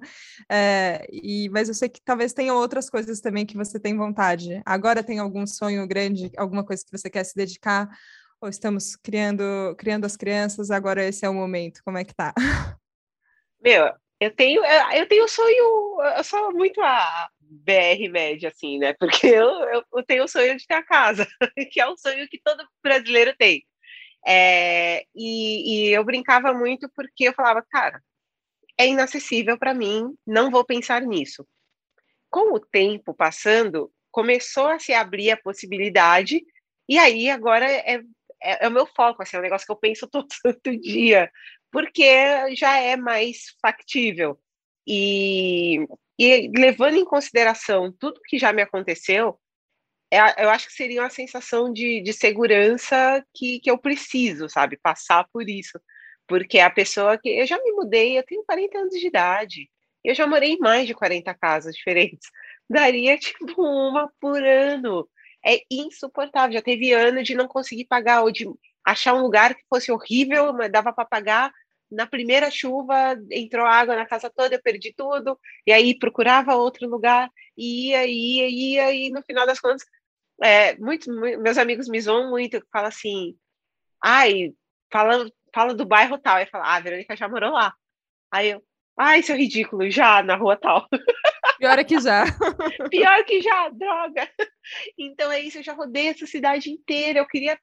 é, 0.52 1.08
e, 1.12 1.50
mas 1.50 1.68
eu 1.70 1.74
sei 1.74 1.90
que 1.90 2.02
talvez 2.06 2.34
tenha 2.34 2.54
outras 2.54 2.88
coisas 2.88 3.20
também 3.20 3.46
que 3.46 3.58
você 3.58 3.80
tem 3.80 3.98
vontade. 3.98 4.62
Agora 4.64 5.04
tem 5.04 5.18
algum 5.18 5.48
sonho 5.48 5.88
grande, 5.88 6.32
alguma 6.38 6.64
coisa 6.64 6.84
que 6.86 6.96
você 6.96 7.10
quer 7.10 7.24
se 7.24 7.36
dedicar? 7.36 7.90
Ou 8.46 8.50
estamos 8.50 8.96
criando, 8.96 9.76
criando 9.76 10.06
as 10.06 10.16
crianças, 10.16 10.70
agora 10.70 11.04
esse 11.04 11.26
é 11.26 11.30
o 11.30 11.34
momento? 11.34 11.82
Como 11.84 11.98
é 11.98 12.04
que 12.04 12.14
tá? 12.14 12.32
Meu, 13.60 13.92
eu 14.20 14.30
tenho, 14.36 14.62
eu 14.94 15.08
tenho 15.08 15.28
sonho, 15.28 16.00
eu 16.16 16.24
sou 16.24 16.54
muito 16.54 16.80
a 16.80 17.28
BR 17.40 18.08
média, 18.08 18.50
assim, 18.50 18.78
né? 18.78 18.94
Porque 19.00 19.26
eu, 19.26 19.50
eu, 19.92 20.04
tenho 20.06 20.26
o 20.26 20.28
sonho 20.28 20.56
de 20.56 20.68
ter 20.68 20.76
a 20.76 20.84
casa, 20.84 21.28
que 21.72 21.82
é 21.82 21.90
um 21.90 21.98
sonho 21.98 22.28
que 22.30 22.40
todo 22.40 22.64
brasileiro 22.84 23.36
tem. 23.36 23.66
É, 24.24 25.08
e, 25.16 25.88
e 25.88 25.90
eu 25.90 26.04
brincava 26.04 26.54
muito 26.54 26.88
porque 26.96 27.24
eu 27.24 27.34
falava, 27.34 27.66
cara, 27.68 28.00
é 28.78 28.86
inacessível 28.86 29.58
para 29.58 29.74
mim, 29.74 30.16
não 30.24 30.52
vou 30.52 30.64
pensar 30.64 31.02
nisso. 31.02 31.48
Com 32.30 32.54
o 32.54 32.60
tempo 32.60 33.12
passando, 33.12 33.92
começou 34.12 34.68
a 34.68 34.78
se 34.78 34.94
abrir 34.94 35.32
a 35.32 35.38
possibilidade, 35.38 36.46
e 36.88 37.00
aí 37.00 37.28
agora 37.28 37.66
é 37.66 38.04
é, 38.42 38.66
é, 38.66 38.68
o 38.68 38.72
meu 38.72 38.86
foco, 38.86 39.22
assim, 39.22 39.38
é 39.38 39.40
um 39.40 39.44
negócio 39.44 39.66
que 39.66 39.72
eu 39.72 39.78
penso 39.78 40.08
todo 40.12 40.28
santo 40.32 40.78
dia, 40.80 41.32
porque 41.72 42.56
já 42.56 42.78
é 42.78 42.96
mais 42.96 43.56
factível. 43.62 44.40
E, 44.88 45.86
e 46.20 46.52
levando 46.56 46.96
em 46.98 47.06
consideração 47.06 47.92
tudo 48.00 48.22
que 48.28 48.38
já 48.38 48.54
me 48.54 48.62
aconteceu, 48.62 49.40
é, 50.12 50.44
eu 50.44 50.50
acho 50.50 50.68
que 50.68 50.74
seria 50.74 51.02
uma 51.02 51.10
sensação 51.10 51.72
de, 51.74 52.02
de 52.02 52.14
segurança 52.14 53.26
que, 53.34 53.60
que 53.60 53.70
eu 53.70 53.78
preciso, 53.78 54.48
sabe? 54.50 54.78
Passar 54.78 55.28
por 55.34 55.50
isso. 55.50 55.80
Porque 56.28 56.60
a 56.60 56.70
pessoa 56.70 57.18
que. 57.18 57.30
Eu 57.30 57.46
já 57.46 57.58
me 57.62 57.72
mudei, 57.74 58.18
eu 58.18 58.24
tenho 58.24 58.44
40 58.46 58.78
anos 58.78 59.00
de 59.00 59.08
idade. 59.08 59.70
Eu 60.04 60.16
já 60.16 60.28
morei 60.28 60.54
em 60.54 60.60
mais 60.60 60.88
de 60.88 60.94
40 60.94 61.34
casas 61.36 61.76
diferentes. 61.76 62.30
Daria, 62.70 63.18
tipo, 63.18 63.62
uma 63.62 64.12
por 64.20 64.44
ano 64.44 65.08
é 65.46 65.62
insuportável. 65.70 66.54
Já 66.54 66.62
teve 66.62 66.92
ano 66.94 67.24
de 67.24 67.36
não 67.36 67.48
conseguir 67.48 67.86
pagar 67.86 68.24
ou 68.24 68.32
de 68.32 68.46
achar 68.84 69.14
um 69.14 69.22
lugar 69.22 69.56
que 69.56 69.64
fosse 69.70 69.92
horrível, 69.92 70.54
mas 70.54 70.72
dava 70.72 70.94
para 70.94 71.06
pagar. 71.06 71.52
Na 71.92 72.08
primeira 72.08 72.50
chuva 72.50 73.16
entrou 73.32 73.66
água 73.66 73.96
na 73.96 74.06
casa 74.06 74.30
toda, 74.30 74.56
eu 74.56 74.62
perdi 74.62 74.94
tudo, 74.94 75.40
e 75.68 75.72
aí 75.72 75.98
procurava 75.98 76.56
outro 76.56 76.90
lugar, 76.90 77.30
ia, 77.56 78.06
ia, 78.08 78.50
ia, 78.50 78.92
e 78.92 79.12
no 79.12 79.22
final 79.22 79.46
das 79.46 79.60
contas, 79.60 79.86
é, 80.44 80.76
muitos 80.78 81.08
meus 81.08 81.58
amigos 81.58 81.88
me 81.88 82.02
zoam 82.02 82.30
muito, 82.30 82.62
falam 82.72 82.88
assim, 82.88 83.38
ai, 84.04 84.54
fala, 84.92 85.30
fala 85.54 85.74
do 85.74 85.86
bairro 85.86 86.18
tal, 86.18 86.38
aí 86.38 86.48
fala, 86.48 86.66
ah, 86.66 86.76
a 86.76 86.80
Verônica 86.80 87.16
já 87.16 87.30
morou 87.30 87.52
lá. 87.52 87.74
Aí 88.32 88.50
eu, 88.50 88.64
ai, 88.98 89.22
seu 89.22 89.36
ridículo, 89.36 89.90
já 89.90 90.24
na 90.24 90.36
rua 90.36 90.58
tal. 90.58 90.88
Pior 91.58 91.80
é 91.80 91.84
que 91.84 92.00
já. 92.00 92.26
Pior 92.90 93.24
que 93.26 93.42
já, 93.42 93.70
droga. 93.70 94.30
Então 94.98 95.32
é 95.32 95.40
isso, 95.40 95.60
eu 95.60 95.64
já 95.64 95.74
rodei 95.74 96.08
essa 96.10 96.26
cidade 96.26 96.70
inteira. 96.70 97.20
Eu 97.20 97.28
queria 97.28 97.58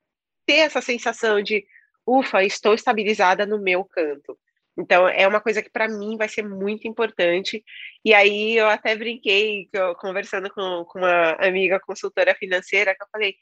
ter 0.46 0.58
essa 0.58 0.80
sensação 0.80 1.42
de, 1.42 1.64
ufa, 2.06 2.42
estou 2.42 2.74
estabilizada 2.74 3.46
no 3.46 3.60
meu 3.60 3.84
canto. 3.84 4.38
Então 4.78 5.06
é 5.06 5.28
uma 5.28 5.40
coisa 5.40 5.62
que 5.62 5.70
para 5.70 5.88
mim 5.88 6.16
vai 6.16 6.28
ser 6.28 6.42
muito 6.42 6.88
importante. 6.88 7.62
E 8.04 8.14
aí 8.14 8.56
eu 8.56 8.68
até 8.68 8.96
brinquei, 8.96 9.68
eu, 9.72 9.94
conversando 9.96 10.50
com, 10.50 10.84
com 10.86 10.98
uma 10.98 11.32
amiga 11.32 11.78
consultora 11.80 12.34
financeira, 12.34 12.94
que 12.94 13.02
eu 13.02 13.08
falei, 13.12 13.36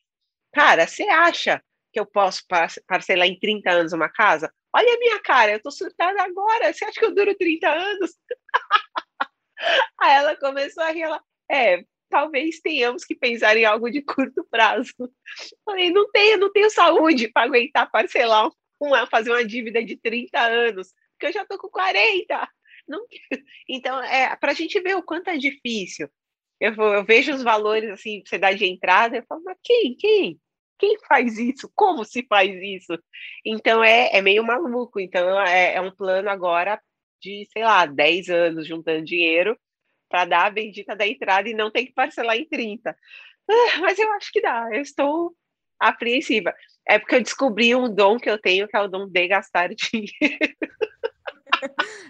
cara, 0.52 0.86
você 0.86 1.04
acha 1.04 1.62
que 1.92 2.00
eu 2.00 2.06
posso 2.06 2.42
parcelar 2.86 3.26
em 3.26 3.38
30 3.38 3.70
anos 3.70 3.92
uma 3.92 4.08
casa? 4.08 4.52
Olha 4.72 4.94
a 4.94 4.98
minha 4.98 5.20
cara, 5.20 5.52
eu 5.52 5.62
tô 5.62 5.70
surtada 5.70 6.22
agora. 6.22 6.72
Você 6.72 6.84
acha 6.84 6.98
que 6.98 7.04
eu 7.04 7.14
duro 7.14 7.34
30 7.34 7.68
anos? 7.68 8.12
Aí 10.00 10.14
ela 10.14 10.36
começou 10.36 10.82
a 10.82 10.90
rir, 10.90 11.02
ela, 11.02 11.22
é, 11.50 11.84
talvez 12.08 12.60
tenhamos 12.60 13.04
que 13.04 13.14
pensar 13.14 13.56
em 13.56 13.64
algo 13.64 13.90
de 13.90 14.02
curto 14.02 14.46
prazo. 14.50 14.92
Falei, 15.64 15.90
não 15.90 16.10
tenho, 16.10 16.38
não 16.38 16.52
tenho 16.52 16.70
saúde 16.70 17.28
para 17.28 17.46
aguentar 17.46 17.90
parcelar 17.90 18.50
uma, 18.80 19.06
fazer 19.06 19.30
uma 19.30 19.44
dívida 19.44 19.84
de 19.84 19.96
30 19.96 20.40
anos, 20.40 20.94
porque 21.12 21.26
eu 21.26 21.32
já 21.32 21.44
tô 21.44 21.58
com 21.58 21.68
40. 21.68 22.48
Não... 22.88 23.04
Então, 23.68 24.02
é, 24.02 24.34
para 24.36 24.52
a 24.52 24.54
gente 24.54 24.80
ver 24.80 24.96
o 24.96 25.02
quanto 25.02 25.28
é 25.28 25.36
difícil. 25.36 26.08
Eu, 26.58 26.74
eu 26.74 27.04
vejo 27.04 27.32
os 27.32 27.42
valores 27.42 27.90
assim, 27.90 28.22
você 28.26 28.38
dá 28.38 28.52
de 28.52 28.66
entrada, 28.66 29.16
eu 29.16 29.24
falo, 29.26 29.42
mas 29.44 29.56
quem? 29.62 29.94
Quem? 29.96 30.40
Quem 30.80 30.98
faz 31.06 31.38
isso? 31.38 31.70
Como 31.74 32.06
se 32.06 32.26
faz 32.26 32.50
isso? 32.50 32.98
Então 33.44 33.84
é, 33.84 34.08
é 34.16 34.22
meio 34.22 34.42
maluco. 34.42 34.98
Então 34.98 35.38
é, 35.42 35.74
é 35.74 35.80
um 35.80 35.94
plano 35.94 36.30
agora 36.30 36.80
de, 37.20 37.46
sei 37.52 37.62
lá, 37.62 37.84
10 37.84 38.30
anos 38.30 38.66
juntando 38.66 39.04
dinheiro 39.04 39.56
para 40.08 40.24
dar 40.24 40.46
a 40.46 40.50
bendita 40.50 40.96
da 40.96 41.06
entrada 41.06 41.50
e 41.50 41.54
não 41.54 41.70
tem 41.70 41.84
que 41.84 41.92
parcelar 41.92 42.36
em 42.36 42.48
30. 42.48 42.90
ah, 42.90 43.78
mas 43.80 43.98
eu 43.98 44.10
acho 44.14 44.32
que 44.32 44.40
dá, 44.40 44.70
eu 44.72 44.80
estou 44.80 45.36
apreensiva. 45.78 46.54
É 46.88 46.98
porque 46.98 47.16
eu 47.16 47.22
descobri 47.22 47.74
um 47.74 47.94
dom 47.94 48.18
que 48.18 48.30
eu 48.30 48.38
tenho, 48.38 48.66
que 48.66 48.76
é 48.76 48.80
o 48.80 48.88
dom 48.88 49.06
de 49.06 49.28
gastar 49.28 49.68
dinheiro. 49.76 50.56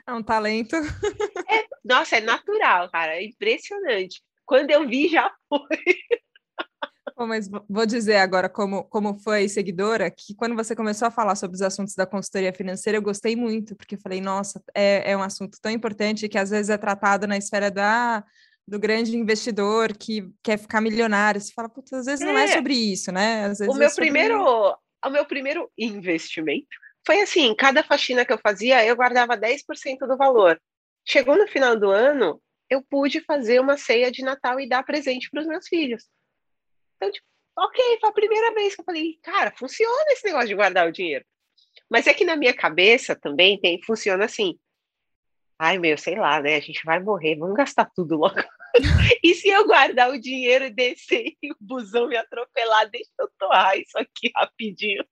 É 0.06 0.12
um 0.12 0.22
talento. 0.22 0.76
É, 0.76 1.66
nossa, 1.84 2.18
é 2.18 2.20
natural, 2.20 2.88
cara, 2.88 3.16
é 3.16 3.24
impressionante. 3.24 4.22
Quando 4.46 4.70
eu 4.70 4.86
vi, 4.88 5.08
já 5.08 5.32
foi. 5.48 5.78
Bom, 7.16 7.26
mas 7.26 7.48
vou 7.68 7.86
dizer 7.86 8.16
agora 8.16 8.48
como, 8.48 8.84
como 8.84 9.18
foi 9.18 9.48
seguidora, 9.48 10.11
que 10.11 10.34
quando 10.34 10.54
você 10.54 10.74
começou 10.74 11.08
a 11.08 11.11
falar 11.11 11.34
sobre 11.34 11.54
os 11.54 11.62
assuntos 11.62 11.94
da 11.94 12.06
consultoria 12.06 12.52
financeira, 12.52 12.98
eu 12.98 13.02
gostei 13.02 13.36
muito, 13.36 13.76
porque 13.76 13.94
eu 13.94 14.00
falei, 14.00 14.20
nossa, 14.20 14.62
é, 14.74 15.12
é 15.12 15.16
um 15.16 15.22
assunto 15.22 15.58
tão 15.61 15.70
importante 15.70 16.28
que 16.28 16.38
às 16.38 16.50
vezes 16.50 16.70
é 16.70 16.78
tratado 16.78 17.26
na 17.26 17.36
esfera 17.36 17.70
da, 17.70 18.24
do 18.66 18.78
grande 18.78 19.16
investidor 19.16 19.96
que 19.96 20.30
quer 20.42 20.58
ficar 20.58 20.80
milionário. 20.80 21.40
Você 21.40 21.52
fala, 21.52 21.68
putz, 21.68 21.92
às 21.92 22.06
vezes 22.06 22.20
é. 22.20 22.24
não 22.24 22.38
é 22.38 22.48
sobre 22.48 22.74
isso, 22.74 23.11
né? 23.12 23.44
Às 23.46 23.58
vezes 23.58 23.74
o 23.74 23.78
meu 23.78 23.86
é 23.86 23.90
sobre... 23.90 24.04
primeiro, 24.04 24.42
o 25.04 25.11
meu 25.11 25.24
primeiro 25.24 25.70
investimento 25.76 26.68
foi 27.06 27.22
assim, 27.22 27.54
cada 27.54 27.82
faxina 27.82 28.24
que 28.24 28.32
eu 28.32 28.38
fazia, 28.38 28.84
eu 28.84 28.94
guardava 28.94 29.36
10% 29.36 30.06
do 30.06 30.16
valor. 30.16 30.61
Chegou 31.04 31.36
no 31.36 31.48
final 31.48 31.78
do 31.78 31.90
ano, 31.90 32.40
eu 32.68 32.82
pude 32.82 33.20
fazer 33.22 33.61
uma 33.61 33.76
ceia 33.76 34.11
de 34.11 34.22
Natal 34.22 34.61
e 34.61 34.68
dar 34.68 34.84
presente 34.84 35.28
para 35.30 35.40
os 35.40 35.46
meus 35.46 35.66
filhos. 35.66 36.04
Então, 37.01 37.11
tipo, 37.11 37.26
ok, 37.57 37.98
foi 37.98 38.11
a 38.11 38.12
primeira 38.12 38.53
vez 38.53 38.74
que 38.74 38.82
eu 38.82 38.84
falei, 38.84 39.18
cara, 39.22 39.51
funciona 39.57 40.12
esse 40.12 40.24
negócio 40.26 40.48
de 40.48 40.55
guardar 40.55 40.86
o 40.86 40.92
dinheiro. 40.92 41.24
Mas 41.88 42.07
é 42.07 42.12
que 42.12 42.24
na 42.26 42.36
minha 42.36 42.53
cabeça 42.53 43.16
também 43.16 43.59
tem, 43.59 43.82
funciona 43.82 44.26
assim. 44.26 44.59
Ai, 45.59 45.78
meu, 45.78 45.96
sei 45.96 46.16
lá, 46.16 46.40
né? 46.40 46.57
A 46.57 46.61
gente 46.61 46.84
vai 46.84 47.01
morrer, 47.01 47.36
vamos 47.36 47.57
gastar 47.57 47.90
tudo 47.94 48.16
logo. 48.16 48.36
e 49.24 49.34
se 49.34 49.48
eu 49.48 49.66
guardar 49.66 50.11
o 50.11 50.20
dinheiro 50.20 50.66
e 50.66 50.70
descer 50.70 51.34
e 51.42 51.51
o 51.51 51.57
busão 51.61 52.07
me 52.07 52.16
atropelar, 52.16 52.88
deixa 52.90 53.11
eu 53.18 53.28
torrar 53.38 53.78
isso 53.78 53.98
aqui 53.98 54.30
rapidinho. 54.34 55.05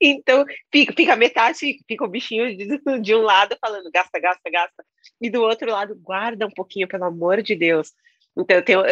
Então, 0.00 0.44
fica, 0.72 0.92
fica 0.92 1.16
metade, 1.16 1.56
fica 1.88 2.04
o 2.04 2.08
bichinho 2.08 2.56
de, 2.56 3.00
de, 3.00 3.14
um 3.14 3.22
lado 3.22 3.56
falando 3.60 3.90
gasta, 3.90 4.18
gasta, 4.20 4.48
gasta, 4.48 4.84
e 5.20 5.28
do 5.28 5.42
outro 5.42 5.70
lado, 5.70 5.96
guarda 5.96 6.46
um 6.46 6.50
pouquinho, 6.50 6.86
pelo 6.86 7.04
amor 7.04 7.42
de 7.42 7.56
Deus. 7.56 7.92
Então, 8.36 8.56
eu 8.56 8.64
tenho, 8.64 8.82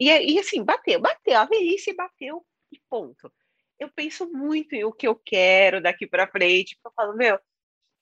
e, 0.00 0.08
e 0.08 0.38
assim, 0.38 0.62
bateu, 0.62 1.00
bateu, 1.00 1.38
a 1.38 1.44
velhice 1.44 1.94
bateu, 1.94 2.44
e 2.72 2.80
ponto. 2.88 3.32
Eu 3.78 3.90
penso 3.94 4.30
muito 4.32 4.74
em 4.74 4.84
o 4.84 4.92
que 4.92 5.06
eu 5.06 5.14
quero 5.14 5.82
daqui 5.82 6.06
para 6.06 6.28
frente, 6.28 6.78
eu 6.84 6.92
falo, 6.92 7.14
meu, 7.14 7.38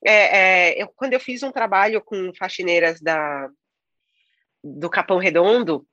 é, 0.04 0.72
é, 0.72 0.82
eu, 0.82 0.88
quando 0.88 1.12
eu 1.12 1.20
fiz 1.20 1.42
um 1.42 1.52
trabalho 1.52 2.02
com 2.02 2.32
faxineiras 2.34 3.00
da, 3.00 3.48
do 4.62 4.90
Capão 4.90 5.18
Redondo, 5.18 5.86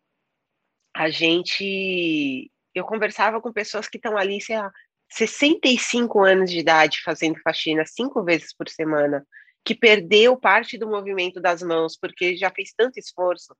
a 0.95 1.09
gente, 1.09 2.51
eu 2.73 2.83
conversava 2.83 3.39
com 3.39 3.53
pessoas 3.53 3.87
que 3.87 3.97
estão 3.97 4.17
ali, 4.17 4.41
sei 4.41 4.57
lá, 4.57 4.71
65 5.11 6.23
anos 6.23 6.51
de 6.51 6.59
idade 6.59 7.01
fazendo 7.03 7.39
faxina 7.41 7.85
cinco 7.85 8.23
vezes 8.23 8.53
por 8.53 8.67
semana, 8.67 9.25
que 9.63 9.75
perdeu 9.75 10.37
parte 10.37 10.77
do 10.77 10.87
movimento 10.87 11.39
das 11.39 11.61
mãos 11.61 11.97
porque 11.97 12.35
já 12.35 12.49
fez 12.49 12.73
tanto 12.75 12.99
esforço. 12.99 13.55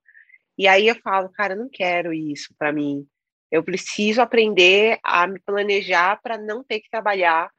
E 0.60 0.68
aí 0.68 0.88
eu 0.88 0.94
falo, 0.96 1.30
cara, 1.30 1.54
eu 1.54 1.58
não 1.58 1.70
quero 1.70 2.12
isso 2.12 2.54
para 2.58 2.70
mim. 2.70 3.06
Eu 3.50 3.64
preciso 3.64 4.20
aprender 4.20 4.98
a 5.02 5.26
me 5.26 5.40
planejar 5.40 6.20
para 6.22 6.36
não 6.36 6.62
ter 6.62 6.80
que 6.80 6.90
trabalhar 6.90 7.50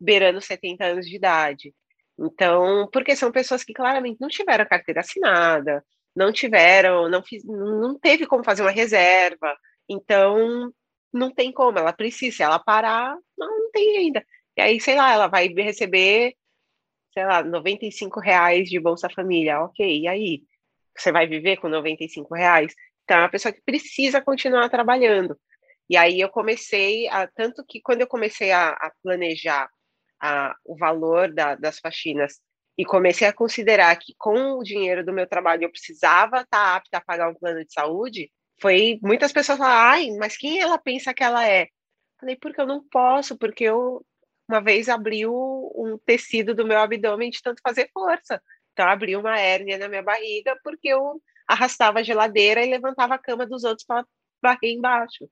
beirando 0.00 0.40
70 0.40 0.84
anos 0.84 1.06
de 1.06 1.16
idade. 1.16 1.74
Então, 2.16 2.88
porque 2.92 3.16
são 3.16 3.32
pessoas 3.32 3.64
que 3.64 3.74
claramente 3.74 4.20
não 4.20 4.28
tiveram 4.28 4.64
carteira 4.64 5.00
assinada, 5.00 5.84
não 6.14 6.32
tiveram, 6.32 7.08
não 7.08 7.20
fiz, 7.20 7.42
não 7.44 7.98
teve 7.98 8.28
como 8.28 8.44
fazer 8.44 8.62
uma 8.62 8.70
reserva. 8.70 9.56
Então, 9.88 10.72
não 11.12 11.34
tem 11.34 11.50
como, 11.50 11.80
ela 11.80 11.92
precisa, 11.92 12.36
se 12.36 12.42
ela 12.44 12.60
parar, 12.60 13.16
não, 13.36 13.48
não 13.58 13.70
tem 13.72 13.96
ainda. 13.98 14.24
E 14.56 14.60
aí, 14.60 14.80
sei 14.80 14.94
lá, 14.94 15.12
ela 15.12 15.26
vai 15.26 15.48
receber, 15.48 16.36
sei 17.12 17.24
lá, 17.26 17.42
95 17.42 18.20
reais 18.20 18.68
de 18.68 18.78
Bolsa 18.78 19.10
Família, 19.10 19.60
ok, 19.62 20.02
e 20.02 20.06
aí? 20.06 20.42
Você 20.96 21.12
vai 21.12 21.26
viver 21.26 21.56
com 21.58 21.68
95 21.68 22.34
reais? 22.34 22.74
Então, 23.04 23.18
é 23.18 23.20
uma 23.20 23.30
pessoa 23.30 23.52
que 23.52 23.62
precisa 23.62 24.20
continuar 24.20 24.68
trabalhando. 24.68 25.38
E 25.88 25.96
aí 25.96 26.20
eu 26.20 26.28
comecei, 26.28 27.08
a, 27.08 27.26
tanto 27.26 27.64
que 27.66 27.80
quando 27.80 28.00
eu 28.00 28.06
comecei 28.06 28.50
a, 28.50 28.70
a 28.70 28.92
planejar 29.02 29.68
a, 30.20 30.54
o 30.64 30.76
valor 30.76 31.32
da, 31.32 31.54
das 31.54 31.78
faxinas 31.78 32.40
e 32.76 32.84
comecei 32.84 33.26
a 33.26 33.32
considerar 33.32 33.94
que 33.96 34.14
com 34.18 34.58
o 34.58 34.62
dinheiro 34.62 35.04
do 35.04 35.12
meu 35.12 35.26
trabalho 35.26 35.64
eu 35.64 35.70
precisava 35.70 36.40
estar 36.40 36.46
tá 36.48 36.76
apta 36.76 36.98
a 36.98 37.00
pagar 37.00 37.28
um 37.28 37.34
plano 37.34 37.64
de 37.64 37.72
saúde, 37.72 38.30
foi 38.60 38.98
muitas 39.02 39.32
pessoas 39.32 39.58
falaram, 39.58 39.90
ai, 39.90 40.10
mas 40.18 40.36
quem 40.36 40.60
ela 40.60 40.78
pensa 40.78 41.14
que 41.14 41.22
ela 41.22 41.46
é? 41.46 41.68
Falei, 42.18 42.36
porque 42.36 42.60
eu 42.60 42.66
não 42.66 42.82
posso, 42.88 43.38
porque 43.38 43.64
eu 43.64 44.04
uma 44.48 44.60
vez 44.60 44.88
abriu 44.88 45.32
um 45.74 45.98
tecido 46.04 46.54
do 46.54 46.66
meu 46.66 46.78
abdômen 46.78 47.30
de 47.30 47.42
tanto 47.42 47.60
fazer 47.60 47.90
força. 47.92 48.40
Então 48.76 48.90
abriu 48.90 49.20
uma 49.20 49.40
hérnia 49.40 49.78
na 49.78 49.88
minha 49.88 50.02
barriga 50.02 50.54
porque 50.62 50.88
eu 50.88 51.18
arrastava 51.48 52.00
a 52.00 52.02
geladeira 52.02 52.62
e 52.62 52.68
levantava 52.68 53.14
a 53.14 53.18
cama 53.18 53.46
dos 53.46 53.64
outros 53.64 53.86
para 53.86 54.04
varrer 54.42 54.72
embaixo. 54.72 55.26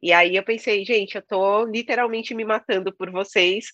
E 0.00 0.12
aí 0.12 0.36
eu 0.36 0.44
pensei, 0.44 0.84
gente, 0.84 1.16
eu 1.16 1.22
tô 1.22 1.64
literalmente 1.64 2.32
me 2.32 2.44
matando 2.44 2.94
por 2.94 3.10
vocês. 3.10 3.66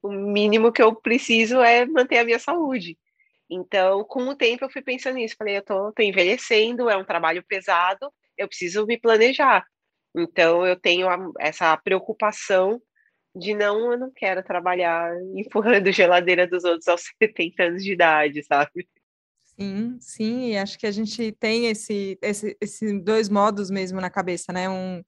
O 0.00 0.12
mínimo 0.12 0.70
que 0.70 0.80
eu 0.80 0.94
preciso 0.94 1.60
é 1.60 1.84
manter 1.84 2.18
a 2.18 2.24
minha 2.24 2.38
saúde. 2.38 2.96
Então, 3.50 4.04
com 4.04 4.28
o 4.28 4.36
tempo, 4.36 4.64
eu 4.64 4.70
fui 4.70 4.82
pensando 4.82 5.16
nisso. 5.16 5.34
Falei, 5.36 5.56
eu 5.56 5.64
tô, 5.64 5.92
tô 5.92 6.02
envelhecendo, 6.04 6.88
é 6.88 6.96
um 6.96 7.04
trabalho 7.04 7.44
pesado, 7.48 8.08
eu 8.38 8.46
preciso 8.46 8.86
me 8.86 9.00
planejar. 9.00 9.64
Então, 10.16 10.64
eu 10.64 10.78
tenho 10.78 11.08
a, 11.08 11.18
essa 11.40 11.76
preocupação 11.76 12.80
de 13.34 13.54
não, 13.54 13.92
eu 13.92 13.98
não 13.98 14.10
quero 14.10 14.42
trabalhar 14.42 15.12
empurrando 15.34 15.90
geladeira 15.92 16.46
dos 16.46 16.64
outros 16.64 16.88
aos 16.88 17.02
70 17.22 17.62
anos 17.62 17.84
de 17.84 17.92
idade, 17.92 18.42
sabe? 18.42 18.88
Sim, 19.58 19.98
sim, 20.00 20.50
e 20.52 20.56
acho 20.56 20.78
que 20.78 20.86
a 20.86 20.90
gente 20.90 21.32
tem 21.32 21.66
esse, 21.66 22.18
esse, 22.22 22.56
esse 22.60 22.98
dois 23.00 23.28
modos 23.28 23.70
mesmo 23.70 24.00
na 24.00 24.08
cabeça, 24.08 24.52
né? 24.52 24.70
Um 24.70 25.02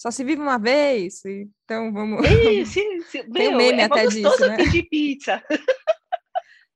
só 0.00 0.12
se 0.12 0.22
vive 0.22 0.40
uma 0.40 0.58
vez, 0.58 1.22
então 1.64 1.92
vamos. 1.92 2.24
Sim. 2.66 2.98
Tem 3.32 3.48
um 3.48 3.56
meme 3.56 3.80
é 3.80 3.84
até 3.84 4.06
disso, 4.06 4.40
né? 4.46 4.56
pedir 4.56 4.84
pizza. 4.84 5.42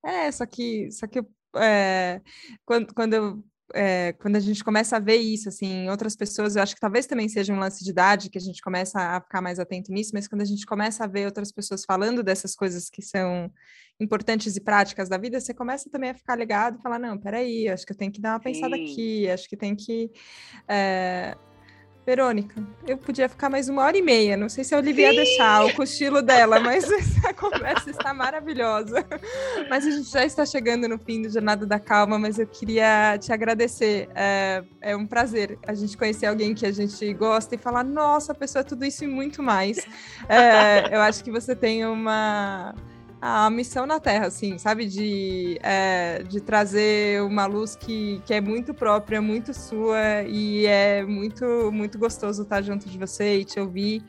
É, 0.05 0.31
só 0.33 0.45
que, 0.45 0.91
só 0.91 1.07
que 1.07 1.25
é, 1.57 2.21
quando, 2.65 2.93
quando 2.93 3.15
eu 3.15 3.45
é, 3.75 4.13
quando 4.15 4.37
a 4.37 4.41
gente 4.41 4.63
começa 4.63 4.97
a 4.97 5.01
ver 5.01 5.17
isso, 5.17 5.49
assim, 5.49 5.85
em 5.85 5.91
outras 5.91 6.17
pessoas, 6.17 6.57
eu 6.57 6.63
acho 6.63 6.75
que 6.75 6.81
talvez 6.81 7.07
também 7.07 7.29
seja 7.29 7.53
um 7.53 7.59
lance 7.59 7.85
de 7.85 7.91
idade, 7.91 8.31
que 8.31 8.39
a 8.39 8.41
gente 8.41 8.61
começa 8.63 8.99
a 8.99 9.21
ficar 9.21 9.41
mais 9.41 9.59
atento 9.59 9.93
nisso, 9.93 10.11
mas 10.15 10.29
quando 10.29 10.43
a 10.43 10.45
gente 10.45 10.67
começa 10.67 11.05
a 11.05 11.07
ver 11.07 11.27
outras 11.27 11.53
pessoas 11.53 11.85
falando 11.85 12.23
dessas 12.23 12.55
coisas 12.55 12.89
que 12.89 13.03
são 13.03 13.51
importantes 14.01 14.57
e 14.57 14.61
práticas 14.61 15.09
da 15.09 15.19
vida, 15.19 15.41
você 15.41 15.55
começa 15.55 15.91
também 15.91 16.11
a 16.11 16.15
ficar 16.15 16.37
ligado 16.37 16.79
e 16.79 16.83
falar, 16.83 16.99
não, 16.99 17.19
peraí, 17.19 17.69
acho 17.69 17.87
que 17.87 17.93
eu 17.93 17.97
tenho 17.97 18.13
que 18.13 18.21
dar 18.21 18.35
uma 18.35 18.41
pensada 18.41 18.77
Sim. 18.77 18.85
aqui, 18.85 19.31
acho 19.31 19.49
que 19.49 19.57
tem 19.57 19.75
que... 19.75 20.11
É, 20.69 21.37
Verônica, 22.05 22.61
eu 22.85 22.99
podia 22.99 23.29
ficar 23.29 23.49
mais 23.49 23.69
uma 23.69 23.83
hora 23.83 23.97
e 23.97 24.03
meia. 24.03 24.37
Não 24.37 24.49
sei 24.49 24.65
se 24.65 24.75
a 24.75 24.79
Olivia 24.79 25.13
ia 25.13 25.25
deixar 25.25 25.65
o 25.67 25.73
cochilo 25.73 26.21
dela, 26.21 26.59
mas 26.59 26.91
essa 26.91 27.33
conversa 27.33 27.91
está 27.91 28.13
maravilhosa. 28.13 29.07
Mas 29.71 29.87
a 29.87 29.91
gente 29.91 30.11
já 30.11 30.25
está 30.25 30.45
chegando 30.45 30.89
no 30.89 30.99
fim 30.99 31.23
do 31.23 31.29
Jornada 31.29 31.65
da 31.65 31.79
Calma, 31.79 32.19
mas 32.19 32.41
eu 32.41 32.47
queria 32.47 33.17
te 33.19 33.33
agradecer. 33.33 34.09
É, 34.17 34.65
é 34.81 34.97
um 34.97 35.07
prazer 35.07 35.57
a 35.65 35.75
gente 35.75 35.97
conhecer 35.97 36.27
alguém 36.27 36.55
que 36.55 36.67
a 36.67 36.73
gente 36.73 37.13
gosta 37.15 37.55
e 37.55 37.59
falar: 37.59 37.85
nossa, 37.85 38.33
a 38.33 38.35
pessoa 38.35 38.63
é 38.63 38.65
tudo 38.65 38.85
isso 38.85 39.05
e 39.05 39.07
muito 39.07 39.41
mais. 39.41 39.79
É, 40.29 40.97
eu 40.97 41.01
acho 41.03 41.23
que 41.23 41.31
você 41.31 41.55
tem 41.55 41.87
uma 41.87 42.75
a 43.25 43.49
missão 43.49 43.87
na 43.87 44.01
Terra, 44.01 44.27
assim, 44.27 44.59
sabe? 44.59 44.85
De, 44.85 45.57
é, 45.63 46.25
de 46.25 46.41
trazer 46.41 47.23
uma 47.23 47.47
luz 47.47 47.77
que, 47.77 48.21
que 48.27 48.35
é 48.35 48.41
muito 48.41 48.75
própria, 48.75 49.23
muito 49.23 49.55
sua, 49.55 50.25
e 50.27 50.67
é 50.67 51.05
muito, 51.05 51.71
muito 51.71 52.01
gostoso 52.01 52.43
estar 52.43 52.61
junto 52.63 52.89
de 52.89 52.99
você 52.99 53.37
e 53.37 53.45
te 53.45 53.61
ouvir. 53.61 54.03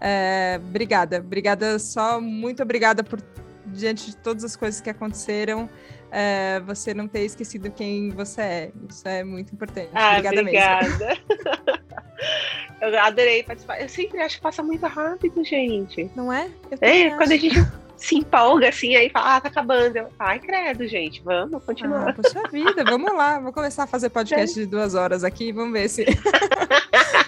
É, 0.00 0.60
obrigada, 0.60 1.18
obrigada 1.18 1.78
só, 1.78 2.20
muito 2.20 2.60
obrigada 2.60 3.04
por, 3.04 3.22
diante 3.66 4.10
de 4.10 4.16
todas 4.16 4.42
as 4.42 4.56
coisas 4.56 4.80
que 4.80 4.90
aconteceram, 4.90 5.70
é, 6.10 6.58
você 6.58 6.92
não 6.92 7.06
ter 7.06 7.24
esquecido 7.24 7.70
quem 7.70 8.10
você 8.10 8.40
é. 8.40 8.72
Isso 8.90 9.06
é 9.06 9.22
muito 9.22 9.54
importante. 9.54 9.90
Ah, 9.94 10.18
obrigada, 10.18 10.40
obrigada. 10.40 11.18
Eu 12.80 12.98
adorei 12.98 13.42
participar. 13.42 13.80
Eu 13.80 13.88
sempre 13.88 14.20
acho 14.20 14.36
que 14.36 14.42
passa 14.42 14.62
muito 14.62 14.84
rápido, 14.86 15.42
gente. 15.44 16.10
Não 16.14 16.32
é? 16.32 16.50
É, 16.80 17.10
quando 17.10 17.32
a 17.32 17.36
gente 17.36 17.54
se 17.96 18.16
empolga 18.16 18.68
assim, 18.68 18.94
aí 18.94 19.10
fala, 19.10 19.36
ah, 19.36 19.40
tá 19.40 19.48
acabando. 19.48 19.96
Eu, 19.96 20.08
Ai, 20.18 20.38
credo, 20.38 20.86
gente, 20.86 21.22
vamos 21.22 21.62
continuar. 21.64 22.10
Ah, 22.10 22.12
poxa 22.12 22.42
vida, 22.50 22.84
vamos 22.84 23.12
lá, 23.14 23.38
vou 23.38 23.52
começar 23.52 23.84
a 23.84 23.86
fazer 23.86 24.10
podcast 24.10 24.58
é. 24.58 24.64
de 24.64 24.68
duas 24.68 24.94
horas 24.94 25.24
aqui, 25.24 25.52
vamos 25.52 25.72
ver 25.72 25.88
se. 25.88 26.04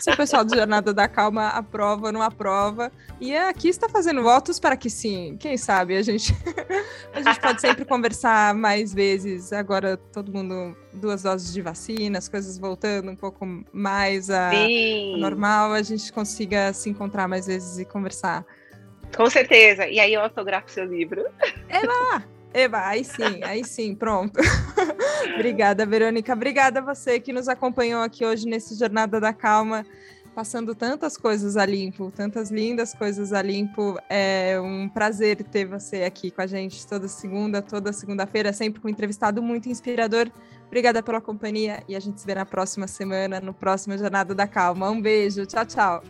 se 0.00 0.10
o 0.10 0.16
pessoal 0.16 0.44
do 0.44 0.54
Jornada 0.54 0.92
da 0.92 1.08
Calma 1.08 1.48
aprova 1.48 2.06
ou 2.06 2.12
não 2.12 2.22
aprova. 2.22 2.92
E 3.20 3.36
aqui 3.36 3.68
está 3.68 3.88
fazendo 3.88 4.22
votos 4.22 4.60
para 4.60 4.76
que 4.76 4.88
sim. 4.88 5.36
Quem 5.40 5.56
sabe 5.56 5.96
a 5.96 6.02
gente, 6.02 6.32
a 7.12 7.20
gente 7.20 7.40
pode 7.40 7.60
sempre 7.60 7.84
conversar 7.84 8.54
mais 8.54 8.94
vezes. 8.94 9.52
Agora 9.52 9.96
todo 9.96 10.32
mundo, 10.32 10.76
duas 10.92 11.22
doses 11.22 11.52
de 11.52 11.60
vacina, 11.60 12.18
as 12.18 12.28
coisas 12.28 12.58
voltando 12.58 13.10
um 13.10 13.16
pouco 13.16 13.44
mais 13.72 14.30
a, 14.30 14.50
a 14.50 15.18
normal, 15.18 15.72
a 15.72 15.82
gente 15.82 16.12
consiga 16.12 16.72
se 16.72 16.88
encontrar 16.88 17.26
mais 17.26 17.46
vezes 17.46 17.78
e 17.78 17.84
conversar. 17.84 18.44
Com 19.16 19.28
certeza. 19.28 19.86
E 19.86 19.98
aí 19.98 20.14
eu 20.14 20.20
autografo 20.20 20.70
seu 20.70 20.84
livro. 20.84 21.24
É 21.68 21.80
lá! 21.86 22.24
Eba, 22.52 22.86
aí 22.86 23.04
sim, 23.04 23.42
aí 23.42 23.64
sim, 23.64 23.94
pronto. 23.94 24.40
Obrigada, 25.34 25.84
Verônica. 25.84 26.32
Obrigada 26.32 26.80
a 26.80 26.82
você 26.82 27.20
que 27.20 27.32
nos 27.32 27.48
acompanhou 27.48 28.02
aqui 28.02 28.24
hoje 28.24 28.48
nesse 28.48 28.74
Jornada 28.74 29.20
da 29.20 29.34
Calma, 29.34 29.84
passando 30.34 30.74
tantas 30.74 31.16
coisas 31.16 31.56
a 31.56 31.66
limpo, 31.66 32.10
tantas 32.10 32.50
lindas 32.50 32.94
coisas 32.94 33.32
a 33.32 33.42
limpo. 33.42 33.98
É 34.08 34.58
um 34.60 34.88
prazer 34.88 35.36
ter 35.44 35.66
você 35.66 36.04
aqui 36.04 36.30
com 36.30 36.40
a 36.40 36.46
gente 36.46 36.86
toda 36.86 37.06
segunda, 37.06 37.60
toda 37.60 37.92
segunda-feira, 37.92 38.52
sempre 38.52 38.80
com 38.80 38.88
um 38.88 38.90
entrevistado 38.90 39.42
muito 39.42 39.68
inspirador. 39.68 40.30
Obrigada 40.66 41.02
pela 41.02 41.20
companhia 41.20 41.82
e 41.86 41.94
a 41.94 42.00
gente 42.00 42.20
se 42.20 42.26
vê 42.26 42.34
na 42.34 42.46
próxima 42.46 42.86
semana, 42.86 43.40
no 43.40 43.52
próximo 43.52 43.96
Jornada 43.96 44.34
da 44.34 44.46
Calma. 44.46 44.90
Um 44.90 45.00
beijo, 45.00 45.44
tchau, 45.44 45.66
tchau. 45.66 46.02